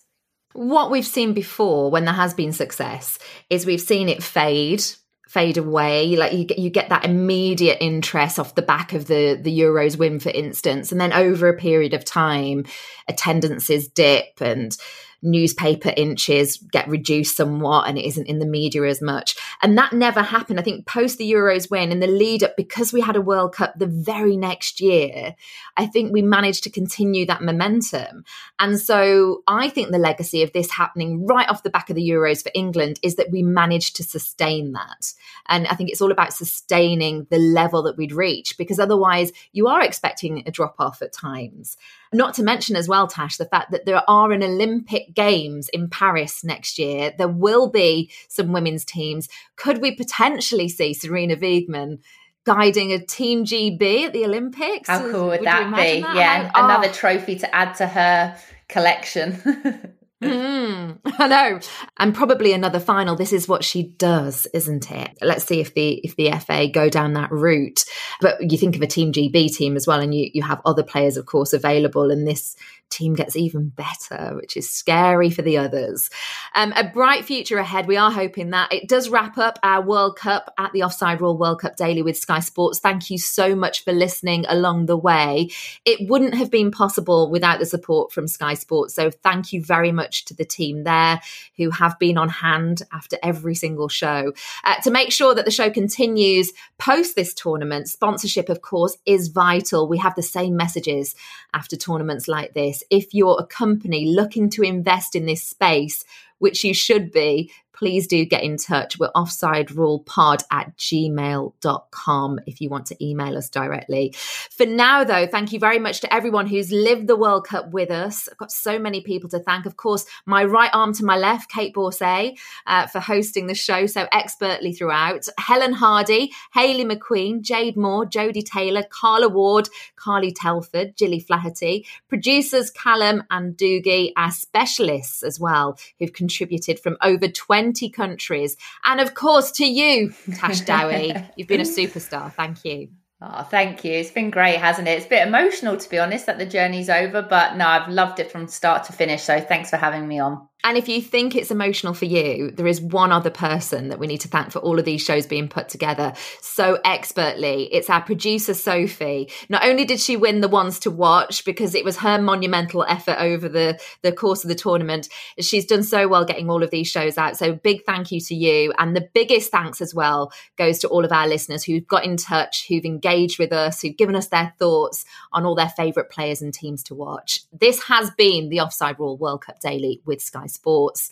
What 0.55 0.91
we've 0.91 1.07
seen 1.07 1.33
before 1.33 1.91
when 1.91 2.05
there 2.05 2.15
has 2.15 2.35
been 2.35 2.53
success 2.53 3.19
is 3.51 3.67
we've 3.67 3.81
seen 3.81 4.09
it 4.09 4.23
fade 4.23 4.85
fade 5.33 5.57
away. 5.57 6.15
Like 6.17 6.35
you 6.35 6.45
get 6.45 6.59
you 6.59 6.69
get 6.69 6.91
that 6.91 7.07
immediate 7.07 7.79
interest 7.81 8.39
off 8.39 8.55
the 8.55 8.63
back 8.63 8.93
of 8.93 9.07
the 9.07 9.39
the 9.41 9.59
euros 9.59 9.97
win 9.97 10.21
for 10.21 10.29
instance 10.29 10.93
and 10.93 11.01
then 11.01 11.13
over 11.13 11.49
a 11.49 11.57
period 11.57 11.95
of 11.95 12.05
time 12.05 12.67
attendances 13.09 13.89
dip 13.89 14.41
and 14.41 14.77
newspaper 15.23 15.93
inches 15.97 16.57
get 16.73 16.89
reduced 16.89 17.37
somewhat 17.37 17.89
and 17.89 17.97
it 17.97 18.05
isn't 18.05 18.27
in 18.27 18.41
the 18.41 18.47
media 18.47 18.83
as 18.83 19.01
much. 19.01 19.37
And 19.63 19.79
that 19.79 19.93
never 19.93 20.21
happened. 20.21 20.59
I 20.59 20.63
think 20.63 20.87
post 20.87 21.19
the 21.19 21.31
Euros 21.33 21.71
win 21.71 21.93
in 21.93 22.01
the 22.01 22.07
lead 22.07 22.43
up, 22.43 22.57
because 22.57 22.93
we 22.93 23.01
had 23.01 23.17
a 23.17 23.21
World 23.21 23.55
Cup 23.55 23.75
the 23.79 23.87
very 23.87 24.37
next 24.37 24.81
year, 24.81 25.35
I 25.77 25.87
think 25.87 26.13
we 26.13 26.23
managed 26.23 26.65
to 26.65 26.71
continue 26.71 27.25
that 27.27 27.43
momentum. 27.43 28.25
And 28.59 28.79
so 28.79 29.43
I 29.47 29.69
think 29.69 29.91
the 29.91 29.99
legacy 29.99 30.43
of 30.43 30.53
this 30.53 30.71
happening 30.71 31.27
right 31.27 31.49
off 31.49 31.63
the 31.63 31.71
back 31.71 31.89
of 31.89 31.97
the 31.97 32.09
Euros 32.09 32.43
for 32.43 32.51
England 32.55 32.99
is 33.03 33.17
that 33.17 33.31
we 33.31 33.43
managed 33.43 33.97
to 33.97 34.03
sustain 34.03 34.73
that. 34.73 35.13
And 35.49 35.67
I 35.69 35.75
think 35.75 35.91
it's 35.91 36.01
all 36.01 36.13
about 36.13 36.33
sustaining 36.33 37.27
the 37.31 37.39
level 37.39 37.83
that 37.85 37.97
we'd 37.97 38.13
reach 38.13 38.59
because 38.59 38.79
otherwise 38.79 39.33
you 39.53 39.69
are 39.69 39.83
expecting 39.83 40.43
a 40.47 40.51
drop 40.51 40.77
off 40.79 41.03
at 41.03 41.13
times. 41.13 41.77
Not 42.13 42.35
to 42.35 42.43
mention 42.43 42.77
as 42.77 42.89
well, 42.89 43.07
Tash, 43.07 43.37
the 43.37 43.47
fact 43.47 43.71
that 43.71 43.87
there 43.87 44.03
are 44.09 44.33
an 44.33 44.43
Olympic 44.43 45.15
Games 45.15 45.69
in 45.71 45.89
Paris 45.89 46.45
next 46.45 46.79
year. 46.79 47.13
There 47.17 47.29
will 47.29 47.71
be 47.71 48.11
some 48.29 48.53
women's 48.53 48.85
teams. 48.85 49.29
Could 49.57 49.79
we 49.79 49.95
potentially 49.95 50.69
see 50.69 50.95
Sarina 50.95 51.41
Wiegman 51.41 52.01
guiding 52.45 52.93
a 52.93 52.99
Team 52.99 53.45
GB 53.45 54.05
at 54.05 54.13
the 54.13 54.25
Olympics? 54.25 54.89
How 54.89 55.01
cool 55.11 55.29
would, 55.29 55.41
would 55.41 55.47
that 55.47 55.75
be? 55.75 56.03
That? 56.03 56.17
Yeah, 56.17 56.51
How, 56.55 56.65
another 56.67 56.89
oh. 56.89 56.93
trophy 56.93 57.37
to 57.39 57.55
add 57.55 57.75
to 57.77 57.87
her 57.87 58.37
collection. 58.69 59.95
Mm, 60.23 60.99
I 61.19 61.29
know. 61.29 61.61
And 61.99 62.15
probably 62.15 62.53
another 62.53 62.81
final. 62.81 63.17
This 63.17 63.33
is 63.33 63.49
what 63.49 63.65
she 63.65 63.83
does, 63.83 64.47
isn't 64.55 64.91
it? 64.91 65.19
Let's 65.21 65.45
see 65.45 65.61
if 65.61 65.75
the 65.75 66.01
if 66.05 66.17
the 66.17 66.31
FA 66.33 66.69
go 66.69 66.89
down 66.89 67.15
that 67.15 67.31
route. 67.31 67.85
But 68.21 68.51
you 68.51 68.57
think 68.57 68.77
of 68.77 68.83
a 68.83 68.87
Team 68.87 69.13
GB 69.13 69.55
team 69.55 69.77
as 69.77 69.87
well, 69.87 70.01
and 70.01 70.15
you, 70.15 70.31
you 70.33 70.43
have 70.43 70.61
other 70.65 70.83
players, 70.83 71.17
of 71.17 71.27
course, 71.27 71.53
available. 71.53 72.11
And 72.11 72.27
this 72.27 72.57
team 72.93 73.15
gets 73.15 73.37
even 73.37 73.71
better, 73.71 74.37
which 74.37 74.57
is 74.57 74.71
scary 74.71 75.31
for 75.31 75.43
the 75.43 75.59
others. 75.59 76.11
Um, 76.55 76.73
a 76.77 76.85
bright 76.85 77.25
future 77.25 77.59
ahead. 77.59 77.87
We 77.87 77.97
are 77.97 78.11
hoping 78.11 78.51
that 78.51 78.73
it 78.73 78.89
does 78.89 79.09
wrap 79.09 79.39
up 79.39 79.59
our 79.63 79.83
World 79.83 80.17
Cup 80.17 80.53
at 80.59 80.73
the 80.73 80.83
Offside 80.83 81.21
Rule 81.21 81.37
World 81.37 81.61
Cup 81.61 81.77
Daily 81.77 82.03
with 82.03 82.19
Sky 82.19 82.41
Sports. 82.41 82.79
Thank 82.79 83.11
you 83.11 83.19
so 83.19 83.57
much 83.57 83.83
for 83.85 83.93
listening 83.93 84.45
along 84.49 84.87
the 84.87 84.97
way. 84.97 85.51
It 85.85 86.09
wouldn't 86.09 86.35
have 86.35 86.51
been 86.51 86.71
possible 86.71 87.31
without 87.31 87.59
the 87.59 87.67
support 87.67 88.13
from 88.13 88.29
Sky 88.29 88.55
Sports. 88.55 88.95
So 88.95 89.11
thank 89.11 89.53
you 89.53 89.65
very 89.65 89.93
much 89.93 90.12
to 90.13 90.35
the 90.35 90.45
team 90.45 90.85
there 90.85 91.21
who 91.57 91.71
have 91.71 91.99
been 91.99 92.19
on 92.19 92.29
hand 92.29 92.83
after 92.93 93.17
every 93.23 93.55
single 93.55 93.89
show. 93.89 94.33
Uh, 94.65 94.77
to 94.83 94.91
make 94.91 95.13
sure 95.13 95.35
that 95.35 95.45
the 95.45 95.51
show 95.51 95.71
continues 95.71 96.53
post 96.79 97.15
this 97.17 97.35
tournament, 97.35 97.89
sponsorship, 97.89 98.49
of 98.49 98.63
course, 98.63 98.97
is 99.07 99.29
vital. 99.29 99.89
We 99.89 99.99
have 99.99 100.15
the 100.15 100.23
same 100.23 100.57
messages 100.57 101.15
after 101.55 101.77
tournaments 101.77 102.29
like 102.29 102.55
this 102.55 102.83
if 102.91 103.15
you're 103.15 103.39
a 103.39 103.47
company 103.47 104.07
looking 104.07 104.51
to 104.51 104.63
invest 104.63 105.15
in 105.15 105.27
this 105.27 105.43
space, 105.43 106.05
which 106.39 106.65
you 106.65 106.75
should 106.75 107.13
be, 107.13 107.51
please 107.83 108.07
do 108.07 108.25
get 108.25 108.45
in 108.45 108.57
touch. 108.57 108.97
We're 108.97 109.11
offsiderulepod 109.11 110.45
at 110.53 110.77
gmail.com 110.77 112.41
if 112.47 112.61
you 112.61 112.69
want 112.69 112.87
to 112.87 113.05
email 113.05 113.37
us 113.37 113.49
directly. 113.49 114.15
For 114.53 114.67
now, 114.67 115.03
though, 115.03 115.27
thank 115.27 115.53
you 115.53 115.59
very 115.59 115.81
much 115.81 116.01
to 116.03 116.15
everyone 116.15 116.47
who's 116.47 116.71
lived 116.71 117.09
the 117.09 117.17
World 117.17 117.45
Cup 117.49 117.73
with 117.73 117.91
us. 117.91 118.29
I've 118.31 118.39
got 118.39 118.53
so 118.53 118.79
many 118.79 119.01
people 119.01 119.29
to 119.31 119.41
thank. 119.41 119.67
Of 119.67 119.77
course, 119.77 120.07
my 120.27 120.45
right 120.45 120.71
arm 120.73 120.93
to 120.95 121.05
my 121.05 121.17
left, 121.17 121.51
Kait 121.51 121.75
Borsay, 121.75 122.39
uh, 122.69 122.87
for 122.87 123.01
hosting 123.01 123.49
the 123.49 123.55
show 123.57 123.87
so 123.87 124.07
expertly 124.13 124.73
throughout. 124.73 125.27
Helen 125.39 125.73
Hardy, 125.73 126.33
Hayley 126.55 126.85
McQueen, 126.85 127.41
Jade 127.41 127.77
Moore, 127.77 128.07
Jodie 128.07 128.45
Taylor, 128.45 128.85
Carla 128.89 129.29
Ward, 129.29 129.69
Carly 129.97 130.31
Telford, 130.31 130.95
Gilly 130.97 131.19
Flaherty, 131.19 131.85
producers 132.09 132.71
Callum 132.71 133.25
and 133.29 133.57
Doogie, 133.57 134.13
our 134.17 134.31
specialists 134.31 135.25
as 135.25 135.41
well, 135.41 135.77
who've 135.99 136.13
contributed 136.13 136.79
from 136.79 136.97
over 137.03 137.27
20 137.27 137.72
20 137.73 137.91
countries. 137.91 138.57
And 138.85 139.01
of 139.01 139.15
course, 139.15 139.51
to 139.53 139.67
you, 139.67 140.13
Tash 140.35 140.61
Dowie, 140.63 141.15
you've 141.37 141.49
been 141.49 141.61
a 141.61 141.65
superstar. 141.65 142.33
Thank 142.33 142.65
you. 142.65 142.89
Oh, 143.21 143.45
thank 143.45 143.85
you. 143.85 143.93
It's 143.93 144.11
been 144.11 144.31
great, 144.31 144.57
hasn't 144.57 144.89
it? 144.89 144.93
It's 144.93 145.07
a 145.07 145.09
bit 145.09 145.27
emotional, 145.27 145.77
to 145.77 145.89
be 145.89 145.99
honest, 145.99 146.27
that 146.27 146.39
the 146.39 146.47
journey's 146.47 146.91
over, 146.91 147.23
but 147.23 147.57
no, 147.57 147.67
I've 147.67 147.89
loved 147.89 148.19
it 148.19 148.33
from 148.33 148.49
start 148.49 148.85
to 148.85 148.93
finish. 148.93 149.23
So 149.23 149.41
thanks 149.41 149.71
for 149.71 149.77
having 149.77 150.09
me 150.09 150.19
on. 150.19 150.49
And 150.65 150.79
if 150.79 150.89
you 150.89 151.03
think 151.03 151.35
it's 151.35 151.51
emotional 151.51 151.93
for 151.93 152.05
you, 152.05 152.53
there 152.53 152.69
is 152.69 152.81
one 152.81 153.11
other 153.11 153.31
person 153.31 153.89
that 153.89 153.99
we 153.99 154.07
need 154.07 154.21
to 154.21 154.29
thank 154.29 154.53
for 154.53 154.61
all 154.61 154.79
of 154.79 154.85
these 154.85 155.03
shows 155.03 155.27
being 155.27 155.49
put 155.49 155.69
together 155.69 156.13
so 156.41 156.79
expertly. 156.85 157.65
It's 157.73 157.91
our 157.91 158.01
producer, 158.01 158.55
Sophie. 158.55 159.29
Not 159.49 159.65
only 159.65 159.85
did 159.85 159.99
she 159.99 160.17
win 160.17 160.41
the 160.41 160.49
ones 160.49 160.79
to 160.81 160.91
watch 160.91 161.45
because 161.45 161.75
it 161.75 161.85
was 161.85 161.97
her 161.99 162.21
monumental 162.21 162.85
effort 162.89 163.17
over 163.19 163.49
the, 163.49 163.81
the 164.03 164.13
course 164.13 164.45
of 164.45 164.49
the 164.49 164.55
tournament, 164.55 165.09
she's 165.41 165.67
done 165.67 165.83
so 165.83 166.07
well 166.07 166.25
getting 166.25 166.49
all 166.49 166.63
of 166.63 166.71
these 166.71 166.87
shows 166.87 167.19
out. 167.19 167.37
So 167.37 167.55
big 167.55 167.85
thank 167.85 168.13
you 168.13 168.21
to 168.21 168.35
you. 168.35 168.73
And 168.79 168.95
the 168.95 169.09
biggest 169.15 169.51
thanks 169.51 169.81
as 169.81 169.93
well 169.93 170.33
goes 170.57 170.79
to 170.81 170.89
all 170.89 171.05
of 171.05 171.11
our 171.11 171.27
listeners 171.27 171.65
who've 171.65 171.87
got 171.87 172.05
in 172.05 172.17
touch, 172.17 172.69
who've 172.69 172.85
engaged 172.85 173.41
with 173.41 173.53
us, 173.53 173.83
who've 173.83 173.97
given 173.97 174.15
us 174.15 174.29
their 174.29 174.55
thoughts 174.61 175.05
on 175.33 175.45
all 175.45 175.57
their 175.57 175.71
favourite 175.71 176.09
players 176.09 176.41
and 176.41 176.55
teams 176.55 176.85
to 176.85 176.95
watch. 176.95 177.41
This 177.53 177.83
has 177.85 178.13
been 178.13 178.49
the 178.49 178.61
Offside 178.61 179.01
Rule 179.01 179.17
World 179.17 179.45
Cup 179.45 179.59
Daily 179.59 180.01
with 180.05 180.23
Sky 180.23 180.47
sports. 180.53 181.11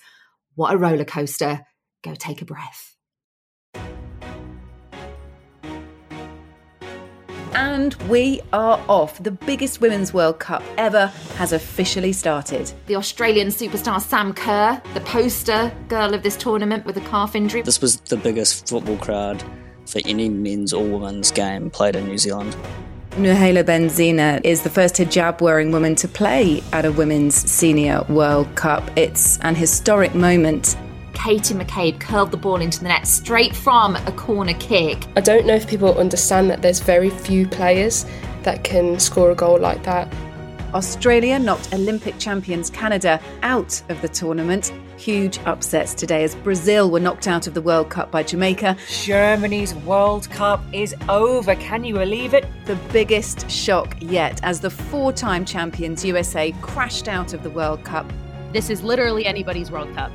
What 0.55 0.74
a 0.74 0.76
roller 0.78 1.05
coaster. 1.05 1.61
Go 2.03 2.14
take 2.14 2.43
a 2.43 2.45
breath. 2.45 2.97
And 7.53 7.95
we 8.09 8.41
are 8.53 8.82
off. 8.88 9.22
The 9.22 9.32
biggest 9.32 9.80
Women's 9.80 10.14
World 10.14 10.38
Cup 10.38 10.62
ever 10.78 11.07
has 11.36 11.53
officially 11.53 12.12
started. 12.12 12.72
The 12.86 12.97
Australian 12.97 13.49
superstar 13.49 14.01
Sam 14.01 14.32
Kerr, 14.32 14.80
the 14.95 15.01
poster 15.01 15.72
girl 15.88 16.14
of 16.14 16.22
this 16.22 16.36
tournament 16.36 16.86
with 16.86 16.97
a 16.97 17.01
calf 17.03 17.34
injury. 17.34 17.62
This 17.62 17.80
was 17.80 18.01
the 18.01 18.16
biggest 18.16 18.68
football 18.68 18.97
crowd 18.99 19.43
for 19.86 20.01
any 20.05 20.28
men's 20.28 20.72
or 20.72 20.84
women's 20.84 21.30
game 21.30 21.70
played 21.70 21.97
in 21.97 22.07
New 22.07 22.18
Zealand. 22.18 22.57
Nouhaila 23.16 23.64
Benzina 23.64 24.40
is 24.44 24.62
the 24.62 24.70
first 24.70 24.94
hijab 24.94 25.40
wearing 25.40 25.72
woman 25.72 25.96
to 25.96 26.06
play 26.06 26.62
at 26.72 26.84
a 26.84 26.92
Women's 26.92 27.34
Senior 27.34 28.04
World 28.08 28.54
Cup. 28.54 28.88
It's 28.96 29.36
an 29.40 29.56
historic 29.56 30.14
moment. 30.14 30.76
Katie 31.12 31.52
McCabe 31.52 32.00
curled 32.00 32.30
the 32.30 32.36
ball 32.36 32.61
into 32.61 32.78
the 32.78 32.86
net 32.86 33.08
straight 33.08 33.54
from 33.54 33.96
a 33.96 34.12
corner 34.12 34.54
kick. 34.54 35.06
I 35.16 35.22
don't 35.22 35.44
know 35.44 35.54
if 35.56 35.66
people 35.66 35.98
understand 35.98 36.50
that 36.50 36.62
there's 36.62 36.78
very 36.78 37.11
few 37.11 37.48
players 37.48 38.06
that 38.44 38.62
can 38.62 39.00
score 39.00 39.32
a 39.32 39.34
goal 39.34 39.58
like 39.58 39.82
that. 39.82 40.11
Australia 40.74 41.38
knocked 41.38 41.74
Olympic 41.74 42.18
champions 42.18 42.70
Canada 42.70 43.20
out 43.42 43.82
of 43.88 44.00
the 44.02 44.08
tournament. 44.08 44.72
Huge 44.96 45.38
upsets 45.46 45.94
today 45.94 46.22
as 46.24 46.34
Brazil 46.36 46.90
were 46.90 47.00
knocked 47.00 47.26
out 47.26 47.46
of 47.46 47.54
the 47.54 47.62
World 47.62 47.90
Cup 47.90 48.10
by 48.10 48.22
Jamaica. 48.22 48.76
Germany's 49.02 49.74
World 49.74 50.30
Cup 50.30 50.62
is 50.72 50.94
over. 51.08 51.54
Can 51.56 51.84
you 51.84 51.94
believe 51.94 52.34
it? 52.34 52.46
The 52.66 52.76
biggest 52.92 53.50
shock 53.50 53.96
yet 54.00 54.40
as 54.42 54.60
the 54.60 54.70
four 54.70 55.12
time 55.12 55.44
champions 55.44 56.04
USA 56.04 56.52
crashed 56.60 57.08
out 57.08 57.32
of 57.32 57.42
the 57.42 57.50
World 57.50 57.82
Cup. 57.84 58.10
This 58.52 58.70
is 58.70 58.82
literally 58.82 59.26
anybody's 59.26 59.70
World 59.70 59.92
Cup. 59.94 60.12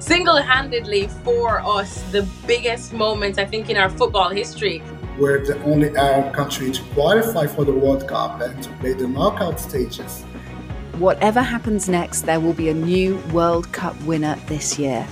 Single 0.00 0.42
handedly 0.42 1.06
for 1.06 1.60
us, 1.60 2.02
the 2.10 2.28
biggest 2.46 2.92
moment, 2.92 3.38
I 3.38 3.44
think, 3.44 3.70
in 3.70 3.76
our 3.76 3.88
football 3.88 4.30
history. 4.30 4.82
We're 5.18 5.44
the 5.44 5.62
only 5.64 5.94
Arab 5.94 6.34
country 6.34 6.70
to 6.70 6.82
qualify 6.94 7.46
for 7.46 7.66
the 7.66 7.72
World 7.72 8.08
Cup 8.08 8.40
and 8.40 8.62
to 8.62 8.70
play 8.80 8.94
the 8.94 9.06
knockout 9.06 9.60
stages. 9.60 10.22
Whatever 10.98 11.42
happens 11.42 11.86
next, 11.86 12.22
there 12.22 12.40
will 12.40 12.54
be 12.54 12.70
a 12.70 12.74
new 12.74 13.18
World 13.30 13.70
Cup 13.72 14.00
winner 14.02 14.36
this 14.46 14.78
year. 14.78 15.06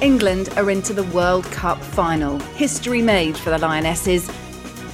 England 0.00 0.48
are 0.56 0.70
into 0.70 0.94
the 0.94 1.02
World 1.04 1.44
Cup 1.46 1.82
final. 1.82 2.38
History 2.54 3.02
made 3.02 3.36
for 3.36 3.50
the 3.50 3.58
Lionesses. 3.58 4.30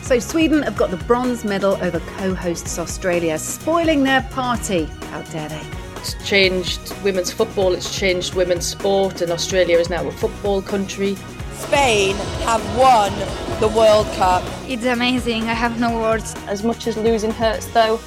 So 0.03 0.19
Sweden 0.19 0.63
have 0.63 0.77
got 0.77 0.91
the 0.91 0.97
bronze 0.97 1.45
medal 1.45 1.75
over 1.83 2.01
co-hosts 2.01 2.81
Australia, 2.81 3.39
spoiling 3.39 4.03
their 4.03 4.23
party. 4.33 4.85
How 5.11 5.23
dare 5.23 5.49
they? 5.49 5.63
It's 5.97 6.15
changed 6.29 6.93
women's 7.05 7.33
football, 7.33 7.75
it's 7.75 7.97
changed 7.97 8.35
women's 8.35 8.67
sport, 8.67 9.21
and 9.21 9.31
Australia 9.31 9.79
is 9.79 9.89
now 9.89 10.07
a 10.07 10.13
football 10.13 10.61
country. 10.61 11.17
Spain 11.55 12.17
have 12.45 12.63
won 12.77 13.13
the 13.61 13.69
World 13.69 14.07
Cup. 14.15 14.43
It's 14.69 14.85
amazing. 14.85 15.45
I 15.45 15.55
have 15.55 15.81
no 15.81 15.99
words. 15.99 16.35
As 16.47 16.63
much 16.63 16.87
as 16.87 16.97
losing 16.97 17.31
hurts, 17.31 17.67
though, 17.67 18.01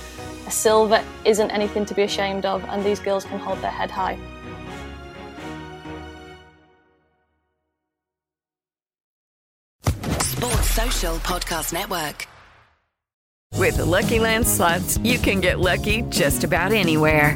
a 0.46 0.52
silver 0.52 1.04
isn't 1.26 1.52
anything 1.52 1.86
to 1.86 1.94
be 1.94 2.04
ashamed 2.04 2.46
of, 2.46 2.64
and 2.66 2.84
these 2.84 3.00
girls 3.00 3.26
can 3.26 3.40
hold 3.40 3.60
their 3.62 3.72
head 3.72 3.92
high. 3.92 4.18
Sports 10.20 10.70
Social 10.72 11.16
Podcast 11.18 11.74
Network. 11.74 12.28
With 13.56 13.78
the 13.78 13.86
Lucky 13.86 14.20
Land 14.20 14.48
slots, 14.48 14.98
you 15.00 15.18
can 15.18 15.42
get 15.42 15.60
lucky 15.60 16.04
just 16.04 16.44
about 16.44 16.72
anywhere. 16.72 17.36